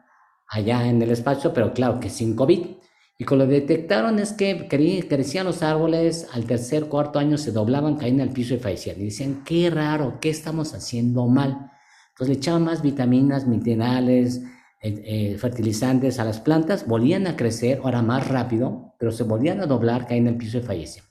allá 0.49 0.89
en 0.89 1.01
el 1.03 1.11
espacio, 1.13 1.53
pero 1.53 1.73
claro 1.73 2.01
que 2.01 2.11
sin 2.11 2.35
COVID. 2.35 2.78
Y 3.21 3.25
que 3.25 3.37
detectaron 3.37 4.21
es 4.21 4.33
que 4.33 4.69
crecían 4.69 5.47
los 5.47 5.65
árboles, 5.65 6.29
al 6.33 6.45
tercer, 6.45 6.87
cuarto 6.87 7.19
año 7.19 7.37
se 7.37 7.51
doblaban, 7.51 7.97
caían 7.97 8.21
al 8.21 8.31
piso 8.31 8.55
y 8.55 8.59
fallecían. 8.59 9.01
Y 9.01 9.07
decían, 9.07 9.43
qué 9.45 9.69
raro, 9.71 10.19
¿qué 10.21 10.31
estamos 10.31 10.73
haciendo 10.73 11.27
mal? 11.27 11.73
Entonces 12.11 12.29
le 12.29 12.35
echaban 12.35 12.65
más 12.65 12.81
vitaminas, 12.81 13.49
minerales, 13.49 14.43
eh, 14.81 15.03
eh, 15.05 15.37
fertilizantes 15.37 16.21
a 16.21 16.25
las 16.25 16.39
plantas, 16.39 16.87
volvían 16.87 17.27
a 17.27 17.35
crecer, 17.35 17.81
ahora 17.83 18.03
más 18.03 18.29
rápido, 18.29 18.95
pero 19.01 19.11
se 19.11 19.25
volvían 19.25 19.61
a 19.61 19.66
doblar, 19.66 20.07
caían 20.07 20.29
al 20.29 20.37
piso 20.37 20.59
y 20.59 20.62
fallecían. 20.62 21.05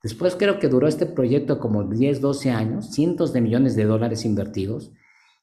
Después 0.00 0.36
creo 0.36 0.60
que 0.60 0.68
duró 0.68 0.86
este 0.86 1.06
proyecto 1.06 1.58
como 1.58 1.82
10, 1.82 2.20
12 2.20 2.50
años, 2.52 2.92
cientos 2.92 3.32
de 3.32 3.40
millones 3.40 3.74
de 3.74 3.84
dólares 3.84 4.24
invertidos. 4.24 4.92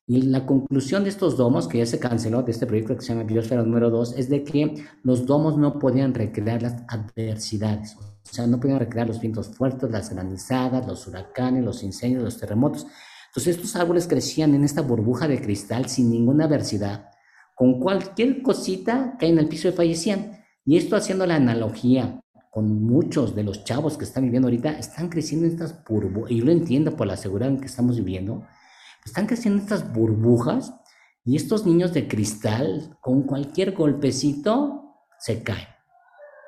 Y 0.08 0.22
la 0.22 0.46
conclusión 0.46 1.04
de 1.04 1.10
estos 1.10 1.36
domos, 1.36 1.68
que 1.68 1.80
ya 1.80 1.86
se 1.86 1.98
canceló 1.98 2.44
de 2.44 2.52
este 2.52 2.68
proyecto 2.68 2.96
que 2.96 3.02
se 3.02 3.14
llama 3.14 3.24
Biosfera 3.24 3.64
número 3.64 3.90
2, 3.90 4.14
es 4.18 4.30
de 4.30 4.44
que 4.44 4.86
los 5.02 5.26
domos 5.26 5.58
no 5.58 5.80
podían 5.80 6.14
recrear 6.14 6.62
las 6.62 6.84
adversidades. 6.88 7.96
O 7.96 8.34
sea, 8.34 8.46
no 8.46 8.60
podían 8.60 8.80
recrear 8.80 9.08
los 9.08 9.20
vientos 9.20 9.48
fuertes, 9.48 9.90
las 9.90 10.12
granizadas, 10.12 10.86
los 10.86 11.08
huracanes, 11.08 11.64
los 11.64 11.82
incendios, 11.82 12.24
los 12.24 12.38
terremotos. 12.38 12.86
Entonces 13.28 13.56
estos 13.56 13.76
árboles 13.76 14.08
crecían 14.08 14.54
en 14.54 14.64
esta 14.64 14.82
burbuja 14.82 15.28
de 15.28 15.42
cristal 15.42 15.90
sin 15.90 16.12
ninguna 16.12 16.46
adversidad, 16.46 17.10
con 17.56 17.80
cualquier 17.80 18.42
cosita 18.42 19.16
caen 19.20 19.40
al 19.40 19.48
piso 19.48 19.68
y 19.68 19.72
fallecían. 19.72 20.44
Y 20.66 20.78
esto 20.78 20.96
haciendo 20.96 21.26
la 21.26 21.36
analogía 21.36 22.22
con 22.52 22.84
muchos 22.84 23.36
de 23.36 23.44
los 23.44 23.64
chavos 23.64 23.98
que 23.98 24.06
están 24.06 24.24
viviendo 24.24 24.48
ahorita, 24.48 24.72
están 24.72 25.10
creciendo 25.10 25.48
estas 25.48 25.84
burbujas, 25.84 26.32
y 26.32 26.38
yo 26.38 26.46
lo 26.46 26.52
entiendo 26.52 26.96
por 26.96 27.08
la 27.08 27.18
seguridad 27.18 27.50
en 27.50 27.60
que 27.60 27.66
estamos 27.66 27.98
viviendo, 27.98 28.46
están 29.06 29.28
creciendo 29.28 29.62
estas 29.62 29.94
burbujas 29.94 30.74
y 31.24 31.36
estos 31.36 31.66
niños 31.66 31.94
de 31.94 32.08
cristal 32.08 32.98
con 33.02 33.24
cualquier 33.24 33.74
golpecito 33.74 34.96
se 35.20 35.44
caen. 35.44 35.68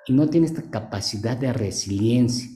Y 0.08 0.14
no 0.14 0.30
tienen 0.30 0.50
esta 0.50 0.70
capacidad 0.70 1.38
de 1.38 1.54
resiliencia, 1.54 2.50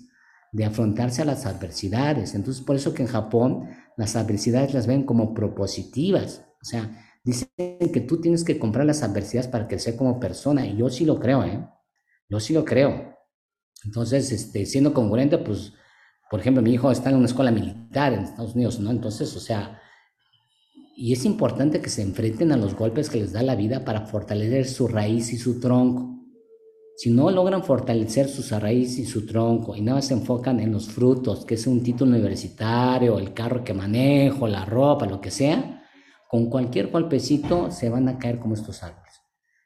de 0.52 0.66
afrontarse 0.66 1.22
a 1.22 1.26
las 1.26 1.46
adversidades. 1.46 2.36
Entonces, 2.36 2.64
por 2.64 2.76
eso 2.76 2.94
que 2.94 3.04
en 3.04 3.10
Japón 3.10 3.70
las 3.98 4.16
adversidades 4.16 4.74
las 4.74 4.88
ven 4.88 5.04
como 5.04 5.34
propositivas. 5.34 6.46
O 6.62 6.66
sea, 6.66 6.90
dicen 7.24 7.50
que 7.58 8.02
tú 8.02 8.20
tienes 8.22 8.44
que 8.44 8.60
comprar 8.60 8.86
las 8.86 9.04
adversidades 9.04 9.50
para 9.50 9.68
crecer 9.68 9.96
como 9.96 10.20
persona. 10.20 10.66
Y 10.66 10.78
yo 10.78 10.90
sí 10.90 11.06
lo 11.06 11.20
creo, 11.20 11.44
¿eh? 11.44 11.68
Yo 12.30 12.40
sí 12.40 12.54
lo 12.54 12.64
creo. 12.64 13.18
Entonces, 13.84 14.32
este, 14.32 14.66
siendo 14.66 14.94
congruente, 14.94 15.38
pues, 15.38 15.74
por 16.30 16.40
ejemplo, 16.40 16.62
mi 16.62 16.74
hijo 16.74 16.92
está 16.92 17.10
en 17.10 17.18
una 17.18 17.26
escuela 17.26 17.52
militar 17.52 18.14
en 18.14 18.22
Estados 18.22 18.56
Unidos, 18.56 18.80
¿no? 18.80 18.92
Entonces, 18.92 19.36
o 19.36 19.40
sea, 19.40 19.81
y 21.04 21.14
es 21.14 21.26
importante 21.26 21.82
que 21.82 21.90
se 21.90 22.04
enfrenten 22.04 22.52
a 22.52 22.58
los 22.58 22.76
golpes 22.76 23.10
que 23.10 23.20
les 23.20 23.34
da 23.34 23.42
la 23.42 23.56
vida 23.56 23.84
para 23.84 24.06
fortalecer 24.06 24.68
su 24.68 24.88
raíz 24.88 25.34
y 25.34 25.38
su 25.40 25.60
tronco. 25.60 26.16
Si 26.96 27.10
no 27.10 27.32
logran 27.32 27.64
fortalecer 27.64 28.30
su 28.30 28.44
raíz 28.60 29.00
y 29.00 29.06
su 29.06 29.26
tronco 29.26 29.76
y 29.76 29.82
nada 29.82 30.04
se 30.04 30.14
enfocan 30.14 30.60
en 30.60 30.72
los 30.72 30.90
frutos, 30.90 31.44
que 31.44 31.56
es 31.56 31.66
un 31.66 31.82
título 31.82 32.12
universitario, 32.12 33.18
el 33.18 33.34
carro 33.34 33.64
que 33.64 33.74
manejo, 33.74 34.48
la 34.48 34.64
ropa, 34.64 35.08
lo 35.08 35.20
que 35.20 35.32
sea, 35.32 35.84
con 36.30 36.52
cualquier 36.52 36.92
golpecito 36.92 37.72
se 37.72 37.90
van 37.90 38.08
a 38.08 38.20
caer 38.20 38.38
como 38.38 38.54
estos 38.54 38.84
árboles. 38.84 39.16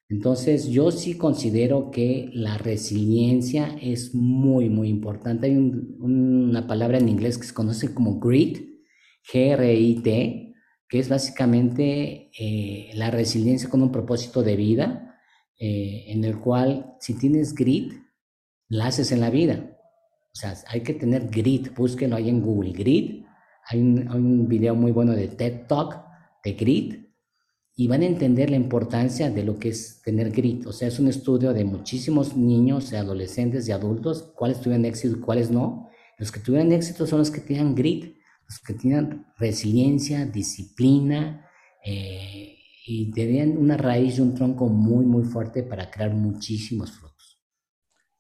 Entonces 0.08 0.70
yo 0.70 0.90
sí 0.90 1.18
considero 1.18 1.92
que 1.92 2.30
la 2.32 2.58
resiliencia 2.58 3.76
es 3.82 4.16
muy, 4.16 4.70
muy 4.70 4.88
importante. 4.88 5.48
Hay 5.48 5.58
una 5.58 6.66
palabra 6.66 6.98
en 6.98 7.10
inglés 7.10 7.38
que 7.38 7.48
se 7.48 7.54
conoce 7.54 7.94
como 7.94 8.22
grit, 8.22 8.70
G-R-I-T, 9.30 10.45
que 10.88 11.00
es 11.00 11.10
básicamente 11.10 12.30
eh, 12.38 12.92
la 12.94 13.12
resiliencia 13.12 13.70
con 13.70 13.82
un 13.82 13.92
propósito 13.92 14.44
de 14.44 14.56
vida, 14.56 15.20
eh, 15.58 16.06
en 16.08 16.24
el 16.24 16.40
cual 16.40 16.96
si 17.00 17.18
tienes 17.18 17.56
grit, 17.56 17.94
la 18.68 18.88
haces 18.88 19.12
en 19.12 19.22
la 19.22 19.30
vida. 19.30 19.78
O 20.34 20.36
sea, 20.36 20.56
hay 20.68 20.82
que 20.82 20.94
tener 20.94 21.30
grit, 21.30 21.74
búsquelo 21.76 22.16
ahí 22.16 22.30
en 22.30 22.42
Google, 22.42 22.72
grit. 22.72 23.26
Hay 23.68 23.80
un, 23.80 24.08
hay 24.10 24.18
un 24.18 24.48
video 24.48 24.76
muy 24.76 24.92
bueno 24.92 25.14
de 25.14 25.28
TED 25.30 25.66
Talk 25.68 26.04
de 26.44 26.54
grit 26.54 27.06
y 27.76 27.88
van 27.88 28.02
a 28.02 28.06
entender 28.06 28.50
la 28.50 28.56
importancia 28.56 29.30
de 29.30 29.44
lo 29.44 29.58
que 29.58 29.70
es 29.70 30.02
tener 30.02 30.32
grit. 30.32 30.66
O 30.68 30.72
sea, 30.72 30.88
es 30.88 31.00
un 31.00 31.08
estudio 31.08 31.54
de 31.54 31.66
muchísimos 31.66 32.36
niños, 32.38 32.94
adolescentes 32.94 33.68
y 33.68 33.72
adultos, 33.72 34.34
cuáles 34.36 34.62
tuvieron 34.62 34.86
éxito 34.86 35.18
y 35.18 35.22
cuáles 35.22 35.52
no. 35.52 35.90
Los 36.18 36.32
que 36.32 36.40
tuvieron 36.40 36.72
éxito 36.72 37.08
son 37.08 37.20
los 37.20 37.32
que 37.32 37.42
tenían 37.42 37.76
grit 37.76 38.18
los 38.48 38.60
que 38.60 38.74
tienen 38.74 39.26
resiliencia, 39.38 40.26
disciplina 40.26 41.50
eh, 41.84 42.58
y 42.86 43.12
tenían 43.12 43.58
una 43.58 43.78
raíz 43.78 44.18
y 44.18 44.22
un 44.22 44.36
tronco 44.36 44.68
muy, 44.68 45.06
muy 45.06 45.24
fuerte 45.24 45.64
para 45.64 45.90
crear 45.90 46.14
muchísimos 46.14 46.92
frutos. 46.92 47.16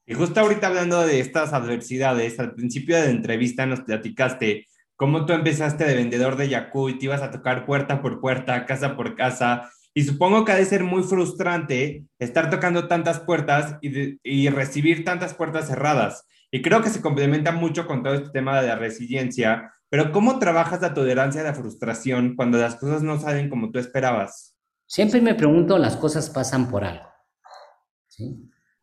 Y 0.08 0.14
justo 0.14 0.40
ahorita 0.40 0.68
hablando 0.68 1.02
de 1.06 1.20
estas 1.20 1.54
adversidades, 1.54 2.40
al 2.40 2.54
principio 2.54 2.96
de 2.96 3.06
la 3.06 3.12
entrevista 3.12 3.66
nos 3.66 3.82
platicaste 3.82 4.68
cómo 4.96 5.26
tú 5.26 5.34
empezaste 5.34 5.84
de 5.84 5.96
vendedor 5.96 6.36
de 6.36 6.50
Yaku 6.50 6.90
y 6.90 7.00
te 7.00 7.06
ibas 7.06 7.22
a 7.22 7.32
tocar 7.32 7.66
puerta 7.66 8.02
por 8.02 8.22
puerta, 8.22 8.66
casa 8.66 8.96
por 8.96 9.16
casa. 9.16 9.70
Y 9.94 10.04
supongo 10.04 10.46
que 10.46 10.52
ha 10.52 10.58
de 10.58 10.66
ser 10.66 10.84
muy 10.84 11.04
frustrante 11.04 12.06
estar 12.20 12.50
tocando 12.50 12.88
tantas 12.88 13.20
puertas 13.20 13.78
y, 13.82 14.20
y 14.24 14.50
recibir 14.50 15.04
tantas 15.06 15.34
puertas 15.34 15.68
cerradas. 15.68 16.26
Y 16.52 16.62
creo 16.62 16.82
que 16.82 16.90
se 16.90 17.02
complementa 17.02 17.52
mucho 17.52 17.88
con 17.88 18.04
todo 18.04 18.14
este 18.14 18.30
tema 18.30 18.62
de 18.62 18.68
la 18.68 18.76
resiliencia, 18.76 19.74
pero 19.90 20.12
¿cómo 20.12 20.40
trabajas 20.40 20.82
la 20.82 20.94
tolerancia 20.94 21.42
a 21.42 21.46
la 21.46 21.54
frustración 21.54 22.36
cuando 22.36 22.58
las 22.58 22.76
cosas 22.76 23.04
no 23.04 23.20
salen 23.20 23.50
como 23.50 23.72
tú 23.72 23.80
esperabas? 23.80 24.58
Siempre 24.88 25.22
me 25.22 25.36
pregunto, 25.36 25.78
las 25.78 25.98
cosas 25.98 26.30
pasan 26.30 26.70
por 26.70 26.84
algo. 26.84 27.06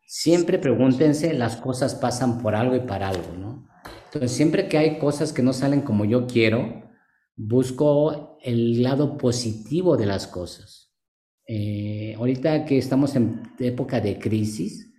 Siempre 0.06 0.58
pregúntense, 0.58 1.32
las 1.32 1.56
cosas 1.56 1.94
pasan 1.94 2.38
por 2.38 2.54
algo 2.54 2.76
y 2.76 2.80
para 2.80 3.08
algo, 3.08 3.32
¿no? 3.38 3.68
Entonces, 4.06 4.32
siempre 4.32 4.68
que 4.68 4.78
hay 4.78 4.98
cosas 4.98 5.32
que 5.32 5.42
no 5.42 5.52
salen 5.52 5.80
como 5.80 6.04
yo 6.04 6.26
quiero, 6.26 6.82
busco 7.34 8.38
el 8.42 8.82
lado 8.82 9.16
positivo 9.16 9.96
de 9.96 10.06
las 10.06 10.26
cosas. 10.26 10.92
Eh, 11.46 12.14
ahorita 12.16 12.64
que 12.64 12.78
estamos 12.78 13.16
en 13.16 13.42
época 13.58 14.00
de 14.00 14.18
crisis, 14.18 14.92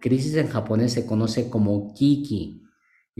crisis 0.00 0.34
en 0.36 0.48
japonés 0.48 0.92
se 0.92 1.06
conoce 1.06 1.48
como 1.48 1.94
kiki, 1.94 2.62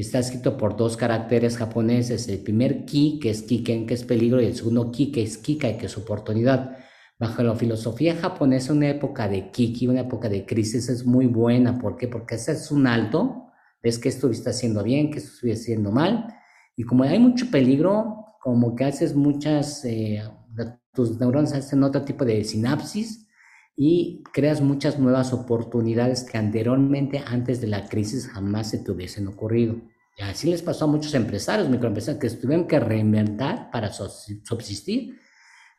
Está 0.01 0.20
escrito 0.20 0.57
por 0.57 0.76
dos 0.76 0.96
caracteres 0.96 1.57
japoneses. 1.57 2.28
El 2.28 2.38
primer 2.38 2.84
ki, 2.84 3.18
que 3.20 3.30
es 3.30 3.42
kiken, 3.42 3.84
que 3.84 3.94
es 3.94 4.05
peligro, 4.05 4.40
y 4.40 4.46
el 4.46 4.55
segundo 4.55 4.92
ki, 4.92 5.11
que 5.11 5.24
es 5.24 5.38
kikai, 5.38 5.76
que 5.76 5.86
es 5.86 5.99
oportunidad. 5.99 6.76
Bajo 7.18 7.42
la 7.42 7.57
filosofía 7.57 8.14
japonesa, 8.14 8.72
una 8.72 8.90
época 8.90 9.26
de 9.26 9.51
kiki, 9.51 9.88
una 9.88 10.03
época 10.03 10.28
de 10.28 10.46
crisis 10.46 10.88
es 10.88 11.05
muy 11.05 11.26
buena. 11.26 11.80
¿Por 11.80 11.96
qué? 11.96 12.07
Porque 12.07 12.36
ese 12.36 12.53
es 12.53 12.70
un 12.70 12.86
alto. 12.86 13.49
Ves 13.82 13.99
que 13.99 14.09
esto 14.09 14.30
está 14.30 14.51
haciendo 14.51 14.84
bien, 14.84 15.11
que 15.11 15.18
estuviera 15.18 15.59
haciendo 15.59 15.90
mal. 15.90 16.32
Y 16.76 16.84
como 16.84 17.03
hay 17.03 17.18
mucho 17.18 17.51
peligro, 17.51 18.36
como 18.40 18.76
que 18.76 18.84
haces 18.84 19.16
muchas, 19.16 19.84
eh, 19.84 20.22
tus 20.92 21.18
neuronas 21.18 21.55
hacen 21.55 21.82
otro 21.82 22.05
tipo 22.05 22.24
de 22.24 22.44
sinapsis 22.44 23.28
y 23.81 24.24
creas 24.33 24.61
muchas 24.61 24.99
nuevas 24.99 25.33
oportunidades 25.33 26.24
que 26.24 26.37
anteriormente, 26.37 27.22
antes 27.24 27.61
de 27.61 27.68
la 27.68 27.89
crisis, 27.89 28.26
jamás 28.26 28.70
se 28.70 28.79
te 28.79 28.91
hubiesen 28.91 29.29
ocurrido. 29.29 29.76
Y 30.16 30.22
así 30.22 30.51
les 30.51 30.62
pasó 30.62 30.87
a 30.87 30.89
muchos 30.89 31.14
empresarios, 31.14 31.68
microempresarios, 31.68 32.20
que 32.20 32.41
tuvieron 32.41 32.66
que 32.66 32.81
reinventar 32.81 33.70
para 33.70 33.93
subsistir, 33.93 35.20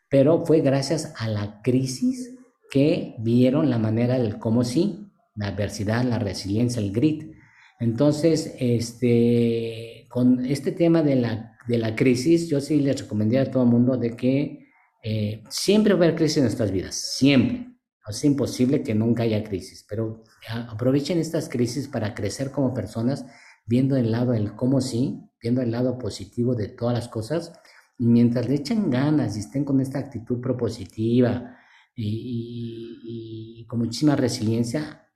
pero 0.08 0.46
fue 0.46 0.62
gracias 0.62 1.12
a 1.18 1.28
la 1.28 1.60
crisis 1.60 2.38
que 2.70 3.16
vieron 3.18 3.68
la 3.68 3.76
manera 3.76 4.18
del 4.18 4.38
cómo 4.38 4.64
sí, 4.64 5.12
la 5.34 5.48
adversidad, 5.48 6.02
la 6.02 6.18
resiliencia, 6.18 6.80
el 6.80 6.92
grit. 6.92 7.34
Entonces, 7.80 8.54
este, 8.58 10.06
con 10.08 10.46
este 10.46 10.72
tema 10.72 11.02
de 11.02 11.16
la, 11.16 11.58
de 11.68 11.76
la 11.76 11.94
crisis, 11.94 12.48
yo 12.48 12.62
sí 12.62 12.80
les 12.80 12.98
recomendaría 12.98 13.42
a 13.42 13.50
todo 13.50 13.64
el 13.64 13.68
mundo 13.68 13.98
de 13.98 14.16
que 14.16 14.70
eh, 15.02 15.44
siempre 15.50 15.92
va 15.92 16.00
a 16.00 16.04
haber 16.04 16.16
crisis 16.16 16.38
en 16.38 16.44
nuestras 16.44 16.70
vidas, 16.70 16.94
siempre 16.94 17.69
es 18.10 18.24
imposible 18.24 18.82
que 18.82 18.94
nunca 18.94 19.22
haya 19.22 19.44
crisis, 19.44 19.84
pero 19.88 20.24
aprovechen 20.68 21.18
estas 21.18 21.48
crisis 21.48 21.88
para 21.88 22.14
crecer 22.14 22.50
como 22.50 22.74
personas, 22.74 23.24
viendo 23.66 23.96
el 23.96 24.10
lado 24.10 24.32
del 24.32 24.54
cómo 24.54 24.80
sí, 24.80 25.20
viendo 25.42 25.62
el 25.62 25.70
lado 25.70 25.98
positivo 25.98 26.54
de 26.54 26.68
todas 26.68 26.94
las 26.94 27.08
cosas, 27.08 27.52
y 27.98 28.06
mientras 28.06 28.48
le 28.48 28.56
echen 28.56 28.90
ganas 28.90 29.36
y 29.36 29.40
estén 29.40 29.64
con 29.64 29.80
esta 29.80 29.98
actitud 29.98 30.40
propositiva 30.40 31.56
y, 31.94 33.58
y 33.58 33.66
con 33.66 33.80
muchísima 33.80 34.16
resiliencia, 34.16 35.06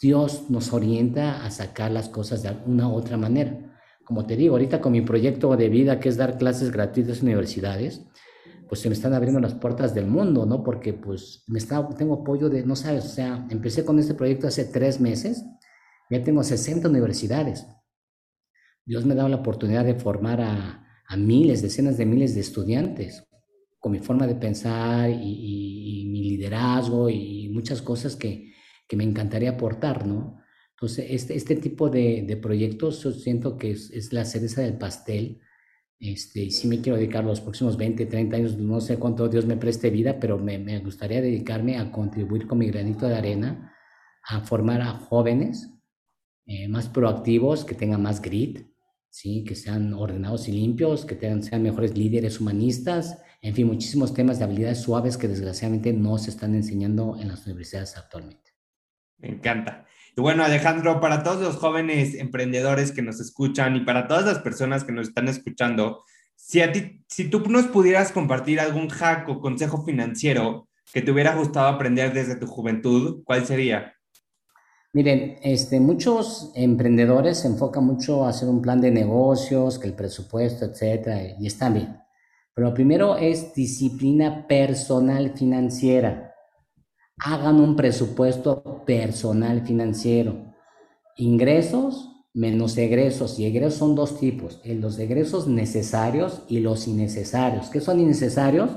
Dios 0.00 0.48
nos 0.48 0.72
orienta 0.72 1.44
a 1.44 1.50
sacar 1.50 1.90
las 1.90 2.08
cosas 2.08 2.42
de 2.42 2.56
una 2.66 2.88
u 2.88 2.94
otra 2.94 3.16
manera. 3.16 3.58
Como 4.04 4.26
te 4.26 4.36
digo, 4.36 4.54
ahorita 4.54 4.80
con 4.80 4.92
mi 4.92 5.02
proyecto 5.02 5.54
de 5.56 5.68
vida, 5.68 6.00
que 6.00 6.08
es 6.08 6.16
dar 6.16 6.38
clases 6.38 6.72
gratuitas 6.72 7.18
en 7.18 7.26
universidades, 7.26 8.06
pues 8.70 8.82
se 8.82 8.88
me 8.88 8.94
están 8.94 9.12
abriendo 9.14 9.40
las 9.40 9.54
puertas 9.54 9.96
del 9.96 10.06
mundo, 10.06 10.46
¿no? 10.46 10.62
Porque 10.62 10.92
pues 10.92 11.42
me 11.48 11.58
está, 11.58 11.88
tengo 11.88 12.14
apoyo 12.14 12.48
de, 12.48 12.64
no 12.64 12.76
sabes, 12.76 13.04
o 13.04 13.08
sea, 13.08 13.44
empecé 13.50 13.84
con 13.84 13.98
este 13.98 14.14
proyecto 14.14 14.46
hace 14.46 14.64
tres 14.64 15.00
meses, 15.00 15.44
ya 16.08 16.22
tengo 16.22 16.44
60 16.44 16.88
universidades. 16.88 17.66
Dios 18.86 19.04
me 19.04 19.14
ha 19.14 19.16
dado 19.16 19.28
la 19.28 19.38
oportunidad 19.38 19.84
de 19.84 19.96
formar 19.96 20.40
a, 20.40 20.86
a 21.04 21.16
miles, 21.16 21.62
decenas 21.62 21.96
de 21.96 22.06
miles 22.06 22.36
de 22.36 22.42
estudiantes 22.42 23.26
con 23.80 23.90
mi 23.90 23.98
forma 23.98 24.28
de 24.28 24.36
pensar 24.36 25.10
y, 25.10 26.06
mi 26.12 26.22
liderazgo 26.30 27.10
y 27.10 27.48
muchas 27.48 27.82
cosas 27.82 28.14
que, 28.14 28.52
que, 28.86 28.96
me 28.96 29.02
encantaría 29.02 29.50
aportar, 29.50 30.06
¿no? 30.06 30.42
Entonces, 30.76 31.06
este, 31.10 31.34
este 31.34 31.56
tipo 31.56 31.90
de, 31.90 32.22
de 32.22 32.36
proyectos 32.36 33.02
yo 33.02 33.10
siento 33.10 33.58
que 33.58 33.72
es, 33.72 33.90
es 33.90 34.12
la 34.12 34.24
cereza 34.24 34.62
del 34.62 34.78
pastel 34.78 35.40
este, 36.00 36.50
sí 36.50 36.66
me 36.66 36.80
quiero 36.80 36.96
dedicar 36.96 37.24
los 37.24 37.40
próximos 37.42 37.76
20, 37.76 38.06
30 38.06 38.36
años, 38.36 38.56
no 38.56 38.80
sé 38.80 38.98
cuánto 38.98 39.28
Dios 39.28 39.44
me 39.44 39.56
preste 39.56 39.90
vida, 39.90 40.18
pero 40.18 40.38
me, 40.38 40.58
me 40.58 40.78
gustaría 40.78 41.20
dedicarme 41.20 41.76
a 41.76 41.92
contribuir 41.92 42.46
con 42.46 42.58
mi 42.58 42.66
granito 42.68 43.06
de 43.06 43.16
arena, 43.16 43.74
a 44.24 44.40
formar 44.40 44.80
a 44.80 44.92
jóvenes 44.92 45.70
eh, 46.46 46.68
más 46.68 46.88
proactivos, 46.88 47.64
que 47.64 47.74
tengan 47.74 48.02
más 48.02 48.22
grit, 48.22 48.66
¿sí? 49.10 49.44
que 49.44 49.54
sean 49.54 49.92
ordenados 49.92 50.48
y 50.48 50.52
limpios, 50.52 51.04
que 51.04 51.14
tengan, 51.14 51.42
sean 51.42 51.62
mejores 51.62 51.96
líderes 51.96 52.40
humanistas, 52.40 53.22
en 53.42 53.54
fin, 53.54 53.66
muchísimos 53.66 54.12
temas 54.14 54.38
de 54.38 54.44
habilidades 54.44 54.80
suaves 54.80 55.16
que 55.16 55.28
desgraciadamente 55.28 55.92
no 55.92 56.18
se 56.18 56.30
están 56.30 56.54
enseñando 56.54 57.16
en 57.20 57.28
las 57.28 57.46
universidades 57.46 57.96
actualmente. 57.96 58.52
Me 59.18 59.28
encanta. 59.28 59.86
Y 60.16 60.20
bueno, 60.20 60.44
Alejandro, 60.44 61.00
para 61.00 61.22
todos 61.22 61.40
los 61.40 61.56
jóvenes 61.56 62.14
emprendedores 62.14 62.92
que 62.92 63.02
nos 63.02 63.20
escuchan 63.20 63.76
y 63.76 63.80
para 63.80 64.08
todas 64.08 64.24
las 64.24 64.38
personas 64.40 64.84
que 64.84 64.92
nos 64.92 65.08
están 65.08 65.28
escuchando, 65.28 66.04
si, 66.36 66.60
a 66.60 66.72
ti, 66.72 67.02
si 67.08 67.28
tú 67.28 67.40
nos 67.48 67.66
pudieras 67.66 68.12
compartir 68.12 68.60
algún 68.60 68.88
hack 68.88 69.28
o 69.28 69.40
consejo 69.40 69.84
financiero 69.84 70.68
que 70.92 71.02
te 71.02 71.10
hubiera 71.10 71.34
gustado 71.34 71.68
aprender 71.68 72.12
desde 72.12 72.36
tu 72.36 72.46
juventud, 72.46 73.22
¿cuál 73.24 73.46
sería? 73.46 73.94
Miren, 74.92 75.38
este, 75.42 75.78
muchos 75.78 76.50
emprendedores 76.56 77.38
se 77.38 77.46
enfocan 77.46 77.84
mucho 77.84 78.24
a 78.24 78.30
hacer 78.30 78.48
un 78.48 78.60
plan 78.60 78.80
de 78.80 78.90
negocios, 78.90 79.78
que 79.78 79.86
el 79.86 79.94
presupuesto, 79.94 80.64
etcétera, 80.64 81.36
y 81.38 81.46
está 81.46 81.70
bien. 81.70 81.96
Pero 82.52 82.68
lo 82.68 82.74
primero 82.74 83.16
es 83.16 83.54
disciplina 83.54 84.48
personal 84.48 85.32
financiera. 85.36 86.29
Hagan 87.22 87.60
un 87.60 87.76
presupuesto 87.76 88.84
personal 88.86 89.60
financiero. 89.66 90.54
Ingresos 91.16 92.10
menos 92.32 92.76
egresos. 92.78 93.38
Y 93.38 93.46
egresos 93.46 93.74
son 93.74 93.94
dos 93.94 94.18
tipos. 94.18 94.60
Los 94.64 94.98
egresos 94.98 95.46
necesarios 95.46 96.42
y 96.48 96.60
los 96.60 96.86
innecesarios. 96.88 97.68
¿Qué 97.68 97.80
son 97.80 98.00
innecesarios? 98.00 98.70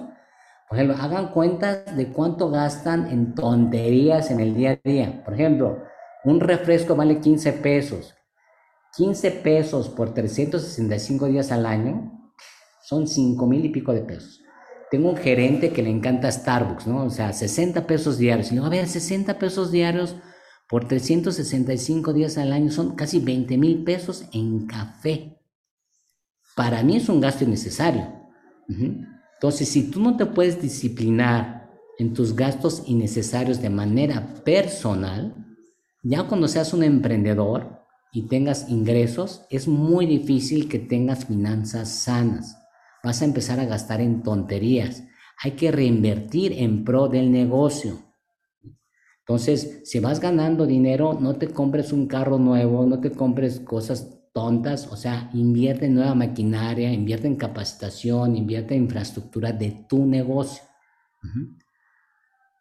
Por 0.70 0.78
ejemplo, 0.78 0.98
hagan 1.02 1.32
cuentas 1.32 1.96
de 1.96 2.12
cuánto 2.12 2.50
gastan 2.50 3.08
en 3.12 3.36
tonterías 3.36 4.32
en 4.32 4.40
el 4.40 4.56
día 4.56 4.72
a 4.72 4.90
día. 4.90 5.24
Por 5.24 5.36
ejemplo, 5.36 5.84
un 6.26 6.40
refresco 6.40 6.96
vale 6.96 7.20
15 7.20 7.54
pesos. 7.54 8.16
15 8.98 9.32
pesos 9.32 9.90
por 9.90 10.14
365 10.14 11.28
días 11.28 11.52
al 11.52 11.66
año 11.66 12.32
son 12.84 13.08
5 13.08 13.48
mil 13.48 13.66
y 13.66 13.70
pico 13.70 13.94
de 13.94 14.02
pesos. 14.02 14.43
Tengo 14.94 15.10
un 15.10 15.18
gerente 15.18 15.72
que 15.72 15.82
le 15.82 15.90
encanta 15.90 16.32
Starbucks, 16.32 16.86
¿no? 16.86 17.06
O 17.06 17.10
sea, 17.10 17.34
60 17.34 17.88
pesos 17.88 18.20
diarios. 18.20 18.50
Y 18.50 18.50
le 18.52 18.56
digo, 18.58 18.68
a 18.68 18.70
ver, 18.70 18.88
60 18.88 19.40
pesos 19.40 19.72
diarios 19.72 20.18
por 20.70 20.88
365 20.88 22.14
días 22.14 22.38
al 22.38 22.54
año 22.54 22.70
son 22.70 22.96
casi 22.96 23.18
20 23.18 23.58
mil 23.58 23.84
pesos 23.84 24.26
en 24.34 24.68
café. 24.68 25.42
Para 26.56 26.84
mí 26.84 26.98
es 26.98 27.10
un 27.10 27.22
gasto 27.22 27.44
innecesario. 27.44 28.08
Entonces, 28.70 29.68
si 29.68 29.90
tú 29.90 30.00
no 30.00 30.16
te 30.16 30.28
puedes 30.28 30.62
disciplinar 30.62 31.72
en 31.98 32.14
tus 32.14 32.36
gastos 32.36 32.84
innecesarios 32.86 33.64
de 33.64 33.72
manera 33.72 34.36
personal, 34.46 35.34
ya 36.04 36.28
cuando 36.28 36.48
seas 36.48 36.72
un 36.72 36.84
emprendedor 36.84 37.84
y 38.12 38.28
tengas 38.28 38.70
ingresos, 38.70 39.42
es 39.50 39.68
muy 39.68 40.06
difícil 40.06 40.70
que 40.70 40.78
tengas 40.78 41.26
finanzas 41.26 41.90
sanas. 41.90 42.63
Vas 43.04 43.22
a 43.22 43.26
empezar 43.26 43.60
a 43.60 43.66
gastar 43.66 44.00
en 44.00 44.24
tonterías. 44.24 45.04
Hay 45.44 45.52
que 45.52 45.72
reinvertir 45.72 46.54
en 46.54 46.86
pro 46.86 47.10
del 47.10 47.32
negocio. 47.32 48.00
Entonces, 49.20 49.82
si 49.84 50.00
vas 50.00 50.22
ganando 50.22 50.66
dinero, 50.66 51.18
no 51.20 51.36
te 51.36 51.50
compres 51.50 51.92
un 51.92 52.08
carro 52.08 52.38
nuevo, 52.38 52.86
no 52.86 53.02
te 53.02 53.12
compres 53.12 53.60
cosas 53.60 54.22
tontas, 54.34 54.88
o 54.88 54.96
sea, 54.96 55.30
invierte 55.34 55.86
en 55.86 55.96
nueva 55.96 56.16
maquinaria, 56.16 56.92
invierte 56.92 57.28
en 57.28 57.36
capacitación, 57.36 58.36
invierte 58.36 58.76
en 58.76 58.84
infraestructura 58.84 59.52
de 59.52 59.86
tu 59.88 60.06
negocio. 60.06 60.64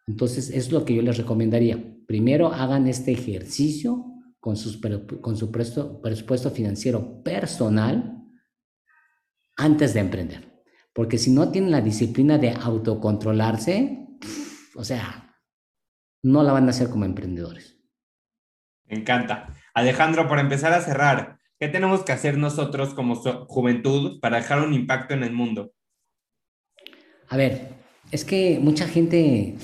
Entonces, 0.07 0.49
es 0.49 0.71
lo 0.71 0.83
que 0.83 0.95
yo 0.95 1.01
les 1.01 1.17
recomendaría. 1.17 1.81
Primero 2.05 2.47
hagan 2.47 2.87
este 2.87 3.11
ejercicio 3.11 4.05
con, 4.39 4.55
con 5.21 5.37
su 5.37 5.51
presupuesto 5.51 6.49
financiero 6.51 7.23
personal 7.23 8.22
antes 9.55 9.93
de 9.93 9.99
emprender. 9.99 10.63
Porque 10.93 11.17
si 11.17 11.31
no 11.31 11.51
tienen 11.51 11.71
la 11.71 11.81
disciplina 11.81 12.37
de 12.37 12.51
autocontrolarse, 12.51 14.07
o 14.75 14.83
sea, 14.83 15.35
no 16.23 16.43
la 16.43 16.53
van 16.53 16.67
a 16.67 16.69
hacer 16.69 16.89
como 16.89 17.05
emprendedores. 17.05 17.77
Me 18.85 18.97
encanta. 18.97 19.47
Alejandro, 19.73 20.27
para 20.27 20.41
empezar 20.41 20.73
a 20.73 20.81
cerrar, 20.81 21.39
¿qué 21.59 21.67
tenemos 21.67 22.03
que 22.03 22.11
hacer 22.11 22.37
nosotros 22.37 22.93
como 22.93 23.15
juventud 23.15 24.19
para 24.19 24.37
dejar 24.37 24.61
un 24.61 24.73
impacto 24.73 25.13
en 25.13 25.23
el 25.23 25.33
mundo? 25.33 25.73
A 27.29 27.37
ver, 27.37 27.69
es 28.11 28.23
que 28.23 28.59
mucha 28.61 28.87
gente 28.87 29.57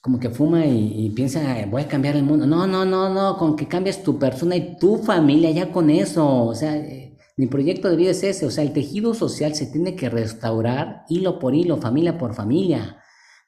como 0.00 0.18
que 0.18 0.30
fuma 0.30 0.64
y, 0.66 1.10
piensa, 1.10 1.66
voy 1.66 1.82
a 1.82 1.88
cambiar 1.88 2.16
el 2.16 2.22
mundo. 2.22 2.46
No, 2.46 2.66
no, 2.66 2.84
no, 2.84 3.12
no, 3.12 3.36
con 3.36 3.54
que 3.54 3.68
cambies 3.68 4.02
tu 4.02 4.18
persona 4.18 4.56
y 4.56 4.76
tu 4.78 4.98
familia, 4.98 5.50
ya 5.50 5.70
con 5.70 5.90
eso. 5.90 6.44
O 6.46 6.54
sea, 6.54 6.76
eh, 6.76 7.09
mi 7.40 7.46
proyecto 7.46 7.88
de 7.88 7.96
vida 7.96 8.10
es 8.10 8.22
ese. 8.22 8.44
O 8.44 8.50
sea, 8.50 8.62
el 8.62 8.74
tejido 8.74 9.14
social 9.14 9.54
se 9.54 9.64
tiene 9.64 9.96
que 9.96 10.10
restaurar 10.10 11.04
hilo 11.08 11.38
por 11.38 11.54
hilo, 11.54 11.78
familia 11.78 12.18
por 12.18 12.34
familia. 12.34 12.98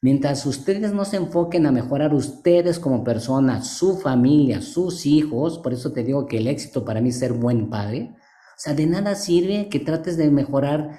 Mientras 0.01 0.47
ustedes 0.47 0.95
no 0.95 1.05
se 1.05 1.19
enfoquen 1.19 1.67
a 1.67 1.73
mejorar 1.73 2.15
ustedes 2.15 2.79
como 2.79 3.05
personas, 3.05 3.69
su 3.69 3.99
familia, 3.99 4.63
sus 4.63 5.05
hijos, 5.05 5.59
por 5.59 5.75
eso 5.75 5.93
te 5.93 6.05
digo 6.05 6.25
que 6.25 6.39
el 6.39 6.47
éxito 6.47 6.87
para 6.87 7.03
mí 7.03 7.11
es 7.11 7.19
ser 7.19 7.35
buen 7.35 7.69
padre. 7.69 8.15
O 8.15 8.57
sea, 8.57 8.73
de 8.73 8.87
nada 8.87 9.15
sirve 9.15 9.69
que 9.69 9.79
trates 9.79 10.17
de 10.17 10.31
mejorar 10.31 10.99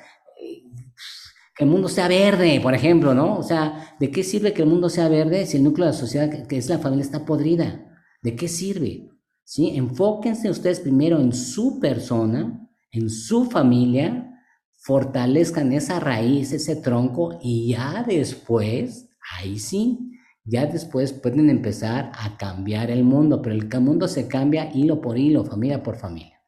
que 1.56 1.64
el 1.64 1.72
mundo 1.72 1.90
sea 1.90 2.08
verde, 2.08 2.60
por 2.62 2.76
ejemplo, 2.76 3.16
¿no? 3.16 3.40
O 3.40 3.44
sea, 3.44 3.96
¿de 4.00 4.12
qué 4.12 4.24
sirve 4.24 4.54
que 4.54 4.62
el 4.62 4.70
mundo 4.70 4.88
sea 4.88 5.10
verde 5.10 5.48
si 5.48 5.58
el 5.58 5.64
núcleo 5.64 5.88
de 5.88 5.94
la 5.94 5.98
sociedad, 5.98 6.46
que 6.46 6.58
es 6.58 6.70
la 6.70 6.78
familia, 6.78 7.06
está 7.06 7.26
podrida? 7.26 7.92
¿De 8.22 8.36
qué 8.36 8.48
sirve? 8.48 9.10
¿Sí? 9.44 9.76
Enfóquense 9.76 10.52
ustedes 10.52 10.80
primero 10.80 11.20
en 11.20 11.34
su 11.34 11.80
persona, 11.80 12.63
en 12.94 13.10
su 13.10 13.50
familia, 13.50 14.30
fortalezcan 14.76 15.74
esa 15.74 16.00
raíz, 16.00 16.54
ese 16.54 16.78
tronco, 16.78 17.40
y 17.42 17.72
ya 17.72 18.06
después, 18.08 19.10
ahí 19.36 19.60
sí, 19.60 20.00
ya 20.46 20.66
después 20.68 21.12
pueden 21.12 21.50
empezar 21.50 22.12
a 22.14 22.38
cambiar 22.38 22.92
el 22.92 23.04
mundo, 23.04 23.42
pero 23.42 23.56
el 23.56 23.68
mundo 23.82 24.08
se 24.08 24.28
cambia 24.28 24.72
hilo 24.74 25.02
por 25.02 25.18
hilo, 25.18 25.44
familia 25.44 25.82
por 25.82 25.98
familia. 25.98 26.42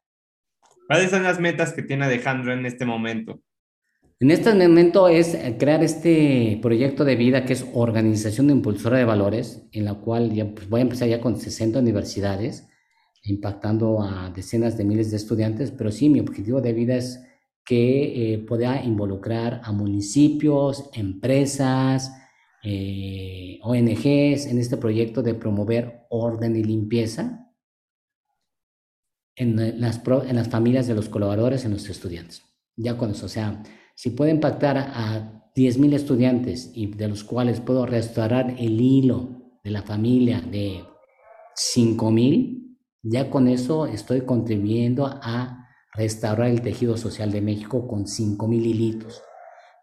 ¿Cuáles 0.87 1.09
son 1.09 1.23
las 1.23 1.39
metas 1.39 1.73
que 1.73 1.81
tiene 1.81 2.05
Alejandro 2.05 2.53
en 2.53 2.65
este 2.65 2.85
momento? 2.85 3.41
En 4.19 4.31
este 4.31 4.53
momento 4.53 5.09
es 5.09 5.33
eh, 5.33 5.55
crear 5.59 5.83
este 5.83 6.59
proyecto 6.61 7.03
de 7.03 7.15
vida 7.15 7.43
que 7.43 7.53
es 7.53 7.65
Organización 7.73 8.47
de 8.47 8.53
Impulsora 8.53 8.97
de 8.97 9.05
Valores, 9.05 9.67
en 9.71 9.83
la 9.83 9.95
cual 9.95 10.31
ya, 10.31 10.45
pues, 10.53 10.69
voy 10.69 10.79
a 10.79 10.83
empezar 10.83 11.07
ya 11.07 11.19
con 11.19 11.37
60 11.37 11.79
universidades, 11.79 12.67
impactando 13.25 14.01
a 14.01 14.29
decenas 14.29 14.77
de 14.77 14.85
miles 14.85 15.11
de 15.11 15.17
estudiantes, 15.17 15.71
pero 15.71 15.91
sí, 15.91 16.09
mi 16.09 16.19
objetivo 16.19 16.61
de 16.61 16.73
vida 16.73 16.95
es 16.95 17.23
que 17.65 18.33
eh, 18.33 18.37
pueda 18.39 18.83
involucrar 18.83 19.61
a 19.63 19.71
municipios, 19.71 20.89
empresas, 20.93 22.11
eh, 22.63 23.59
ONGs 23.63 24.45
en 24.45 24.59
este 24.59 24.77
proyecto 24.77 25.23
de 25.23 25.33
promover 25.33 26.05
orden 26.09 26.55
y 26.55 26.63
limpieza 26.63 27.51
en 29.35 29.81
las, 29.81 30.01
en 30.07 30.35
las 30.35 30.47
familias 30.47 30.87
de 30.87 30.95
los 30.95 31.09
colaboradores, 31.09 31.65
en 31.65 31.71
los 31.71 31.89
estudiantes. 31.89 32.43
Ya 32.77 32.97
con 32.97 33.11
eso, 33.11 33.25
o 33.25 33.29
sea, 33.29 33.63
si 33.95 34.11
puedo 34.11 34.31
impactar 34.31 34.77
a 34.77 35.51
10.000 35.55 35.93
estudiantes 35.93 36.71
y 36.73 36.87
de 36.87 37.07
los 37.07 37.23
cuales 37.23 37.61
puedo 37.61 37.85
restaurar 37.85 38.55
el 38.59 38.79
hilo 38.79 39.59
de 39.63 39.71
la 39.71 39.81
familia 39.81 40.41
de 40.41 40.83
5.000, 41.55 42.64
ya 43.05 43.29
con 43.29 43.47
eso 43.47 43.85
estoy 43.85 44.21
contribuyendo 44.21 45.05
a 45.05 45.69
restaurar 45.93 46.49
el 46.49 46.61
tejido 46.61 46.97
social 46.97 47.31
de 47.31 47.41
México 47.41 47.87
con 47.87 48.05
5.000 48.05 48.65
hilitos. 48.65 49.23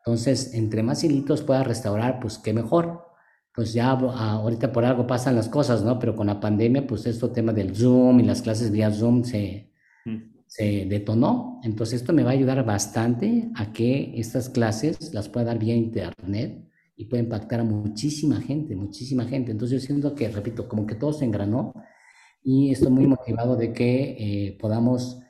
Entonces, 0.04 0.52
entre 0.54 0.82
más 0.82 1.04
hilitos 1.04 1.42
pueda 1.42 1.62
restaurar, 1.62 2.20
pues 2.20 2.38
qué 2.38 2.52
mejor. 2.52 3.06
Pues 3.54 3.72
ya 3.72 3.90
ahorita 3.90 4.72
por 4.72 4.84
algo 4.84 5.06
pasan 5.06 5.36
las 5.36 5.48
cosas, 5.48 5.82
¿no? 5.82 5.98
Pero 5.98 6.16
con 6.16 6.26
la 6.26 6.40
pandemia, 6.40 6.86
pues 6.86 7.06
esto 7.06 7.30
tema 7.30 7.52
del 7.52 7.76
Zoom 7.76 8.20
y 8.20 8.24
las 8.24 8.42
clases 8.42 8.70
vía 8.70 8.90
Zoom 8.90 9.24
se, 9.24 9.72
mm 10.04 10.32
se 10.52 10.84
detonó. 10.84 11.60
Entonces 11.62 12.02
esto 12.02 12.12
me 12.12 12.24
va 12.24 12.30
a 12.30 12.34
ayudar 12.34 12.62
bastante 12.62 13.50
a 13.54 13.72
que 13.72 14.12
estas 14.16 14.50
clases 14.50 15.14
las 15.14 15.30
pueda 15.30 15.46
dar 15.46 15.58
vía 15.58 15.74
internet 15.74 16.68
y 16.94 17.06
pueda 17.06 17.22
impactar 17.22 17.60
a 17.60 17.64
muchísima 17.64 18.38
gente, 18.38 18.76
muchísima 18.76 19.24
gente. 19.24 19.50
Entonces 19.50 19.80
yo 19.80 19.86
siento 19.86 20.14
que, 20.14 20.28
repito, 20.28 20.68
como 20.68 20.86
que 20.86 20.94
todo 20.94 21.14
se 21.14 21.24
engranó 21.24 21.72
y 22.42 22.72
estoy 22.72 22.90
muy 22.90 23.06
motivado 23.06 23.56
de 23.56 23.72
que 23.72 24.16
eh, 24.18 24.58
podamos 24.60 25.20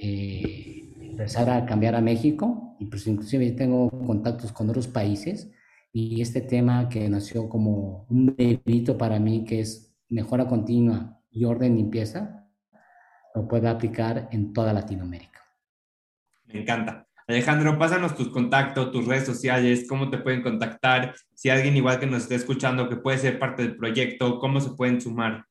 eh, 0.00 0.92
empezar 1.00 1.50
a 1.50 1.66
cambiar 1.66 1.94
a 1.94 2.00
México 2.00 2.76
y 2.78 2.86
pues 2.86 3.06
inclusive 3.06 3.50
tengo 3.52 3.90
contactos 3.90 4.52
con 4.52 4.68
otros 4.70 4.88
países 4.88 5.50
y 5.92 6.20
este 6.20 6.40
tema 6.40 6.88
que 6.88 7.08
nació 7.08 7.48
como 7.48 8.06
un 8.10 8.34
bebito 8.36 8.98
para 8.98 9.18
mí 9.18 9.44
que 9.44 9.60
es 9.60 9.94
mejora 10.08 10.46
continua 10.46 11.20
y 11.30 11.44
orden 11.44 11.76
limpieza, 11.76 12.46
lo 13.34 13.46
pueda 13.46 13.70
aplicar 13.70 14.28
en 14.32 14.52
toda 14.52 14.72
Latinoamérica. 14.72 15.42
Me 16.46 16.60
encanta. 16.60 17.06
Alejandro, 17.28 17.76
pásanos 17.76 18.14
tus 18.14 18.28
contactos, 18.28 18.92
tus 18.92 19.06
redes 19.06 19.26
sociales, 19.26 19.86
cómo 19.88 20.10
te 20.10 20.18
pueden 20.18 20.42
contactar, 20.42 21.14
si 21.34 21.50
alguien 21.50 21.76
igual 21.76 21.98
que 21.98 22.06
nos 22.06 22.22
esté 22.22 22.36
escuchando 22.36 22.88
que 22.88 22.96
puede 22.96 23.18
ser 23.18 23.38
parte 23.38 23.62
del 23.62 23.76
proyecto, 23.76 24.38
cómo 24.38 24.60
se 24.60 24.70
pueden 24.70 25.00
sumar. 25.00 25.44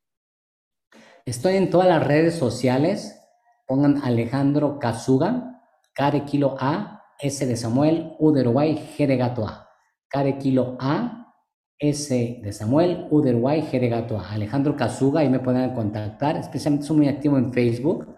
Estoy 1.26 1.56
en 1.56 1.72
todas 1.72 1.88
las 1.88 2.06
redes 2.06 2.36
sociales, 2.36 3.20
pongan 3.66 4.04
Alejandro 4.04 4.78
Kazuga, 4.78 5.60
Care 5.96 6.24
Kilo 6.24 6.56
A, 6.60 7.02
S 7.20 7.44
de 7.48 7.56
Samuel, 7.56 8.14
U 8.20 8.32
de 8.32 8.44
G 8.44 9.08
de 9.08 9.18
Gato 9.18 9.48
A. 9.48 9.68
Care 10.08 10.38
Kilo 10.38 10.78
A, 10.80 11.34
S 11.80 12.40
de 12.44 12.54
Samuel, 12.54 13.08
U 13.10 13.22
de 13.22 13.34
G 13.34 13.80
de 13.80 13.90
Gato 13.90 14.20
A. 14.20 14.34
Alejandro 14.34 14.76
Kazuga, 14.76 15.22
ahí 15.22 15.30
me 15.30 15.40
pueden 15.40 15.74
contactar, 15.74 16.38
especialmente 16.38 16.86
soy 16.86 16.98
muy 16.98 17.08
activo 17.08 17.40
en 17.40 17.52
Facebook. 17.52 18.16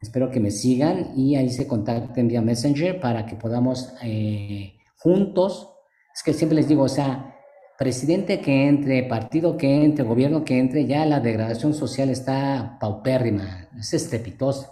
Espero 0.00 0.28
que 0.28 0.40
me 0.40 0.50
sigan 0.50 1.12
y 1.16 1.36
ahí 1.36 1.48
se 1.48 1.68
contacten 1.68 2.26
vía 2.26 2.42
Messenger 2.42 2.98
para 2.98 3.24
que 3.24 3.36
podamos 3.36 3.94
eh, 4.02 4.78
juntos, 4.96 5.72
es 6.12 6.24
que 6.24 6.32
siempre 6.32 6.56
les 6.56 6.66
digo, 6.66 6.82
o 6.82 6.88
sea, 6.88 7.31
presidente 7.82 8.40
que 8.40 8.68
entre, 8.68 9.02
partido 9.02 9.56
que 9.56 9.84
entre, 9.84 10.04
gobierno 10.04 10.44
que 10.44 10.56
entre, 10.56 10.86
ya 10.86 11.04
la 11.04 11.18
degradación 11.18 11.74
social 11.74 12.10
está 12.10 12.78
paupérrima, 12.80 13.68
es 13.76 13.92
estrepitosa. 13.92 14.70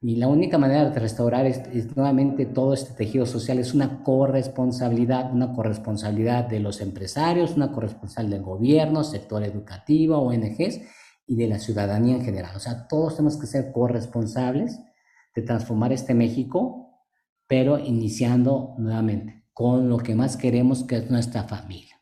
Y 0.00 0.16
la 0.16 0.28
única 0.28 0.56
manera 0.56 0.88
de 0.88 1.00
restaurar 1.00 1.50
nuevamente 1.96 2.46
todo 2.46 2.72
este 2.72 2.94
tejido 2.94 3.26
social 3.26 3.58
es 3.58 3.74
una 3.74 4.04
corresponsabilidad, 4.04 5.32
una 5.32 5.52
corresponsabilidad 5.52 6.44
de 6.46 6.60
los 6.60 6.80
empresarios, 6.80 7.56
una 7.56 7.72
corresponsabilidad 7.72 8.36
del 8.36 8.46
gobierno, 8.46 9.02
sector 9.02 9.42
educativo, 9.42 10.18
ONGs 10.18 10.80
y 11.26 11.34
de 11.34 11.48
la 11.48 11.58
ciudadanía 11.58 12.14
en 12.14 12.24
general. 12.24 12.54
O 12.54 12.60
sea, 12.60 12.86
todos 12.86 13.16
tenemos 13.16 13.36
que 13.36 13.48
ser 13.48 13.72
corresponsables 13.72 14.78
de 15.34 15.42
transformar 15.42 15.92
este 15.92 16.14
México, 16.14 17.02
pero 17.48 17.80
iniciando 17.80 18.76
nuevamente 18.78 19.44
con 19.52 19.88
lo 19.88 19.98
que 19.98 20.14
más 20.14 20.36
queremos, 20.36 20.84
que 20.84 20.98
es 20.98 21.10
nuestra 21.10 21.42
familia. 21.48 21.93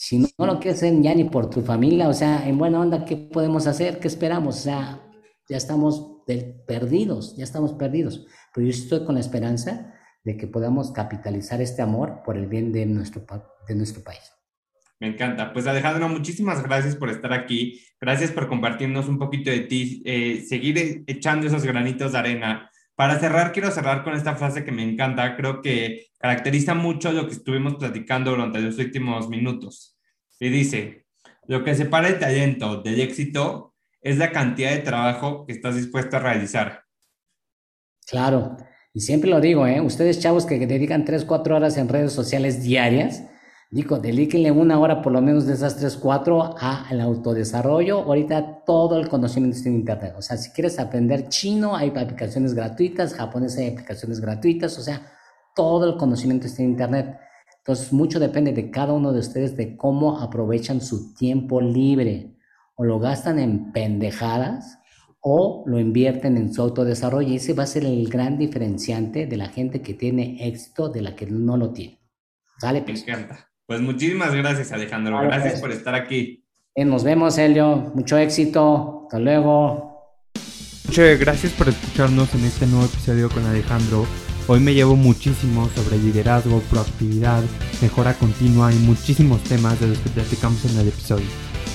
Si 0.00 0.16
no, 0.16 0.46
lo 0.46 0.60
quieres 0.60 0.78
hacer 0.78 1.02
ya 1.02 1.12
ni 1.12 1.24
por 1.24 1.50
tu 1.50 1.60
familia, 1.60 2.08
o 2.08 2.14
sea, 2.14 2.48
en 2.48 2.56
buena 2.56 2.78
onda, 2.78 3.04
¿qué 3.04 3.16
podemos 3.16 3.66
hacer? 3.66 3.98
¿Qué 3.98 4.06
esperamos? 4.06 4.58
O 4.58 4.60
sea, 4.60 5.02
ya 5.48 5.56
estamos 5.56 6.22
perdidos, 6.68 7.36
ya 7.36 7.42
estamos 7.42 7.72
perdidos. 7.72 8.24
Pero 8.54 8.64
yo 8.64 8.70
estoy 8.70 9.04
con 9.04 9.16
la 9.16 9.20
esperanza 9.20 9.92
de 10.22 10.36
que 10.36 10.46
podamos 10.46 10.92
capitalizar 10.92 11.60
este 11.60 11.82
amor 11.82 12.22
por 12.24 12.36
el 12.36 12.46
bien 12.46 12.70
de 12.70 12.86
nuestro, 12.86 13.26
de 13.66 13.74
nuestro 13.74 14.04
país. 14.04 14.20
Me 15.00 15.08
encanta. 15.08 15.52
Pues 15.52 15.66
Alejandro, 15.66 16.08
muchísimas 16.08 16.62
gracias 16.62 16.94
por 16.94 17.10
estar 17.10 17.32
aquí. 17.32 17.80
Gracias 18.00 18.30
por 18.30 18.48
compartirnos 18.48 19.08
un 19.08 19.18
poquito 19.18 19.50
de 19.50 19.60
ti, 19.62 20.00
eh, 20.06 20.44
seguir 20.48 21.02
echando 21.08 21.48
esos 21.48 21.64
granitos 21.64 22.12
de 22.12 22.18
arena. 22.18 22.70
Para 22.98 23.20
cerrar, 23.20 23.52
quiero 23.52 23.70
cerrar 23.70 24.02
con 24.02 24.14
esta 24.14 24.34
frase 24.34 24.64
que 24.64 24.72
me 24.72 24.82
encanta. 24.82 25.36
Creo 25.36 25.62
que 25.62 26.08
caracteriza 26.18 26.74
mucho 26.74 27.12
lo 27.12 27.28
que 27.28 27.34
estuvimos 27.34 27.76
platicando 27.76 28.32
durante 28.32 28.58
los 28.58 28.76
últimos 28.76 29.28
minutos. 29.28 29.96
Y 30.40 30.48
dice, 30.48 31.06
lo 31.46 31.62
que 31.62 31.76
separa 31.76 32.08
el 32.08 32.18
talento 32.18 32.82
del 32.82 33.00
éxito 33.00 33.76
es 34.00 34.18
la 34.18 34.32
cantidad 34.32 34.72
de 34.72 34.78
trabajo 34.78 35.46
que 35.46 35.52
estás 35.52 35.76
dispuesto 35.76 36.16
a 36.16 36.20
realizar. 36.20 36.82
Claro, 38.04 38.56
y 38.92 38.98
siempre 38.98 39.30
lo 39.30 39.40
digo, 39.40 39.64
¿eh? 39.64 39.80
ustedes 39.80 40.18
chavos 40.18 40.44
que 40.44 40.58
dedican 40.66 41.04
3, 41.04 41.24
4 41.24 41.54
horas 41.54 41.76
en 41.76 41.88
redes 41.88 42.12
sociales 42.12 42.64
diarias, 42.64 43.22
digo, 43.70 43.98
dedíquenle 43.98 44.50
una 44.50 44.78
hora 44.78 45.02
por 45.02 45.12
lo 45.12 45.20
menos 45.20 45.46
de 45.46 45.54
esas 45.54 45.76
3, 45.76 45.96
4 45.96 46.56
al 46.58 47.00
autodesarrollo. 47.00 47.98
Ahorita 48.00 48.64
todo 48.64 48.98
el 48.98 49.08
conocimiento 49.08 49.56
está 49.56 49.68
en 49.68 49.76
Internet. 49.76 50.14
O 50.16 50.22
sea, 50.22 50.36
si 50.36 50.50
quieres 50.50 50.78
aprender 50.78 51.28
chino, 51.28 51.76
hay 51.76 51.90
aplicaciones 51.90 52.54
gratuitas, 52.54 53.14
japonés 53.14 53.58
hay 53.58 53.68
aplicaciones 53.68 54.20
gratuitas, 54.20 54.78
o 54.78 54.82
sea, 54.82 55.02
todo 55.54 55.86
el 55.86 55.96
conocimiento 55.98 56.46
está 56.46 56.62
en 56.62 56.70
Internet. 56.70 57.18
Entonces, 57.58 57.92
mucho 57.92 58.18
depende 58.18 58.52
de 58.52 58.70
cada 58.70 58.94
uno 58.94 59.12
de 59.12 59.20
ustedes 59.20 59.56
de 59.56 59.76
cómo 59.76 60.20
aprovechan 60.20 60.80
su 60.80 61.12
tiempo 61.14 61.60
libre 61.60 62.34
o 62.76 62.84
lo 62.84 62.98
gastan 62.98 63.38
en 63.38 63.72
pendejadas 63.72 64.78
o 65.20 65.64
lo 65.66 65.78
invierten 65.78 66.36
en 66.36 66.54
su 66.54 66.62
autodesarrollo 66.62 67.28
y 67.28 67.36
ese 67.36 67.52
va 67.52 67.64
a 67.64 67.66
ser 67.66 67.84
el 67.84 68.08
gran 68.08 68.38
diferenciante 68.38 69.26
de 69.26 69.36
la 69.36 69.48
gente 69.48 69.82
que 69.82 69.94
tiene 69.94 70.46
éxito 70.48 70.88
de 70.88 71.02
la 71.02 71.16
que 71.16 71.26
no 71.26 71.56
lo 71.56 71.72
tiene. 71.72 72.00
¿Sale? 72.58 72.82
Pues? 72.82 73.06
Me. 73.06 73.47
Pues 73.68 73.82
muchísimas 73.82 74.34
gracias 74.34 74.72
Alejandro, 74.72 75.20
gracias 75.20 75.52
pues. 75.52 75.60
por 75.60 75.72
estar 75.72 75.94
aquí. 75.94 76.42
nos 76.74 77.04
vemos 77.04 77.36
Helio, 77.36 77.92
mucho 77.94 78.16
éxito, 78.16 79.02
hasta 79.04 79.18
luego. 79.18 80.32
Muchas 80.86 81.20
gracias 81.20 81.52
por 81.52 81.68
escucharnos 81.68 82.34
en 82.34 82.46
este 82.46 82.66
nuevo 82.66 82.86
episodio 82.86 83.28
con 83.28 83.44
Alejandro. 83.44 84.06
Hoy 84.46 84.60
me 84.60 84.72
llevo 84.72 84.96
muchísimo 84.96 85.68
sobre 85.74 85.98
liderazgo, 85.98 86.60
proactividad, 86.70 87.42
mejora 87.82 88.14
continua 88.14 88.72
y 88.72 88.76
muchísimos 88.76 89.44
temas 89.44 89.78
de 89.80 89.88
los 89.88 89.98
que 89.98 90.08
platicamos 90.08 90.64
en 90.64 90.78
el 90.78 90.88
episodio. 90.88 91.26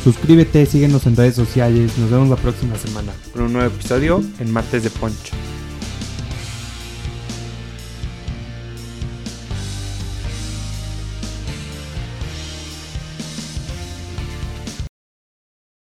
Suscríbete, 0.03 0.65
síguenos 0.65 1.05
en 1.05 1.15
redes 1.15 1.35
sociales. 1.35 1.95
Nos 1.99 2.09
vemos 2.09 2.27
la 2.27 2.37
próxima 2.37 2.75
semana 2.75 3.13
con 3.33 3.43
un 3.43 3.53
nuevo 3.53 3.67
episodio 3.67 4.19
en 4.39 4.51
Martes 4.51 4.81
de 4.83 4.89
Poncho. 4.89 5.35